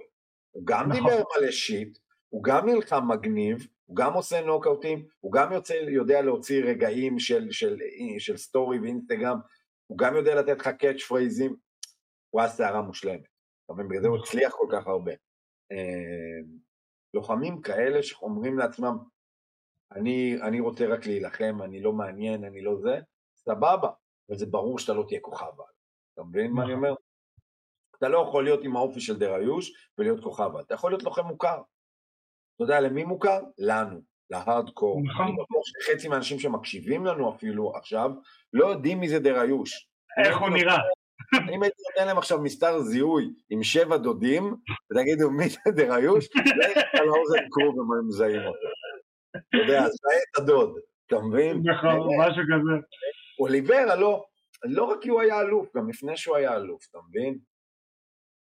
הוא 0.50 0.66
גם 0.66 0.88
נכון. 0.88 1.10
דיבר 1.10 1.22
מלא 1.36 1.50
shit, 1.50 1.98
הוא 2.28 2.44
גם 2.44 2.68
נלחם 2.68 3.08
מגניב, 3.08 3.66
הוא 3.84 3.96
גם 3.96 4.14
עושה 4.14 4.40
נוקאוטים, 4.40 5.06
הוא 5.20 5.32
גם 5.32 5.52
יוצא, 5.52 5.72
יודע 5.72 6.22
להוציא 6.22 6.64
רגעים 6.64 7.18
של, 7.18 7.52
של, 7.52 7.76
של, 7.80 8.18
של 8.18 8.36
סטורי 8.36 8.78
ואינסטגרם, 8.78 9.38
הוא 9.86 9.98
גם 9.98 10.16
יודע 10.16 10.34
לתת 10.34 10.58
לך 10.58 10.68
קאץ' 10.68 11.02
פרייזים, 11.02 11.56
הוא 12.30 12.40
היה 12.40 12.50
סערה 12.50 12.82
מושלמת. 12.82 13.28
אתה 13.64 13.72
מבין? 13.72 13.88
בגלל 13.88 14.02
זה 14.02 14.08
הוא 14.08 14.16
נכון. 14.16 14.28
הצליח 14.28 14.52
כל 14.52 14.66
כך 14.72 14.86
הרבה. 14.86 15.12
אה, 15.72 16.38
לוחמים 17.14 17.62
כאלה 17.62 18.02
שאומרים 18.02 18.58
לעצמם, 18.58 18.98
אני, 19.92 20.42
אני 20.42 20.60
רוצה 20.60 20.86
רק 20.86 21.06
להילחם, 21.06 21.58
אני 21.64 21.82
לא 21.82 21.92
מעניין, 21.92 22.44
אני 22.44 22.60
לא 22.60 22.76
זה, 22.76 22.98
סבבה, 23.36 23.90
אבל 24.28 24.38
זה 24.38 24.46
ברור 24.46 24.78
שאתה 24.78 24.92
לא 24.92 25.04
תהיה 25.08 25.20
כוכב 25.20 25.52
אתה 26.14 26.22
מבין 26.26 26.52
מה 26.52 26.62
אני 26.62 26.72
נכון. 26.72 26.84
אומר? 26.84 26.94
אתה 27.98 28.08
לא 28.08 28.18
יכול 28.28 28.44
להיות 28.44 28.64
עם 28.64 28.76
האופי 28.76 29.00
של 29.00 29.18
דריוש 29.18 29.72
ולהיות 29.98 30.24
כוכב 30.24 30.56
אתה 30.56 30.74
יכול 30.74 30.90
להיות 30.90 31.02
לוחם 31.02 31.26
מוכר. 31.26 31.62
אתה 32.56 32.64
יודע 32.64 32.80
למי 32.80 33.04
מוכר? 33.04 33.40
לנו, 33.58 34.00
להארדקור. 34.30 35.02
נכון. 35.04 35.26
אני 35.26 35.32
בטוח 35.32 35.62
שחצי 35.64 36.08
מהאנשים 36.08 36.38
שמקשיבים 36.38 37.04
לנו 37.04 37.34
אפילו 37.34 37.76
עכשיו 37.76 38.10
לא 38.52 38.66
יודעים 38.66 39.00
מי 39.00 39.08
זה 39.08 39.18
דריוש. 39.18 39.88
איך 40.24 40.38
הוא 40.38 40.48
נראה? 40.48 40.78
אם 41.54 41.62
הייתי 41.62 41.82
נותן 41.90 42.06
להם 42.06 42.18
עכשיו 42.18 42.38
מסתר 42.38 42.80
זיהוי 42.80 43.30
עם 43.50 43.62
שבע 43.62 43.96
דודים, 43.96 44.54
ותגידו 44.90 45.30
מי 45.30 45.48
זה 45.48 45.70
דריוש, 45.76 46.24
זה 46.24 46.80
על 46.92 47.08
האוזן 47.08 47.48
קרוב 47.50 47.78
והם 47.78 48.08
מזהים 48.08 48.42
אותו. 48.46 48.68
אתה 49.30 49.56
יודע, 49.56 49.80
זה 49.80 50.08
את 50.32 50.38
הדוד, 50.38 50.78
אתה 51.06 51.16
מבין? 51.18 51.62
נכון, 51.64 52.20
משהו 52.20 52.42
כזה. 52.42 52.86
אוליברה 53.40 53.96
לא, 53.96 54.24
לא 54.64 54.84
רק 54.84 55.02
כי 55.02 55.08
הוא 55.08 55.20
היה 55.20 55.40
אלוף, 55.40 55.76
גם 55.76 55.88
לפני 55.88 56.16
שהוא 56.16 56.36
היה 56.36 56.56
אלוף, 56.56 56.86
אתה 56.90 56.98
מבין? 57.08 57.38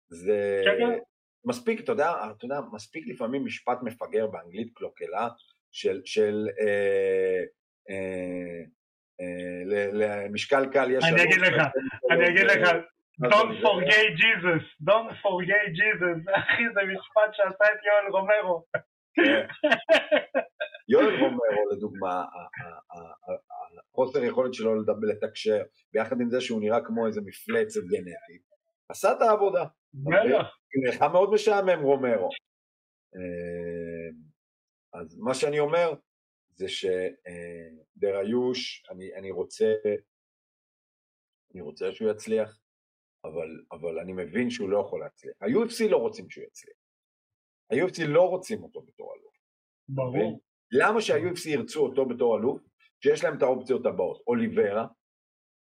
זה 0.10 0.62
כן. 0.66 1.00
מספיק, 1.46 1.80
אתה 1.80 1.92
יודע, 1.92 2.12
אתה 2.32 2.46
יודע, 2.46 2.60
מספיק 2.72 3.08
לפעמים 3.08 3.46
משפט 3.46 3.78
מפגר 3.84 4.28
באנגלית 4.28 4.74
קלוקלה 4.74 5.30
של, 5.72 6.02
של 6.06 6.48
אה, 6.60 7.44
אה, 7.90 7.96
אה, 7.96 8.64
למשקל 9.94 10.66
קל 10.74 10.92
יש... 10.92 11.04
אני 11.04 11.24
אגיד 11.24 11.42
לך, 11.42 11.62
אני 12.12 12.30
אגיד 12.30 12.46
לך, 12.46 12.70
Don't 13.24 13.56
forget 13.64 14.12
Jesus, 14.24 14.64
Don't 14.82 15.14
forget 15.24 15.68
Jesus, 15.80 16.20
אחי 16.40 16.64
זה 16.74 16.82
משפט 16.94 17.34
שעשה 17.34 17.66
את 17.74 17.80
יואל 17.86 18.12
רומרו. 18.12 18.64
כן. 19.16 19.48
יואל 20.92 21.20
רומרו 21.20 21.70
לדוגמה, 21.72 22.24
החוסר 23.94 24.24
יכולת 24.24 24.54
שלו 24.54 24.76
לתקשר, 25.02 25.64
ביחד 25.94 26.22
עם 26.22 26.30
זה 26.30 26.42
שהוא 26.42 26.62
נראה 26.62 26.82
כמו 26.86 27.08
איזה 27.08 27.22
מפלצת 27.26 27.82
גנטית, 27.82 28.42
עשה 28.90 29.12
את 29.12 29.22
העבודה. 29.22 29.66
נראה 30.84 31.10
מאוד 31.10 31.34
משעמם 31.34 31.82
רומרו. 31.82 32.30
אה, 33.16 34.10
אז 34.94 35.20
מה 35.20 35.34
שאני 35.34 35.60
אומר, 35.60 35.94
זה 36.56 36.66
שדריוש, 37.98 38.86
אני, 38.90 39.16
אני 39.16 39.32
רוצה, 39.32 39.74
אני 41.54 41.62
רוצה 41.62 41.92
שהוא 41.92 42.12
יצליח, 42.12 42.60
אבל, 43.24 43.64
אבל 43.72 44.00
אני 44.00 44.14
מבין 44.14 44.50
שהוא 44.50 44.70
לא 44.70 44.80
יכול 44.80 45.00
להצליח. 45.00 45.36
ה-UFC 45.42 45.90
לא 45.90 45.98
רוצים 45.98 46.30
שהוא 46.30 46.46
יצליח. 46.46 46.78
ה-UFC 47.72 48.08
לא 48.08 48.30
רוצים 48.30 48.64
אותו 48.64 48.82
בתור 48.82 49.14
אלוף. 49.14 49.36
ברור. 49.90 50.42
למה 50.72 51.02
שה-UFC 51.02 51.50
ירצו 51.50 51.86
אותו 51.86 52.06
בתור 52.06 52.38
אלוף? 52.38 52.62
שיש 53.04 53.24
להם 53.24 53.38
את 53.38 53.42
האופציות 53.42 53.86
הבאות, 53.86 54.24
אוליברה, 54.28 54.88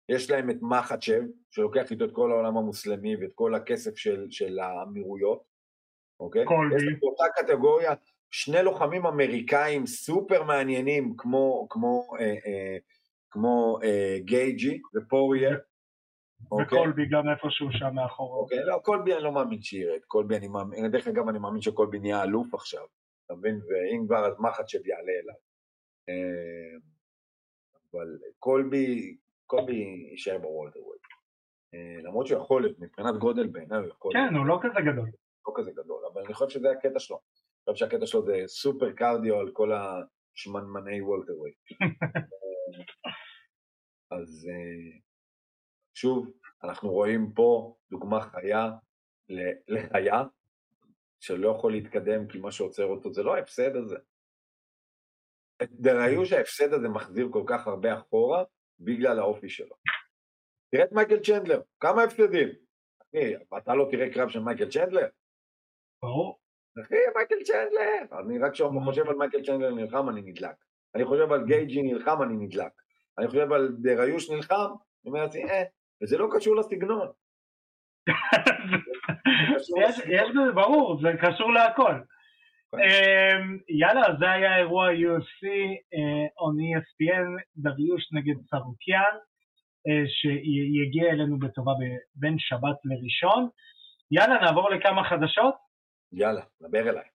יש 0.10 0.30
להם 0.30 0.50
את 0.50 0.56
מחצ'ב, 0.62 1.22
שלוקח 1.50 1.92
איתו 1.92 2.06
את 2.06 2.10
כל 2.14 2.32
העולם 2.32 2.58
המוסלמי 2.58 3.16
ואת 3.16 3.32
כל 3.36 3.56
הכסף 3.56 3.98
של, 3.98 4.28
של 4.30 4.60
האמירויות, 4.60 5.44
אוקיי? 6.20 6.46
קולבי. 6.46 6.76
יש 6.76 6.84
להם 6.84 7.00
באותה 7.00 7.24
קטגוריה 7.36 7.94
שני 8.32 8.64
לוחמים 8.64 9.06
אמריקאים 9.06 9.86
סופר 9.86 10.44
מעניינים 10.44 11.14
כמו, 11.18 11.68
כמו, 11.70 12.08
אה, 12.20 12.26
אה, 12.26 12.78
כמו 13.32 13.80
אה, 13.84 14.18
גייג'י 14.20 14.82
ופוריה. 14.96 15.56
אוקיי? 16.52 16.66
וקולבי 16.66 17.04
אוקיי? 17.04 17.20
גם 17.20 17.30
איפשהו 17.30 17.68
שם 17.72 17.94
מאחור. 17.94 18.40
אוקיי, 18.40 18.66
לא, 18.66 18.78
קולבי 18.78 19.14
אני 19.14 19.24
לא 19.24 19.32
מאמין 19.32 19.62
שירד, 19.62 20.00
קולבי 20.08 20.38
אני 20.38 20.48
מאמין, 20.48 20.92
דרך 20.92 21.08
אגב 21.08 21.28
אני 21.28 21.40
מאמין 21.40 21.62
שקולבי 21.62 22.00
נהיה 22.00 22.24
אלוף 22.24 22.54
עכשיו, 22.54 22.86
אתה 23.26 23.36
מבין? 23.36 23.56
ואם 23.56 24.06
כבר 24.08 24.28
אז 24.28 24.34
מחצ'ב 24.40 24.88
יעלה 24.88 25.12
אליו. 25.24 25.36
אה, 26.10 26.80
אבל 27.92 28.18
קולבי, 28.40 29.18
קולבי 29.46 30.08
יישאר 30.12 30.38
ב 30.38 30.42
welterweight. 30.42 31.02
אה, 31.74 32.02
למרות 32.04 32.28
שהוא 32.28 32.42
יכול 32.42 32.62
להיות, 32.62 32.80
מבחינת 32.80 33.18
גודל 33.18 33.48
בעיניי 33.48 33.78
הוא 33.80 33.88
יכול 33.88 34.12
להיות. 34.14 34.30
כן, 34.30 34.36
הוא 34.36 34.46
לא 34.46 34.60
כזה 34.62 34.92
גדול. 34.92 35.10
לא 35.48 35.54
כזה 35.56 35.72
גדול, 35.72 36.02
אבל 36.14 36.22
אני 36.26 36.34
חושב 36.34 36.60
שזה 36.60 36.72
הקטע 36.72 37.00
שלו. 37.00 37.20
חושב 37.72 37.86
שהקטע 37.86 38.06
שלו 38.06 38.26
זה 38.26 38.44
super 38.48 38.92
cardio 38.92 39.40
על 39.40 39.52
כל 39.52 39.72
השמנמני 39.72 41.02
welterweight. 41.02 41.58
אז 44.12 44.48
אה, 44.50 45.00
שוב, 45.94 46.32
אנחנו 46.64 46.90
רואים 46.90 47.32
פה 47.36 47.76
דוגמה 47.92 48.22
חיה 48.22 48.72
לחיה 49.68 50.24
שלא 51.20 51.50
יכול 51.50 51.72
להתקדם 51.72 52.28
כי 52.28 52.38
מה 52.38 52.52
שעוצר 52.52 52.86
אותו 52.86 53.14
זה 53.14 53.24
לא 53.24 53.36
ההפסד 53.36 53.76
הזה. 53.76 53.98
את 55.64 55.70
דריוש 55.72 56.34
ההפסד 56.34 56.74
הזה 56.74 56.90
מחזיר 56.90 57.28
כל 57.32 57.44
כך 57.48 57.68
הרבה 57.68 58.00
אחורה 58.00 58.44
בגלל 58.80 59.20
האופי 59.20 59.50
שלו. 59.50 59.76
תראה 60.72 60.84
את 60.84 60.92
מייקל 60.92 61.20
צ'נדלר, 61.20 61.62
כמה 61.80 62.04
הפסדים? 62.04 62.50
אחי, 63.02 63.36
אתה 63.58 63.76
לא 63.76 63.88
תראה 63.92 64.14
קרב 64.14 64.30
של 64.30 64.40
מייקל 64.40 64.70
צ'נדלר? 64.70 65.08
ברור. 66.02 66.40
אחי, 66.82 66.96
מייקל 67.16 67.44
צ'נדלר. 67.44 68.20
אני 68.20 68.40
רק 68.40 68.52
כשאני 68.52 68.80
חושב 68.86 69.10
על 69.10 69.16
מייקל 69.16 69.42
צ'נדלר 69.44 69.74
נלחם, 69.74 70.10
אני 70.10 70.22
נדלק. 70.22 70.56
אני 70.96 71.06
חושב 71.06 71.32
על 71.32 71.46
גייג'י 71.46 71.82
נלחם, 71.82 72.22
אני 72.22 72.34
נדלק. 72.34 72.72
אני 73.18 73.28
חושב 73.28 73.54
על 73.54 73.76
דריוש 73.80 74.30
נלחם, 74.30 74.56
אני 74.56 75.12
אומר 75.12 75.22
לעצמי, 75.22 75.44
אה, 75.44 75.64
וזה 76.04 76.18
לא 76.18 76.28
קשור 76.36 76.56
לסגנון. 76.56 77.08
יש 80.18 80.30
בזה, 80.30 80.52
ברור, 80.56 81.02
זה 81.02 81.10
קשור 81.22 81.54
להכל. 81.54 81.94
כן. 82.72 82.78
אמ, 82.78 83.58
יאללה, 83.70 84.04
זה 84.20 84.32
היה 84.32 84.58
אירוע 84.58 84.90
UFC 84.92 85.48
אה, 85.94 86.26
on 86.26 86.56
ESPN, 86.68 87.42
דריוש 87.58 88.14
נגד 88.14 88.36
סרוקיאן, 88.50 89.16
אה, 89.88 90.04
שיגיע 90.08 91.10
אלינו 91.12 91.40
בטובה 91.40 91.72
בין 92.16 92.36
שבת 92.40 92.78
לראשון. 92.86 93.50
יאללה, 94.12 94.42
נעבור 94.42 94.70
לכמה 94.70 95.04
חדשות? 95.04 95.67
יאללה, 96.14 96.42
דבר 96.62 96.90
אליי. 96.90 97.10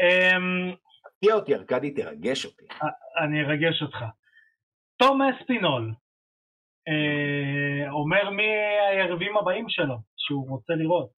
אמ, 0.00 0.74
תפתיע 1.04 1.34
אותי, 1.34 1.54
ארכדי, 1.54 1.94
תרגש 1.94 2.44
אותי. 2.44 2.64
אה, 2.82 3.24
אני 3.24 3.40
ארגש 3.40 3.82
אותך. 3.82 4.04
תום 4.98 5.22
אספינול 5.22 5.94
אומר 7.90 8.30
מי 8.30 8.48
היריבים 8.90 9.36
הבאים 9.36 9.68
שלו, 9.68 9.96
שהוא 10.16 10.48
רוצה 10.48 10.72
לראות. 10.72 11.10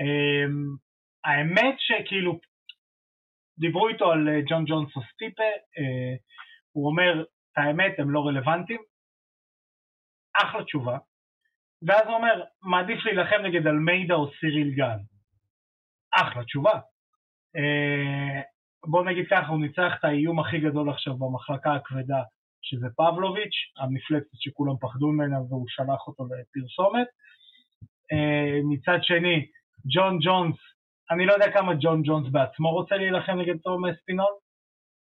אמ, 0.00 0.76
האמת 1.24 1.74
שכאילו 1.78 2.40
דיברו 3.58 3.88
איתו 3.88 4.12
על 4.12 4.28
אה, 4.28 4.40
ג'ון 4.48 4.64
ג'ונס 4.66 4.96
או 4.96 5.00
סטיפה, 5.02 5.50
אה, 5.78 6.14
הוא 6.72 6.86
אומר, 6.86 7.22
את 7.22 7.58
האמת, 7.58 7.98
הם 7.98 8.10
לא 8.10 8.20
רלוונטיים. 8.26 8.80
אחלה 10.42 10.64
תשובה. 10.64 10.98
ואז 11.86 12.06
הוא 12.06 12.14
אומר, 12.14 12.44
מעדיף 12.62 13.04
להילחם 13.04 13.42
נגד 13.46 13.66
אלמידה 13.66 14.14
או 14.14 14.30
סיריל 14.40 14.74
גן. 14.74 14.98
אחלה 16.14 16.44
תשובה. 16.44 16.72
אה, 17.56 18.40
בוא 18.86 19.04
נגיד 19.04 19.26
ככה, 19.30 19.46
הוא 19.46 19.60
ניצח 19.60 19.92
את 19.98 20.04
האיום 20.04 20.40
הכי 20.40 20.58
גדול 20.58 20.90
עכשיו 20.90 21.16
במחלקה 21.16 21.74
הכבדה, 21.74 22.22
שזה 22.62 22.86
פבלוביץ', 22.96 23.56
המפלצת 23.78 24.34
שכולם 24.34 24.76
פחדו 24.80 25.06
ממנה 25.08 25.40
והוא 25.40 25.66
שלח 25.68 26.06
אותו 26.06 26.24
לפרסומת. 26.24 27.06
מצד 28.64 28.98
שני, 29.02 29.46
ג'ון 29.94 30.18
ג'ונס 30.22 30.56
אני 31.12 31.26
לא 31.26 31.32
יודע 31.32 31.52
כמה 31.52 31.72
ג'ון 31.80 32.02
ג'ונס 32.04 32.28
בעצמו 32.32 32.70
רוצה 32.70 32.96
להילחם 32.96 33.32
נגד 33.40 33.56
תום 33.58 33.82
ספינול, 34.02 34.34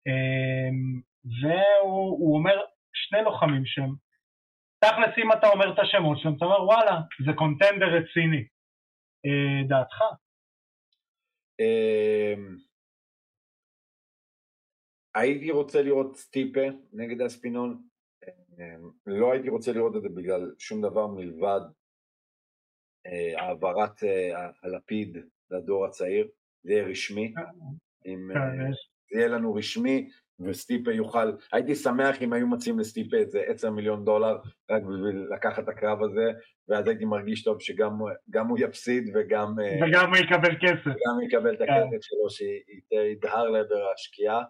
אמ, 0.07 1.01
והוא 1.41 2.37
אומר 2.37 2.61
שני 2.93 3.19
לוחמים 3.23 3.65
שהם, 3.65 3.93
תכלס 4.79 5.17
אם 5.17 5.31
אתה 5.31 5.47
אומר 5.47 5.73
את 5.73 5.79
השמות 5.79 6.19
שלהם, 6.19 6.35
אתה 6.35 6.45
אומר 6.45 6.63
וואלה, 6.63 6.99
זה 7.25 7.33
קונטנדר 7.33 7.85
רציני. 7.85 8.43
אה, 9.25 9.67
דעתך? 9.67 10.01
אמ, 11.59 12.57
הייתי 15.15 15.51
רוצה 15.51 15.81
לראות 15.81 16.15
סטיפה 16.15 16.67
נגד 16.93 17.21
אספינול, 17.21 17.77
אמ, 18.27 18.89
לא 19.05 19.31
הייתי 19.31 19.49
רוצה 19.49 19.71
לראות 19.71 19.95
את 19.95 20.01
זה 20.01 20.09
בגלל 20.09 20.55
שום 20.59 20.81
דבר 20.81 21.07
מלבד 21.07 21.61
אה, 23.05 23.41
העברת 23.41 24.03
אה, 24.03 24.49
הלפיד 24.63 25.17
לדור 25.51 25.85
הצעיר, 25.85 26.27
זה 26.63 26.71
יהיה 26.71 26.87
רשמי, 26.87 27.33
אה, 27.37 27.43
אם 28.05 28.29
כן, 28.33 28.39
אה, 28.39 28.71
זה 29.11 29.19
יהיה 29.19 29.27
לנו 29.27 29.53
רשמי 29.53 30.09
וסטיפה 30.39 30.91
יוכל, 30.91 31.31
הייתי 31.51 31.75
שמח 31.75 32.21
אם 32.21 32.33
היו 32.33 32.47
מציעים 32.47 32.79
לסטיפה 32.79 33.17
איזה 33.17 33.41
עשר 33.47 33.71
מיליון 33.71 34.05
דולר 34.05 34.37
רק 34.71 34.83
בשביל 34.83 35.27
לקחת 35.35 35.63
את 35.63 35.69
הקרב 35.69 36.03
הזה, 36.03 36.31
ואז 36.67 36.87
הייתי 36.87 37.05
מרגיש 37.05 37.43
טוב 37.43 37.61
שגם 37.61 38.47
הוא 38.47 38.59
יפסיד 38.59 39.03
וגם... 39.15 39.59
אה, 39.59 39.87
וגם 39.87 40.09
הוא 40.09 40.17
יקבל 40.17 40.55
כסף. 40.61 40.87
וגם 40.87 41.13
הוא 41.15 41.23
יקבל 41.27 41.53
את 41.53 41.59
כן. 41.59 41.63
הכסף 41.63 42.01
שלו 42.01 42.29
שידהר 42.29 43.49
לעבר 43.49 43.91
השקיעה. 43.93 44.43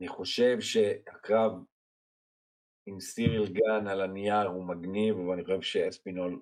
אני 0.00 0.08
חושב 0.08 0.60
שהקרב 0.60 1.52
עם 2.86 3.00
סיריל 3.00 3.46
גן 3.46 3.86
על 3.86 4.00
הנייר 4.00 4.46
הוא 4.46 4.64
מגניב, 4.64 5.18
ואני 5.18 5.44
חושב 5.44 5.60
שאספינול 5.60 6.40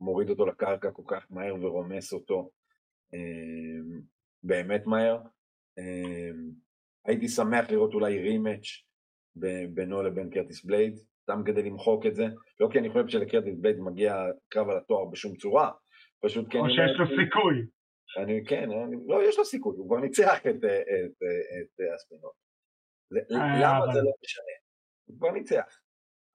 מוריד 0.00 0.30
אותו 0.30 0.46
לקרקע 0.46 0.90
כל 0.90 1.02
כך 1.06 1.26
מהר 1.30 1.54
ורומס 1.60 2.12
אותו 2.12 2.50
אמ, 3.14 4.00
באמת 4.42 4.86
מהר. 4.86 5.18
אמ, 5.78 6.50
הייתי 7.06 7.28
שמח 7.28 7.70
לראות 7.70 7.94
אולי 7.94 8.18
רימץ' 8.18 8.66
בינו 9.74 10.02
לבין 10.02 10.30
קרטיס 10.30 10.64
בלייד, 10.64 10.96
סתם 11.22 11.42
כדי 11.46 11.62
למחוק 11.62 12.06
את 12.06 12.14
זה, 12.14 12.24
לא 12.60 12.68
כי 12.72 12.78
אני 12.78 12.90
חושב 12.90 13.08
שלקרטיס 13.08 13.54
בלייד 13.60 13.80
מגיע 13.80 14.24
קרב 14.48 14.68
על 14.68 14.76
התואר 14.76 15.04
בשום 15.04 15.36
צורה, 15.36 15.70
פשוט 16.20 16.46
כן... 16.50 16.58
או 16.58 16.70
שיש 16.70 16.98
לו 16.98 17.06
סיכוי. 17.06 17.66
אני, 18.18 18.44
כן, 18.46 18.70
אני, 18.70 18.96
לא, 19.06 19.28
יש 19.28 19.38
לו 19.38 19.44
סיכוי, 19.44 19.76
הוא 19.76 19.88
כבר 19.88 20.00
ניצח 20.00 20.38
את, 20.40 20.46
את, 20.46 20.64
את, 20.64 21.22
את 21.62 21.80
אספינול. 21.96 22.32
אה, 23.12 23.60
למה 23.62 23.94
זה 23.94 24.00
לא 24.00 24.12
משנה? 24.24 24.54
הוא 25.04 25.16
כבר 25.18 25.30
ניצח. 25.30 25.80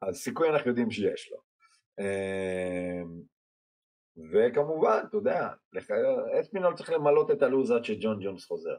אז 0.02 0.16
סיכוי 0.16 0.50
אנחנו 0.50 0.70
יודעים 0.70 0.92
שיש 0.92 1.32
לו. 1.32 1.38
אמ, 2.00 3.22
וכמובן, 4.32 5.04
אתה 5.10 5.18
יודע, 5.18 5.50
אספינול 6.42 6.76
צריך 6.76 6.90
למלות 6.90 7.32
את 7.32 7.42
הלו"ז 7.42 7.72
עד 7.72 7.86
שג'ון 7.86 8.20
ג'ונס 8.24 8.46
חוזר. 8.46 8.76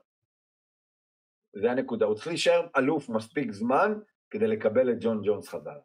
זה 1.57 1.71
הנקודה, 1.71 2.07
הוא 2.07 2.15
צריך 2.15 2.27
להישאר 2.27 2.67
אלוף 2.79 3.09
מספיק 3.09 3.51
זמן 3.51 3.93
כדי 4.31 4.47
לקבל 4.47 4.91
את 4.91 4.97
ג'ון 5.01 5.21
ג'ונס 5.25 5.49
חזר, 5.49 5.79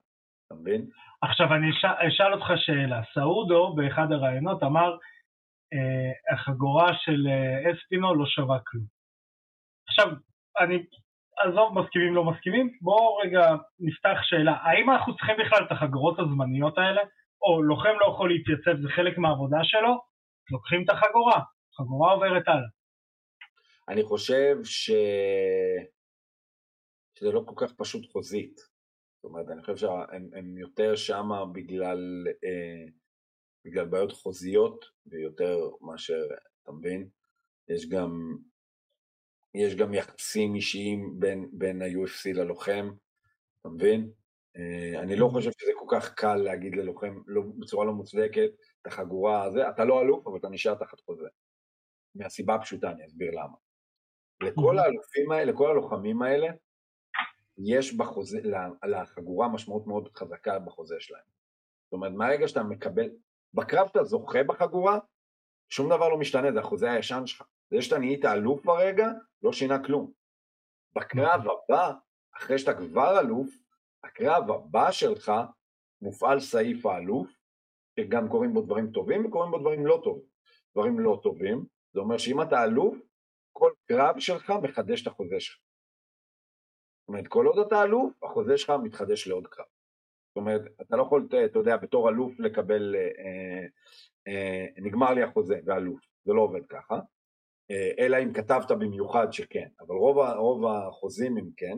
אתה 0.48 0.56
מבין? 0.56 0.86
עכשיו 1.22 1.54
אני 1.54 1.68
אשאל 2.08 2.34
אותך 2.34 2.46
שאלה, 2.56 3.02
סעודו 3.14 3.76
באחד 3.76 4.12
הראיונות 4.12 4.64
אמר 4.64 4.98
אה, 5.74 6.34
החגורה 6.34 6.94
של 6.94 7.28
אה, 7.28 7.72
אספינול 7.72 8.18
לא 8.18 8.26
שווה 8.26 8.60
כלום. 8.68 8.86
עכשיו, 9.88 10.08
אני, 10.60 10.84
עזוב 11.38 11.80
מסכימים 11.80 12.16
לא 12.16 12.24
מסכימים, 12.24 12.70
בואו 12.82 13.16
רגע 13.16 13.56
נפתח 13.80 14.18
שאלה, 14.24 14.58
האם 14.62 14.90
אנחנו 14.90 15.16
צריכים 15.16 15.36
בכלל 15.46 15.66
את 15.66 15.72
החגורות 15.72 16.20
הזמניות 16.20 16.78
האלה? 16.78 17.02
או 17.42 17.62
לוחם 17.64 17.96
לא 18.00 18.06
יכול 18.06 18.30
להתייצב, 18.30 18.82
זה 18.82 18.90
חלק 18.96 19.18
מהעבודה 19.18 19.58
שלו, 19.64 20.02
לוקחים 20.52 20.84
את 20.84 20.90
החגורה, 20.90 21.42
חגורה 21.78 22.12
עוברת 22.12 22.48
הלאה. 22.48 22.70
אני 23.90 24.04
חושב 24.04 24.56
ש... 24.64 24.92
שזה 27.20 27.32
לא 27.32 27.44
כל 27.46 27.66
כך 27.66 27.74
פשוט 27.74 28.12
חוזית. 28.12 28.56
זאת 28.58 29.24
אומרת, 29.24 29.50
אני 29.50 29.62
חושב 29.62 29.76
שהם 29.76 30.58
יותר 30.58 30.96
שמה 30.96 31.46
בגלל, 31.46 32.28
אה, 32.44 32.86
בגלל 33.66 33.86
בעיות 33.86 34.12
חוזיות 34.12 34.86
ויותר 35.06 35.58
מאשר, 35.82 36.28
אתה 36.64 36.72
מבין? 36.72 37.10
יש 37.70 37.90
גם, 37.90 38.38
יש 39.54 39.76
גם 39.76 39.94
יחסים 39.94 40.56
אישיים 40.56 41.20
בין, 41.20 41.50
בין 41.54 41.82
ה-UFC 41.82 42.34
ללוחם, 42.34 42.90
אתה 43.62 43.70
מבין? 43.70 44.12
אה, 44.58 45.00
אני 45.02 45.16
לא 45.16 45.30
חושב 45.32 45.52
שזה 45.58 45.72
כל 45.80 45.86
כך 45.90 46.14
קל 46.14 46.36
להגיד 46.36 46.76
ללוחם 46.76 47.22
לא, 47.28 47.42
בצורה 47.60 47.86
לא 47.86 47.94
מוצדקת, 47.94 48.50
את 48.82 48.88
החגורה 48.88 49.44
הזה, 49.44 49.70
אתה 49.70 49.86
לא 49.86 50.02
אלוף, 50.02 50.28
אבל 50.28 50.38
אתה 50.38 50.50
נשאר 50.50 50.76
תחת 50.76 51.00
חוזה. 51.00 51.28
מהסיבה 52.16 52.56
הפשוטה, 52.56 52.92
אני 52.92 53.06
אסביר 53.06 53.32
למה. 53.32 53.58
לכל 54.44 54.80
האלופים 54.80 55.32
האלה, 55.32 55.52
לכל 55.52 55.72
הלוחמים 55.72 56.22
האלה, 56.22 56.48
יש 57.58 57.94
בחוזה, 57.94 58.40
לחגורה 58.86 59.48
משמעות 59.48 59.88
מאוד 59.88 60.10
חזקה 60.16 60.60
בחוזה 60.60 60.96
שלהם. 61.00 61.24
זאת 61.86 61.94
אומרת, 61.94 62.12
מהרגע 62.12 62.48
שאתה 62.48 62.64
מקבל, 62.64 63.10
בקרב 63.54 63.88
שאתה 63.88 64.04
זוכה 64.04 64.44
בחגורה, 64.44 65.00
שום 65.70 65.90
דבר 65.90 66.10
לא 66.10 66.18
משתנה, 66.18 66.52
זה 66.52 66.60
החוזה 66.60 66.92
הישן 66.92 67.26
שלך. 67.26 67.44
זה 67.72 67.82
שאתה 67.82 67.98
נהיית 67.98 68.26
אלוף 68.26 68.66
ברגע, 68.66 69.08
לא 69.42 69.54
שינה 69.54 69.84
כלום. 69.84 70.12
בקרב 70.96 71.42
הבא, 71.42 71.94
אחרי 72.38 72.60
שאתה 72.60 72.74
כבר 72.74 73.20
אלוף, 73.20 73.50
הקרב 74.04 74.52
הבא 74.52 74.92
שלך 74.92 75.32
מופעל 76.02 76.40
סעיף 76.40 76.86
האלוף, 76.86 77.30
שגם 78.00 78.30
קורים 78.30 78.54
בו 78.54 78.62
דברים 78.62 78.92
טובים 78.92 79.26
וקורים 79.26 79.52
בו 79.52 79.58
דברים 79.58 79.86
לא 79.86 80.02
טובים. 80.04 80.26
דברים 80.72 81.00
לא 81.00 81.20
טובים, 81.24 81.66
זה 81.94 82.00
אומר 82.00 82.18
שאם 82.18 82.42
אתה 82.42 82.64
אלוף, 82.64 82.98
כל 83.58 83.72
קרב 83.86 84.20
שלך 84.20 84.54
מחדש 84.64 85.02
את 85.02 85.08
החוזה 85.08 85.40
שלך. 85.40 85.58
זאת 87.02 87.08
אומרת, 87.08 87.28
כל 87.28 87.46
עוד 87.46 87.68
אתה 87.68 87.84
אלוף, 87.84 88.24
החוזה 88.24 88.58
שלך 88.58 88.74
מתחדש 88.84 89.28
לעוד 89.28 89.48
קרב. 89.48 89.66
זאת 90.28 90.36
אומרת, 90.38 90.62
אתה 90.82 90.96
לא 90.96 91.04
יכול, 91.04 91.28
אתה 91.46 91.60
יודע, 91.60 91.78
בתור 91.78 92.10
אלוף 92.10 92.40
לקבל, 92.40 92.96
אה, 92.96 93.02
אה, 93.02 93.66
אה, 94.28 94.66
נגמר 94.78 95.14
לי 95.14 95.24
החוזה 95.24 95.60
ואלוף, 95.66 96.00
זה 96.26 96.34
לא 96.34 96.42
עובד 96.42 96.66
ככה, 96.70 97.00
אה, 97.72 97.92
אלא 98.00 98.18
אם 98.24 98.34
כתבת 98.34 98.72
במיוחד 98.72 99.28
שכן, 99.32 99.70
אבל 99.80 99.96
רוב, 99.96 100.18
רוב 100.18 100.66
החוזים 100.66 101.38
הם 101.38 101.50
כן, 101.58 101.78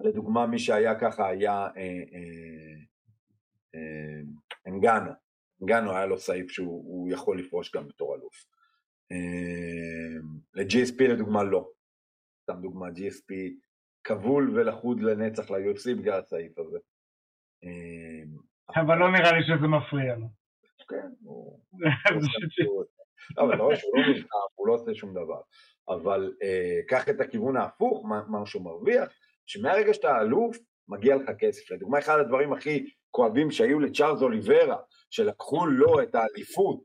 לדוגמה 0.00 0.46
מי 0.46 0.58
שהיה 0.58 1.00
ככה 1.00 1.28
היה 1.28 1.66
אה, 1.76 2.02
אה, 2.14 2.76
אה, 3.74 4.20
אנגנו, 4.66 5.10
אנגנו 5.62 5.92
היה 5.92 6.06
לו 6.06 6.18
סעיף 6.18 6.50
שהוא 6.50 7.10
יכול 7.10 7.38
לפרוש 7.40 7.72
גם 7.76 7.88
בתור 7.88 8.14
אלוף. 8.14 8.55
ל-GSP 10.54 11.08
לדוגמה 11.08 11.44
לא. 11.44 11.68
סתם 12.42 12.60
דוגמה, 12.62 12.86
GSP 12.88 13.32
כבול 14.04 14.50
ולחוד 14.54 15.00
לנצח 15.00 15.50
ל-UFC 15.50 15.98
בגלל 15.98 16.20
הסעיף 16.20 16.58
הזה. 16.58 16.78
אבל 18.76 18.98
לא 18.98 19.12
נראה 19.12 19.32
לי 19.32 19.42
שזה 19.42 19.66
מפריע 19.66 20.16
לו. 20.16 20.26
כן, 20.88 21.08
הוא... 21.22 21.60
לא, 23.36 23.42
אבל 23.42 23.60
רואה 23.60 23.76
שהוא 23.76 23.98
לא 23.98 24.06
נלחם, 24.06 24.36
הוא 24.54 24.68
לא 24.68 24.72
עושה 24.72 24.94
שום 24.94 25.10
דבר. 25.10 25.40
אבל 25.88 26.34
אה, 26.42 26.80
קח 26.88 27.08
את 27.08 27.20
הכיוון 27.20 27.56
ההפוך, 27.56 28.04
מה 28.28 28.46
שהוא 28.46 28.64
מרוויח, 28.64 29.08
שמהרגע 29.46 29.94
שאתה 29.94 30.20
אלוף, 30.20 30.56
מגיע 30.88 31.16
לך 31.16 31.30
כסף. 31.38 31.70
לדוגמה, 31.70 31.98
אחד 31.98 32.18
הדברים 32.18 32.52
הכי 32.52 32.86
כואבים 33.10 33.50
שהיו 33.50 33.80
לצ'ארלס 33.80 34.22
אוליברה, 34.22 34.76
שלקחו 35.10 35.66
לו 35.66 36.02
את 36.02 36.14
האליפות 36.14 36.82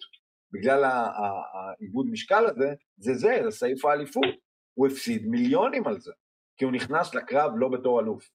בגלל 0.52 0.84
העיבוד 0.84 2.06
משקל 2.12 2.46
הזה, 2.46 2.74
זה 2.98 3.14
זה, 3.14 3.40
זה 3.44 3.52
סעיף 3.52 3.86
האליפות. 3.86 4.26
הוא 4.74 4.88
הפסיד 4.88 5.28
מיליונים 5.28 5.88
על 5.88 6.00
זה, 6.00 6.12
כי 6.58 6.66
הוא 6.66 6.74
נכנס 6.74 7.16
לקרב 7.16 7.52
לא 7.56 7.70
בתור 7.70 8.00
אלוף. 8.00 8.30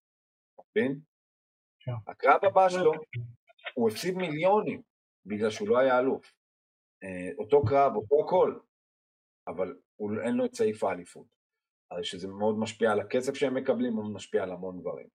מבין? 0.77 1.01
כן. 1.81 1.93
הקרב 2.07 2.45
הבא 2.45 2.69
שלו, 2.69 2.93
הוא 3.75 3.91
הפסיד 3.91 4.17
מיליונים 4.17 4.83
בגלל 5.27 5.51
שהוא 5.51 5.69
לא 5.69 5.79
היה 5.79 5.99
אלוף. 5.99 6.33
אה, 7.05 7.31
אותו 7.39 7.65
קרב, 7.65 7.97
אותו 7.97 8.25
הכל, 8.25 8.59
אבל 9.49 9.77
הוא, 9.97 10.11
אין 10.21 10.35
לו 10.35 10.45
את 10.45 10.55
סעיף 10.55 10.85
האליפות. 10.85 11.27
אז 11.91 12.05
שזה 12.05 12.29
מאוד 12.29 12.59
משפיע 12.59 12.93
על 12.93 13.01
הכסף 13.01 13.35
שהם 13.35 13.55
מקבלים, 13.55 13.95
מאוד 13.95 14.11
משפיע 14.11 14.43
על 14.43 14.51
המון 14.51 14.81
דברים. 14.81 15.09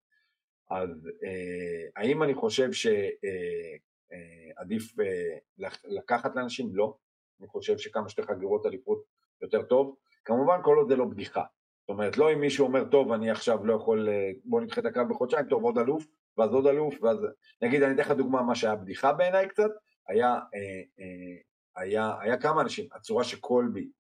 אז 0.72 1.08
אה, 1.24 2.02
האם 2.02 2.24
אני 2.24 2.36
חושב 2.36 2.72
שעדיף 2.72 3.91
אה, 4.14 4.64
אה, 5.06 5.70
לקחת 5.84 6.36
לאנשים? 6.36 6.70
לא. 6.76 6.96
אני 7.40 7.48
חושב 7.48 7.78
שכמה 7.78 8.10
שיותר 8.10 8.34
חגירות 8.34 8.66
אליפות 8.66 9.04
יותר 9.42 9.62
טוב. 9.62 9.96
כמובן 10.26 10.60
כל 10.64 10.78
עוד 10.78 10.90
זה 10.90 10.96
לא 10.96 11.06
בדיחה. 11.06 11.44
זאת 11.82 11.90
אומרת, 11.90 12.18
לא 12.18 12.34
אם 12.34 12.40
מישהו 12.40 12.68
אומר, 12.68 12.90
טוב, 12.90 13.12
אני 13.12 13.32
עכשיו 13.32 13.66
לא 13.66 13.74
יכול, 13.74 14.10
אה, 14.10 14.32
בוא 14.44 14.62
נדחה 14.62 14.82
את 14.82 14.86
הקרב 14.86 15.10
בחודשיים, 15.10 15.46
טוב, 15.46 15.64
עוד 15.64 15.78
אלוף, 15.78 16.06
ואז 16.38 16.54
עוד 16.54 16.68
אלוף, 16.68 16.96
ואז... 17.02 17.18
נגיד, 17.62 17.84
אני 17.84 17.94
אתן 17.94 18.02
לך 18.02 18.12
דוגמה, 18.12 18.42
מה 18.42 18.56
שהיה 18.56 18.76
בדיחה 18.76 19.14
בעיניי 19.14 19.50
קצת, 19.50 19.70
היה, 20.08 20.28
אה, 20.28 20.82
אה, 21.00 21.42
היה, 21.76 22.16
היה 22.20 22.38
כמה 22.38 22.62
אנשים, 22.62 22.88
הצורה 22.92 23.24
שקולבי 23.24 23.92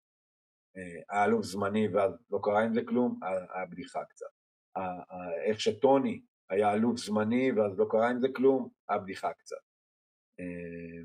אה, 0.78 1.01
היה 1.09 1.26
אלוף 1.26 1.45
זמני 1.45 1.88
ואז 1.88 2.12
לא 2.32 2.39
קרה 2.43 2.64
עם 2.64 2.74
זה 2.74 2.82
כלום, 2.88 3.20
היה 3.53 3.66
בדיחה 3.66 4.03
קצת. 4.05 4.26
איך 5.45 5.59
שטוני 5.59 6.22
היה 6.49 6.74
אלוף 6.74 6.97
זמני 6.97 7.51
ואז 7.51 7.80
לא 7.80 7.86
קרה 7.89 8.09
עם 8.09 8.20
זה 8.20 8.28
כלום, 8.36 8.70
היה 8.89 8.99
בדיחה 8.99 9.34
קצת. 9.34 9.70
אה, 10.39 11.03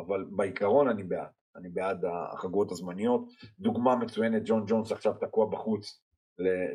אבל 0.00 0.24
בעיקרון 0.36 0.88
אני 0.88 1.02
בעד, 1.02 1.30
אני 1.56 1.68
בעד 1.68 2.04
החגורות 2.04 2.70
הזמניות. 2.70 3.28
דוגמה 3.58 3.96
מצוינת, 3.96 4.42
ג'ון 4.44 4.64
ג'ונס 4.66 4.92
עכשיו 4.92 5.12
תקוע 5.12 5.50
בחוץ 5.50 6.02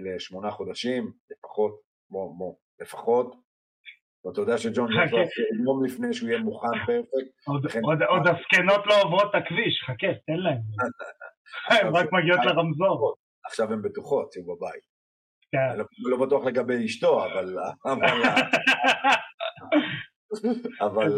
לשמונה 0.04 0.52
חודשים, 0.52 1.12
לפחות, 1.32 1.82
בוא, 2.10 2.38
בוא, 2.38 2.56
לפחות. 2.82 3.36
ואתה 4.26 4.42
יודע 4.42 4.58
שג'ון 4.58 4.92
ג'ונס 4.92 5.30
יום 5.66 5.86
לפני 5.86 6.14
שהוא 6.14 6.30
יהיה 6.30 6.42
מוכן 6.42 6.68
פרפקט. 6.86 8.08
עוד 8.08 8.28
הזקנות 8.28 8.86
לא 8.86 9.02
עוברות 9.02 9.30
את 9.30 9.42
הכביש, 9.42 9.84
חכה, 9.86 10.14
תן 10.28 10.34
להם. 10.34 10.62
הן 11.70 11.96
רק 11.96 12.10
מגיעות 12.12 12.40
לרמזור. 12.46 13.16
עכשיו 13.46 13.74
הן 13.74 13.82
בטוחות 13.82 14.32
שהוא 14.32 14.56
בבית. 14.56 14.84
כן. 15.52 15.78
לא, 15.78 15.86
לא 16.12 16.26
בטוח 16.26 16.46
לגבי 16.46 16.86
אשתו, 16.86 17.26
אבל... 17.26 17.58
אבל... 20.86 21.10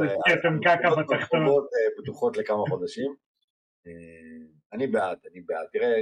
בתחתון. 0.91 1.41
אה, 1.47 2.01
בטוחות 2.01 2.37
לכמה 2.37 2.63
חודשים. 2.69 3.15
אה, 3.87 3.91
אני 4.73 4.87
בעד, 4.87 5.17
אני 5.31 5.41
בעד. 5.41 5.67
תראה, 5.71 5.95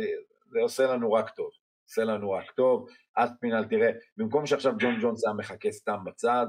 זה 0.51 0.59
עושה 0.59 0.84
לנו 0.93 1.13
רק 1.13 1.30
טוב. 1.30 1.49
עושה 1.84 2.03
לנו 2.03 2.32
רק 2.32 2.51
טוב. 2.51 2.89
אספינל, 3.16 3.66
תראה, 3.70 3.91
במקום 4.18 4.45
שעכשיו 4.45 4.74
ג'ון 4.80 4.95
ג'ונס 5.01 5.26
היה 5.26 5.34
מחכה 5.34 5.72
סתם 5.72 5.97
בצד, 6.05 6.45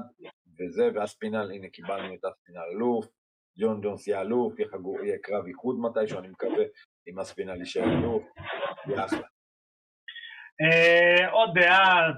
וזה, 0.59 0.89
ואספינל, 0.95 1.51
הנה 1.51 1.69
קיבלנו 1.69 2.13
את 2.15 2.25
אספינל 2.25 2.59
אלוף, 2.75 3.05
ג'ון 3.59 3.81
ג'ונס 3.81 4.07
יהיה 4.07 4.21
אלוף, 4.21 4.53
יהיה 4.59 5.17
קרב 5.21 5.45
איחוד 5.45 5.75
מתישהו, 5.79 6.19
אני 6.19 6.27
מקווה, 6.27 6.63
עם 7.07 7.19
אספינל 7.19 7.59
יישאר 7.59 7.83
אלוף, 7.83 8.23
יהיה 8.87 9.05
אחלה. 9.05 9.27
אה, 10.61 11.31
עוד 11.31 11.49
דעה 11.55 12.11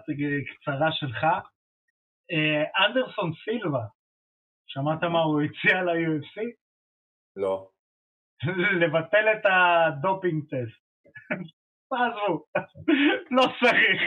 קצרה 0.61 0.91
שלך, 0.91 1.23
אה, 2.31 2.85
אנדרסון 2.85 3.31
סילבה, 3.43 3.83
שמעת 4.71 5.03
מה 5.03 5.19
הוא 5.19 5.41
הציע 5.41 5.83
ל-UFC? 5.83 6.35
לא. 7.35 7.69
לבטל 8.81 9.25
את 9.33 9.45
ה 9.45 9.59
doping 9.59 10.43
test. 10.43 10.81
תעזבו, 11.89 12.45
לא 13.31 13.43
צריך. 13.59 14.01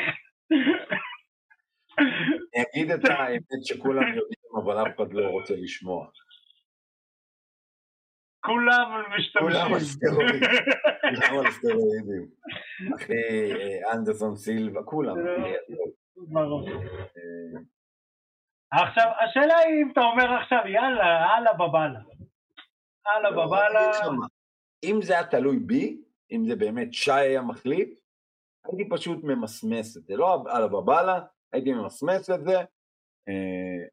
אני 2.55 2.65
אגיד 2.73 2.91
את 2.91 3.05
האמת 3.05 3.65
שכולם 3.65 4.09
יודעים, 4.09 4.65
אבל 4.65 4.83
אף 4.83 4.97
אחד 4.97 5.13
לא 5.13 5.29
רוצה 5.31 5.55
לשמוע. 5.57 6.07
כולם 8.41 9.03
משתמשים. 9.19 9.49
כולם 9.49 9.75
על 9.75 9.81
סטרואידים. 9.81 10.41
כולם 11.01 11.39
על 11.39 11.51
סטרואידים. 11.51 12.29
אחי, 12.97 13.15
אנדרסון 13.93 14.37
סילבה, 14.37 14.83
כולם. 14.83 15.15
ברור. 16.17 16.69
עכשיו, 18.73 19.11
השאלה 19.21 19.57
היא 19.57 19.83
אם 19.83 19.91
אתה 19.93 20.01
אומר 20.01 20.35
עכשיו, 20.43 20.59
יאללה, 20.67 21.37
אללה 21.37 21.53
בבאללה. 21.53 22.01
אללה 23.07 23.31
לא, 23.31 23.47
בבאללה. 23.47 23.91
אם 24.85 25.03
זה 25.03 25.13
היה 25.13 25.25
תלוי 25.25 25.59
בי, 25.59 26.01
אם 26.33 26.45
זה 26.49 26.57
באמת 26.57 26.95
שי 26.95 27.13
היה 27.13 27.43
מחליט, 27.43 27.99
הייתי 28.65 28.89
פשוט 28.91 29.19
ממסמס 29.23 29.97
את 29.97 30.05
זה. 30.05 30.17
לא 30.17 30.45
אללה 30.49 30.67
בבאללה, 30.67 31.21
הייתי 31.53 31.73
ממסמס 31.73 32.31
את 32.31 32.45
זה. 32.45 32.59
אה, 33.29 33.85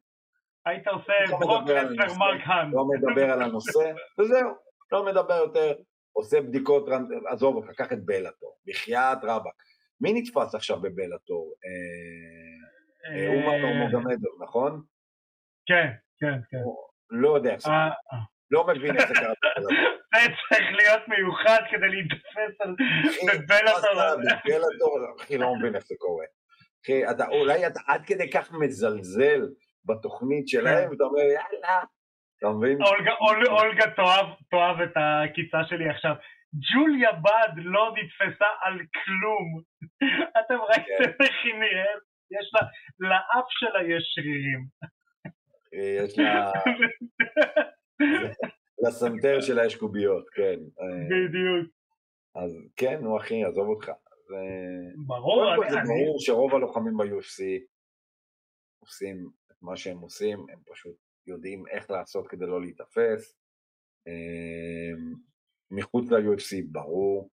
היית 0.66 0.88
עושה 0.88 1.12
ברוק 1.30 1.68
לסנר 1.68 2.18
מרק 2.18 2.40
האן. 2.44 2.70
לא 2.70 2.84
מדבר 2.84 3.30
על 3.30 3.42
הנושא, 3.42 3.92
וזהו, 4.20 4.50
לא 4.92 5.04
מדבר 5.04 5.34
יותר, 5.34 5.72
עושה 6.12 6.40
בדיקות, 6.40 6.88
עזוב 7.26 7.56
אותך, 7.56 7.70
קח 7.70 7.92
את 7.92 8.04
בלאטור, 8.04 8.56
בחייאת 8.66 9.18
רבאק. 9.22 9.54
מי 10.00 10.12
נתפס 10.12 10.54
עכשיו 10.54 10.80
בבלאטור? 10.80 11.54
אה, 11.64 12.69
אה, 13.06 13.28
אומן 13.28 13.62
או 13.64 13.74
מוגמדוב, 13.74 14.42
נכון? 14.42 14.82
כן, 15.66 15.90
כן, 16.20 16.40
כן. 16.50 16.58
לא 17.10 17.34
יודע 17.36 17.52
איך 17.52 17.60
זה 17.60 17.68
קרה. 17.68 18.20
לא 18.50 18.66
מבין 18.66 18.96
איך 18.96 19.08
זה 19.08 19.14
קרה 19.14 19.32
זה 20.14 20.26
צריך 20.48 20.72
להיות 20.72 21.08
מיוחד 21.08 21.60
כדי 21.70 21.88
להתאפס 21.88 22.60
על 22.60 22.74
בלאטור. 23.48 23.90
בלאטור, 24.44 24.98
אחי, 25.20 25.38
לא 25.38 25.54
מבין 25.54 25.74
איך 25.74 25.86
זה 25.86 25.94
קורה. 25.98 26.24
אחי, 26.84 27.02
אולי 27.28 27.66
אתה 27.66 27.80
עד 27.86 28.02
כדי 28.06 28.30
כך 28.30 28.52
מזלזל 28.52 29.40
בתוכנית 29.84 30.48
שלהם, 30.48 30.84
כן. 30.84 30.90
ואתה 30.90 31.04
אומר 31.04 31.20
יאללה, 31.20 31.82
אתה 32.38 32.48
מבין? 32.48 32.78
אולגה 33.50 33.84
תאהב 34.50 34.80
את 34.80 34.96
העקיצה 34.96 35.58
שלי 35.68 35.88
עכשיו. 35.88 36.14
ג'וליה 36.54 37.12
בד 37.12 37.52
לא 37.56 37.94
נתפסה 37.96 38.46
על 38.62 38.78
כלום. 38.78 39.62
אתם 40.40 40.54
ראיתם 40.54 41.22
איך 41.22 41.36
היא 41.44 41.54
נראית? 41.54 42.09
יש 42.30 42.50
לה, 42.54 42.60
לאף 43.00 43.46
שלה 43.48 43.96
יש 43.96 44.12
שרירים. 44.14 44.66
יש 45.72 46.18
לה... 46.18 46.52
לסנטר 48.82 49.40
שלה 49.40 49.66
יש 49.66 49.76
קוביות, 49.76 50.30
כן. 50.30 50.58
בדיוק. 51.06 51.74
אז 52.34 52.58
כן, 52.76 52.98
נו 53.02 53.16
אחי, 53.18 53.44
עזוב 53.44 53.68
אותך. 53.68 53.90
ברור, 55.06 55.54
זה 55.70 55.76
ברור 55.86 56.16
שרוב 56.20 56.54
הלוחמים 56.54 56.96
ב-UFC 56.96 57.42
עושים 58.78 59.30
מה 59.62 59.76
שהם 59.76 59.98
עושים, 59.98 60.38
הם 60.38 60.58
פשוט 60.72 60.96
יודעים 61.26 61.66
איך 61.66 61.90
לעשות 61.90 62.28
כדי 62.28 62.46
לא 62.46 62.60
להיתפס. 62.60 63.36
אמ, 64.06 65.14
מחוץ 65.70 66.10
ל-UFC 66.10 66.64
ברור. 66.72 67.30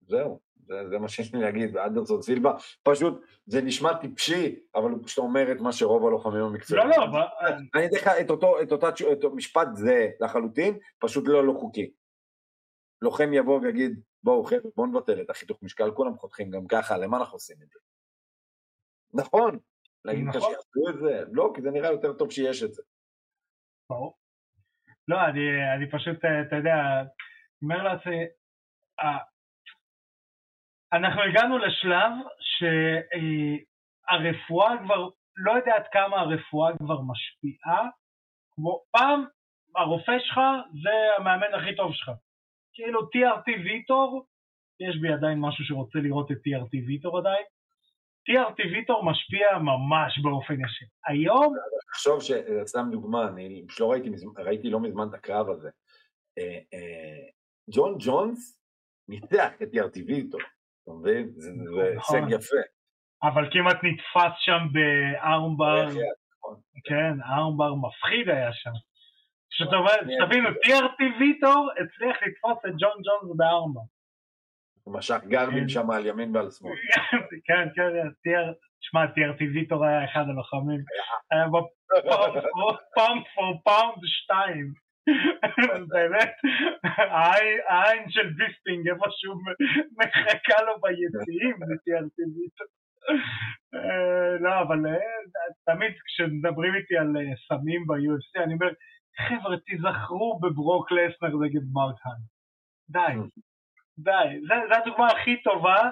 זהו, 0.00 0.40
זה, 0.68 0.88
זה 0.88 0.98
מה 0.98 1.08
שיש 1.08 1.34
לי 1.34 1.40
להגיד, 1.40 1.76
ואנדרסון 1.76 2.22
סילבה, 2.22 2.52
פשוט 2.82 3.24
זה 3.46 3.62
נשמע 3.62 3.94
טיפשי, 3.94 4.58
אבל 4.74 4.90
הוא 4.90 5.00
פשוט 5.04 5.18
אומר 5.18 5.52
את 5.52 5.60
מה 5.60 5.72
שרוב 5.72 6.06
הלוחמים 6.06 6.42
המקצועיים. 6.42 6.90
לא, 6.90 6.96
לא, 6.96 7.04
אבל... 7.04 7.52
אני 7.74 7.86
אתן 7.86 7.96
לך 7.96 8.08
את 8.20 8.30
אותו, 8.30 8.62
את 8.62 8.72
אותה, 8.72 8.88
את 8.88 9.24
משפט 9.34 9.68
זה 9.74 10.10
לחלוטין, 10.20 10.78
פשוט 10.98 11.24
לא 11.26 11.46
לא 11.46 11.52
חוקי. 11.52 11.90
לוחם 13.02 13.32
יבוא 13.32 13.60
ויגיד, 13.60 14.00
בואו 14.22 14.44
חבר'ה, 14.44 14.70
בואו 14.76 14.86
נבטל 14.86 15.20
את 15.20 15.30
החיתוך 15.30 15.62
משקל, 15.62 15.90
כולם 15.90 16.16
חותכים 16.18 16.50
גם 16.50 16.66
ככה, 16.66 16.96
למה 16.96 17.16
אנחנו 17.16 17.34
עושים 17.34 17.56
את 17.62 17.70
זה? 17.70 17.78
נכון, 19.14 19.58
להגיד 20.04 20.26
לך 20.28 20.36
נכון. 20.36 20.52
שיעשו 20.52 20.90
את 20.90 20.98
זה? 20.98 21.24
לא, 21.32 21.52
כי 21.54 21.62
זה 21.62 21.70
נראה 21.70 21.90
יותר 21.90 22.12
טוב 22.12 22.30
שיש 22.30 22.62
את 22.62 22.74
זה. 22.74 22.82
ברור. 23.90 24.18
לא, 25.08 25.16
אני, 25.24 25.40
אני 25.76 25.90
פשוט, 25.90 26.24
אה, 26.24 26.42
אתה 26.42 26.56
יודע, 26.56 26.74
אומר 27.62 27.82
לעצמי, 27.82 28.24
אנחנו 30.92 31.22
הגענו 31.22 31.58
לשלב 31.58 32.12
שהרפואה 34.08 34.78
כבר, 34.84 35.08
לא 35.36 35.52
יודע 35.52 35.74
עד 35.76 35.84
כמה 35.92 36.20
הרפואה 36.20 36.78
כבר 36.78 37.00
משפיעה, 37.00 37.88
כמו 38.54 38.82
פעם 38.90 39.24
הרופא 39.76 40.18
שלך 40.18 40.40
זה 40.82 40.90
המאמן 41.16 41.54
הכי 41.54 41.76
טוב 41.76 41.92
שלך. 41.94 42.10
כאילו 42.72 43.00
TRT 43.00 43.60
ויטור, 43.64 44.26
יש 44.80 44.96
בי 45.00 45.12
עדיין 45.12 45.38
משהו 45.40 45.64
שרוצה 45.64 45.98
לראות 45.98 46.30
את 46.30 46.36
TRT 46.36 46.86
ויטור 46.86 47.18
עדיין. 47.18 47.44
TRT 48.30 48.66
ויטור 48.72 49.04
משפיע 49.04 49.58
ממש 49.58 50.18
באופן 50.22 50.54
ישיר. 50.54 50.88
היום... 51.06 51.54
תחשוב 51.90 52.22
שסתם 52.22 52.88
דוגמה, 52.90 53.28
אני 53.28 53.66
לא 53.80 53.90
ראיתי, 53.90 54.10
ראיתי 54.36 54.70
לא 54.70 54.80
מזמן 54.80 55.08
את 55.08 55.14
הקרב 55.14 55.50
הזה. 55.50 55.70
אה, 56.38 56.58
אה, 56.74 57.28
ג'ון 57.74 57.96
ג'ונס 57.98 58.60
ניצח 59.08 59.52
את 59.62 59.68
TRT 59.74 60.06
ויטור, 60.06 60.40
אתה 60.88 60.96
מבין? 60.96 61.28
זה 61.36 61.50
הישג 61.82 62.16
נכון. 62.16 62.32
יפה. 62.32 62.56
אבל 63.22 63.48
כמעט 63.52 63.76
נתפס 63.82 64.32
שם 64.38 64.60
בארמבר, 64.72 65.86
נכון. 65.86 66.56
כן, 66.84 67.22
armbar 67.22 67.74
מפחיד 67.74 68.28
היה 68.28 68.52
שם. 68.52 68.70
שתבינו, 69.50 70.48
TRT 70.48 71.00
ויטור 71.20 71.68
הצליח 71.72 72.16
לתפוס 72.26 72.58
את 72.66 72.74
ג'ון 72.80 72.98
ג'ונס 73.04 73.36
ב 73.36 73.41
armbar. 73.41 73.80
הוא 74.82 74.94
משך 74.94 75.20
גרבין 75.28 75.62
כן. 75.62 75.68
שם 75.68 75.90
על 75.90 76.06
ימין 76.06 76.36
ועל 76.36 76.50
שמאל. 76.50 76.72
כן, 77.46 77.68
כן, 77.74 78.50
תשמע, 78.80 79.04
TRT 79.04 79.40
ויטור 79.54 79.84
היה 79.84 80.04
אחד 80.04 80.24
הלוחמים. 80.28 80.80
היה 81.30 81.46
ב 81.46 81.75
pound 81.75 83.22
for 83.34 83.60
pound 83.64 84.02
שתיים. 84.04 84.87
באמת, 85.92 86.32
העין 87.68 88.10
של 88.10 88.28
ביספינג 88.28 88.88
איפשהו 88.88 89.34
מחכה 89.98 90.62
לו 90.62 90.80
ביציעים, 90.80 91.58
ב-TRT 91.58 92.16
ויטור. 92.34 92.66
אה, 93.74 94.38
לא, 94.40 94.60
אבל 94.62 94.86
אה, 94.86 94.94
תמיד 95.66 95.92
כשמדברים 96.04 96.74
איתי 96.74 96.96
על 96.96 97.16
אה, 97.16 97.36
סמים 97.48 97.86
ב-UFC, 97.86 98.44
אני 98.44 98.54
אומר, 98.54 98.70
חבר'ה, 99.26 99.56
תיזכרו 99.58 100.40
בברוק 100.42 100.92
לסנר 100.92 101.36
נגד 101.44 101.60
מרק 101.72 101.96
האן. 102.04 102.20
די, 102.90 103.28
די. 103.98 104.40
זו 104.46 104.74
הדוגמה 104.74 105.06
הכי 105.06 105.42
טובה. 105.42 105.90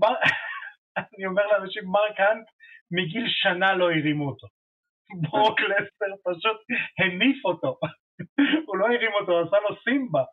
אני 0.98 1.26
אומר 1.26 1.46
לאנשים, 1.46 1.82
מרק 1.86 2.20
האן 2.20 2.38
מגיל 2.90 3.24
שנה 3.28 3.74
לא 3.74 3.90
הרימו 3.90 4.28
אותו. 4.28 4.46
ברוק 5.22 5.60
לסנר 5.60 6.16
פשוט 6.24 6.56
הניף 6.98 7.44
אותו. 7.44 7.78
הוא 8.66 8.76
לא 8.76 8.86
הרים 8.86 9.12
אותו, 9.20 9.32
הוא 9.32 9.46
עשה 9.46 9.56
לו 9.56 9.76
סימבה. 9.84 10.24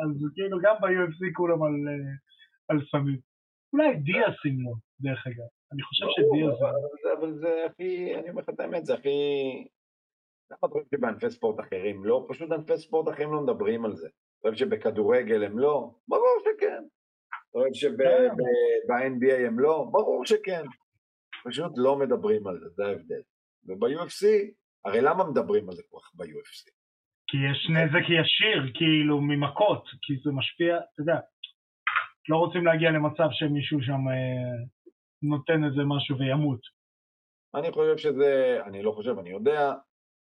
אז 0.00 0.10
כאילו 0.34 0.58
גם 0.62 0.76
ב-UFC 0.80 1.32
כולם 1.34 1.62
על, 1.62 1.72
על 2.68 2.78
סמים. 2.90 3.18
אולי 3.72 3.96
דיאס 3.96 4.44
ימנו, 4.44 4.74
דרך 5.00 5.26
אגב. 5.26 5.48
אני 5.72 5.82
חושב 5.82 6.06
שדיאס... 6.10 6.58
אבל 7.18 7.32
זה 7.32 7.66
הכי, 7.66 8.14
אני 8.14 8.30
אומר 8.30 8.42
לך 8.42 8.48
את 8.48 8.60
האמת, 8.60 8.86
זה 8.86 8.94
הכי... 8.94 9.10
למה 10.50 10.58
אתה 10.58 10.68
חושב 10.68 10.86
שבענפי 10.94 11.30
ספורט 11.30 11.60
אחרים 11.60 12.04
לא? 12.04 12.26
פשוט 12.28 12.52
ענפי 12.52 12.76
ספורט 12.76 13.08
אחרים 13.08 13.32
לא 13.32 13.40
מדברים 13.42 13.84
על 13.84 13.96
זה. 13.96 14.08
אתה 14.40 14.50
חושב 14.50 14.66
שבכדורגל 14.66 15.44
הם 15.44 15.58
לא? 15.58 15.90
ברור 16.08 16.36
שכן. 16.40 16.82
אתה 17.50 17.58
חושב 17.68 17.88
שב-NBA 17.88 19.46
הם 19.46 19.58
לא? 19.58 19.86
ברור 19.90 20.26
שכן. 20.26 20.62
פשוט 21.44 21.72
לא 21.76 21.98
מדברים 21.98 22.46
על 22.46 22.58
זה, 22.60 22.68
זה 22.68 22.84
ההבדל. 22.86 23.22
וב-UFC, 23.66 24.26
הרי 24.84 25.00
למה 25.00 25.30
מדברים 25.30 25.68
על 25.68 25.74
זה 25.74 25.82
כל 25.90 25.98
כך 26.00 26.14
ב-UFC? 26.14 26.70
כי 27.26 27.36
יש 27.50 27.70
נזק 27.70 28.04
ישיר, 28.18 28.72
כאילו, 28.74 29.20
ממכות, 29.20 29.84
כי 30.02 30.12
זה 30.24 30.30
משפיע, 30.32 30.76
אתה 30.76 31.02
יודע, 31.02 31.18
לא 32.28 32.36
רוצים 32.36 32.66
להגיע 32.66 32.90
למצב 32.90 33.28
שמישהו 33.30 33.78
שם 33.82 34.08
אה, 34.08 34.56
נותן 35.22 35.64
איזה 35.64 35.82
משהו 35.86 36.18
וימות. 36.18 36.60
אני 37.54 37.72
חושב 37.72 37.96
שזה, 37.96 38.58
אני 38.66 38.82
לא 38.82 38.92
חושב, 38.92 39.18
אני 39.18 39.30
יודע 39.30 39.72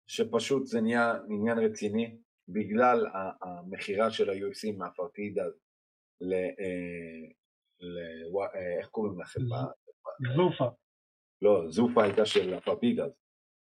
שפשוט 0.07 0.65
זה 0.65 0.81
נהיה 0.81 1.13
עניין 1.29 1.59
רציני 1.59 2.17
בגלל 2.47 3.05
המכירה 3.41 4.11
של 4.11 4.29
ה-UFC 4.29 4.77
מהפרטידז 4.77 5.53
ל... 6.21 6.33
אה, 6.33 7.21
ל... 7.79 7.95
איך 8.79 8.87
קוראים 8.87 9.21
לכם? 9.21 9.39
זופה. 10.35 10.69
לא, 11.41 11.63
זופה 11.69 12.03
הייתה 12.03 12.25
של 12.25 12.53
הפרטידז, 12.53 13.11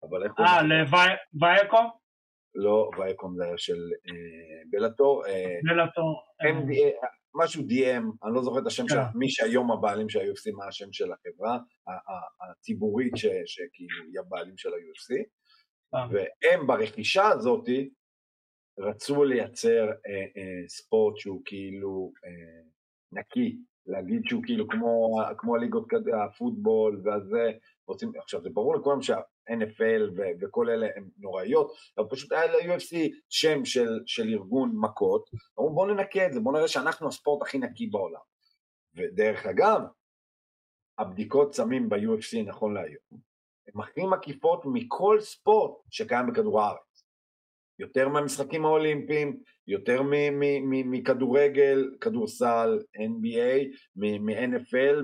אבל 0.02 0.24
איך 0.24 0.32
קוראים? 0.32 0.54
אה, 0.54 0.62
לווייקום? 0.62 1.90
לא, 2.54 2.90
וייקום 2.98 3.36
זה 3.36 3.44
היה 3.44 3.58
של 3.58 3.78
בלאטור. 4.70 5.22
בלאטור. 5.62 6.22
משהו 7.34 7.62
DM, 7.62 8.26
אני 8.26 8.34
לא 8.34 8.42
זוכר 8.42 8.58
את 8.58 8.66
השם 8.66 8.88
של 8.88 8.94
כן. 8.94 9.18
מי 9.18 9.30
שהיום 9.30 9.72
הבעלים 9.72 10.08
של 10.08 10.18
ה-UFC, 10.18 10.56
מה 10.56 10.66
השם 10.66 10.92
של 10.92 11.04
החברה 11.12 11.58
הציבורית 12.50 13.12
שכאילו 13.46 14.04
היא 14.12 14.20
הבעלים 14.20 14.58
של 14.58 14.68
ה-UFC, 14.68 15.24
אה. 15.94 16.06
והם 16.10 16.66
ברכישה 16.66 17.28
הזאתי 17.28 17.90
רצו 18.78 19.24
לייצר 19.24 19.88
אה, 19.88 20.26
אה, 20.36 20.68
ספורט 20.68 21.16
שהוא 21.16 21.42
כאילו 21.44 22.12
אה, 22.24 22.62
נקי, 23.12 23.58
להגיד 23.88 24.22
שהוא 24.24 24.42
כאילו 24.42 24.68
כמו, 24.68 25.20
כמו 25.38 25.56
הליגות 25.56 25.88
הפוטבול 26.24 27.00
והזה, 27.04 27.50
רוצים, 27.86 28.12
עכשיו 28.16 28.42
זה 28.42 28.50
ברור 28.50 28.76
לכולם 28.76 29.02
שה-NFL 29.02 30.02
ו- 30.16 30.30
וכל 30.40 30.70
אלה 30.70 30.86
הם 30.96 31.08
נוראיות, 31.18 31.72
אבל 31.98 32.06
פשוט 32.10 32.32
היה 32.32 32.46
ל-UFC 32.46 32.96
שם 33.28 33.64
של, 33.64 34.00
של 34.06 34.28
ארגון 34.28 34.72
מכות, 34.74 35.30
אמרו 35.58 35.74
בואו 35.74 35.94
ננקה 35.94 36.26
את 36.26 36.32
זה, 36.32 36.40
בואו 36.40 36.54
נראה 36.54 36.68
שאנחנו 36.68 37.08
הספורט 37.08 37.42
הכי 37.42 37.58
נקי 37.58 37.86
בעולם. 37.86 38.20
ודרך 38.96 39.46
אגב, 39.46 39.80
הבדיקות 40.98 41.54
סמים 41.54 41.88
ב-UFC 41.88 42.42
נכון 42.46 42.74
להיום, 42.74 43.20
הן 43.68 43.82
הכי 43.82 44.00
מקיפות 44.06 44.62
מכל 44.64 45.20
ספורט 45.20 45.72
שקיים 45.90 46.26
בכדור 46.26 46.60
הארץ. 46.60 46.87
יותר 47.78 48.08
מהמשחקים 48.08 48.64
האולימפיים, 48.64 49.42
יותר 49.66 50.02
מכדורגל, 50.64 51.90
כדורסל, 52.00 52.78
NBA, 52.96 53.78
מ-NFL, 53.96 55.02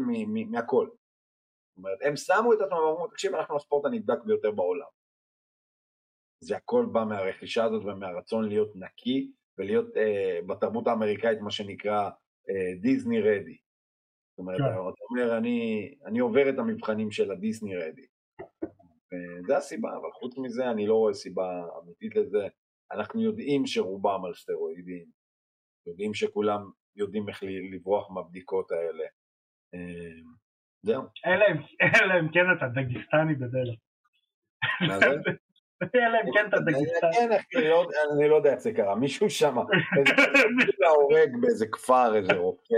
מהכל. 0.50 0.86
זאת 0.86 1.76
אומרת, 1.78 1.98
הם 2.02 2.16
שמו 2.16 2.52
את 2.52 2.60
עצמם 2.60 2.78
ואמרו, 2.78 3.08
תקשיב, 3.08 3.34
אנחנו 3.34 3.56
הספורט 3.56 3.84
הנבדק 3.86 4.18
ביותר 4.24 4.50
בעולם. 4.50 4.86
זה 6.40 6.56
הכל 6.56 6.86
בא 6.92 7.04
מהרכישה 7.04 7.64
הזאת 7.64 7.84
ומהרצון 7.84 8.48
להיות 8.48 8.76
נקי 8.76 9.32
ולהיות 9.58 9.96
אה, 9.96 10.38
בתרבות 10.46 10.86
האמריקאית 10.86 11.40
מה 11.40 11.50
שנקרא 11.50 12.10
אה, 12.50 12.80
דיסני 12.80 13.20
רדי. 13.20 13.56
זאת 14.30 14.38
אומרת, 14.38 14.58
כן. 14.58 14.64
אתה 14.64 15.04
אומר, 15.10 15.38
אני, 15.38 15.90
אני 16.06 16.18
עובר 16.18 16.48
את 16.48 16.58
המבחנים 16.58 17.10
של 17.10 17.30
הדיסני 17.30 17.76
רדי. 17.76 18.06
וזה 19.12 19.56
הסיבה, 19.56 19.96
אבל 19.96 20.10
חוץ 20.12 20.38
מזה 20.38 20.70
אני 20.70 20.86
לא 20.86 20.94
רואה 20.94 21.14
סיבה 21.14 21.62
אמיתית 21.82 22.16
לזה. 22.16 22.48
אנחנו 22.92 23.22
יודעים 23.22 23.66
שרובם 23.66 24.24
על 24.24 24.34
סטרואידים, 24.34 25.06
יודעים 25.86 26.14
שכולם 26.14 26.70
יודעים 26.96 27.28
איך 27.28 27.42
לברוח 27.72 28.10
מהבדיקות 28.10 28.70
האלה. 28.70 29.04
אמ, 29.74 30.24
זהו. 30.82 31.02
אלא 31.26 32.20
אם 32.20 32.28
כן 32.32 32.44
אתה 32.56 32.66
דגיסטני 32.66 33.34
בדלת. 33.34 33.78
מה 34.88 34.98
זה? 34.98 35.06
אלא 35.94 36.18
אם 36.24 36.32
כן 36.34 36.48
אתה 36.48 36.56
דגיסטני. 36.60 37.68
לא 37.68 37.84
אני 38.18 38.28
לא 38.28 38.36
יודע 38.36 38.50
איך 38.50 38.58
זה 38.58 38.72
קרה, 38.72 38.94
מישהו 38.96 39.30
שם, 39.30 39.54
מישהו 40.56 40.84
הורג 41.00 41.30
באיזה 41.40 41.66
כפר, 41.72 42.16
איזה 42.16 42.32
רופא. 42.32 42.74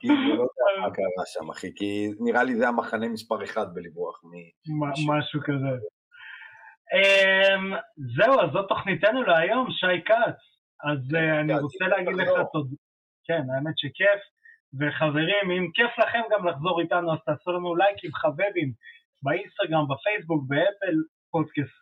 כאילו, 0.00 0.36
לא 0.36 0.42
יודע 0.42 0.80
מה 0.80 0.94
קרה 0.94 1.26
שם, 1.26 1.50
אחי, 1.50 1.74
כי 1.76 2.08
נראה 2.20 2.44
לי 2.44 2.56
זה 2.56 2.68
המחנה 2.68 3.08
מספר 3.08 3.44
אחד 3.44 3.66
בלברוח 3.74 4.24
מ... 4.24 4.30
משהו 5.16 5.40
כזה. 5.44 5.86
אמ, 6.92 7.72
זהו, 8.16 8.40
אז 8.40 8.50
זאת 8.52 8.68
תוכניתנו 8.68 9.22
להיום, 9.22 9.66
שי 9.70 10.04
כץ. 10.04 10.38
אז 10.84 11.14
אה, 11.14 11.40
אני 11.40 11.54
רוצה 11.54 11.86
להגיד 11.88 12.14
לך 12.16 12.28
תודה. 12.52 12.76
כן, 13.24 13.42
האמת 13.54 13.78
שכיף. 13.78 14.20
וחברים, 14.80 15.50
אם 15.50 15.70
כיף 15.74 15.98
לכם 15.98 16.22
גם 16.30 16.46
לחזור 16.46 16.80
איתנו, 16.80 17.12
אז 17.12 17.18
תעשו 17.26 17.52
לנו 17.52 17.74
לייקים 17.76 18.10
חביבים 18.14 18.72
באינסטגרם, 19.22 19.84
בפייסבוק, 19.88 20.42
באפל 20.48 20.96
פודקאסט, 21.30 21.78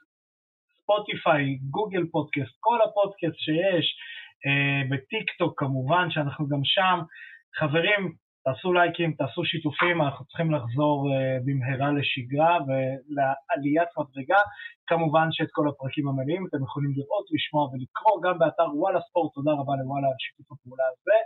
ספוטיפיי, 0.83 1.59
גוגל 1.71 2.07
פודקאסט, 2.13 2.57
כל 2.61 2.79
הפודקאסט 2.85 3.39
שיש, 3.39 3.87
אה, 4.47 4.83
בטיק 4.91 5.31
טוק 5.39 5.61
כמובן, 5.61 6.11
שאנחנו 6.11 6.49
גם 6.49 6.61
שם. 6.65 7.01
חברים, 7.59 8.15
תעשו 8.45 8.73
לייקים, 8.73 9.13
תעשו 9.13 9.45
שיתופים, 9.45 10.03
אנחנו 10.03 10.25
צריכים 10.25 10.51
לחזור 10.55 11.09
uh, 11.09 11.43
במהרה 11.45 11.91
לשגרה 11.93 12.59
ולעליית 12.67 13.89
מדרגה. 13.99 14.41
כמובן 14.87 15.29
שאת 15.31 15.49
כל 15.51 15.69
הפרקים 15.69 16.09
המלאים 16.09 16.47
אתם 16.49 16.63
יכולים 16.63 16.93
לראות, 16.97 17.27
לשמוע 17.35 17.65
ולקרוא 17.65 18.23
גם 18.25 18.39
באתר 18.39 18.69
וואלה 18.75 19.01
ספורט, 19.01 19.35
תודה 19.35 19.51
רבה 19.51 19.73
לוואלה 19.83 20.09
על 20.09 20.19
שיתוף 20.19 20.53
הפעולה 20.53 20.85
הזה. 20.93 21.19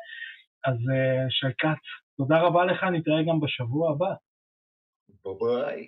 אז 0.68 0.76
uh, 0.94 1.30
שי 1.30 1.52
כץ, 1.58 1.82
תודה 2.16 2.40
רבה 2.40 2.64
לך, 2.64 2.84
נתראה 2.84 3.22
גם 3.28 3.40
בשבוע 3.40 3.90
הבא. 3.90 4.12
ביי. 5.40 5.86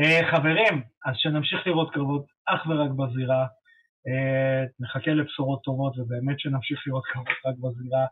Uh, 0.00 0.24
חברים, 0.30 0.82
אז 1.06 1.14
שנמשיך 1.16 1.66
לראות 1.66 1.90
קרבות 1.94 2.24
אך 2.46 2.66
ורק 2.68 2.90
בזירה. 2.90 3.46
נחכה 4.80 5.10
לבשורות 5.10 5.62
טובות 5.62 5.98
ובאמת 5.98 6.40
שנמשיך 6.40 6.78
לראות 6.86 7.04
קרבות 7.12 7.38
רק 7.46 7.54
בזירה. 7.64 8.06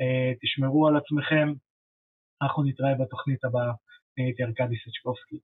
אה, 0.00 0.32
תשמרו 0.42 0.88
על 0.88 0.96
עצמכם, 0.96 1.52
אנחנו 2.42 2.62
נתראה 2.62 2.94
בתוכנית 2.94 3.44
הבאה, 3.44 3.72
אני 4.18 4.26
הייתי 4.26 4.42
ארכדי 4.44 4.76
סצ'קובסקי. 4.76 5.38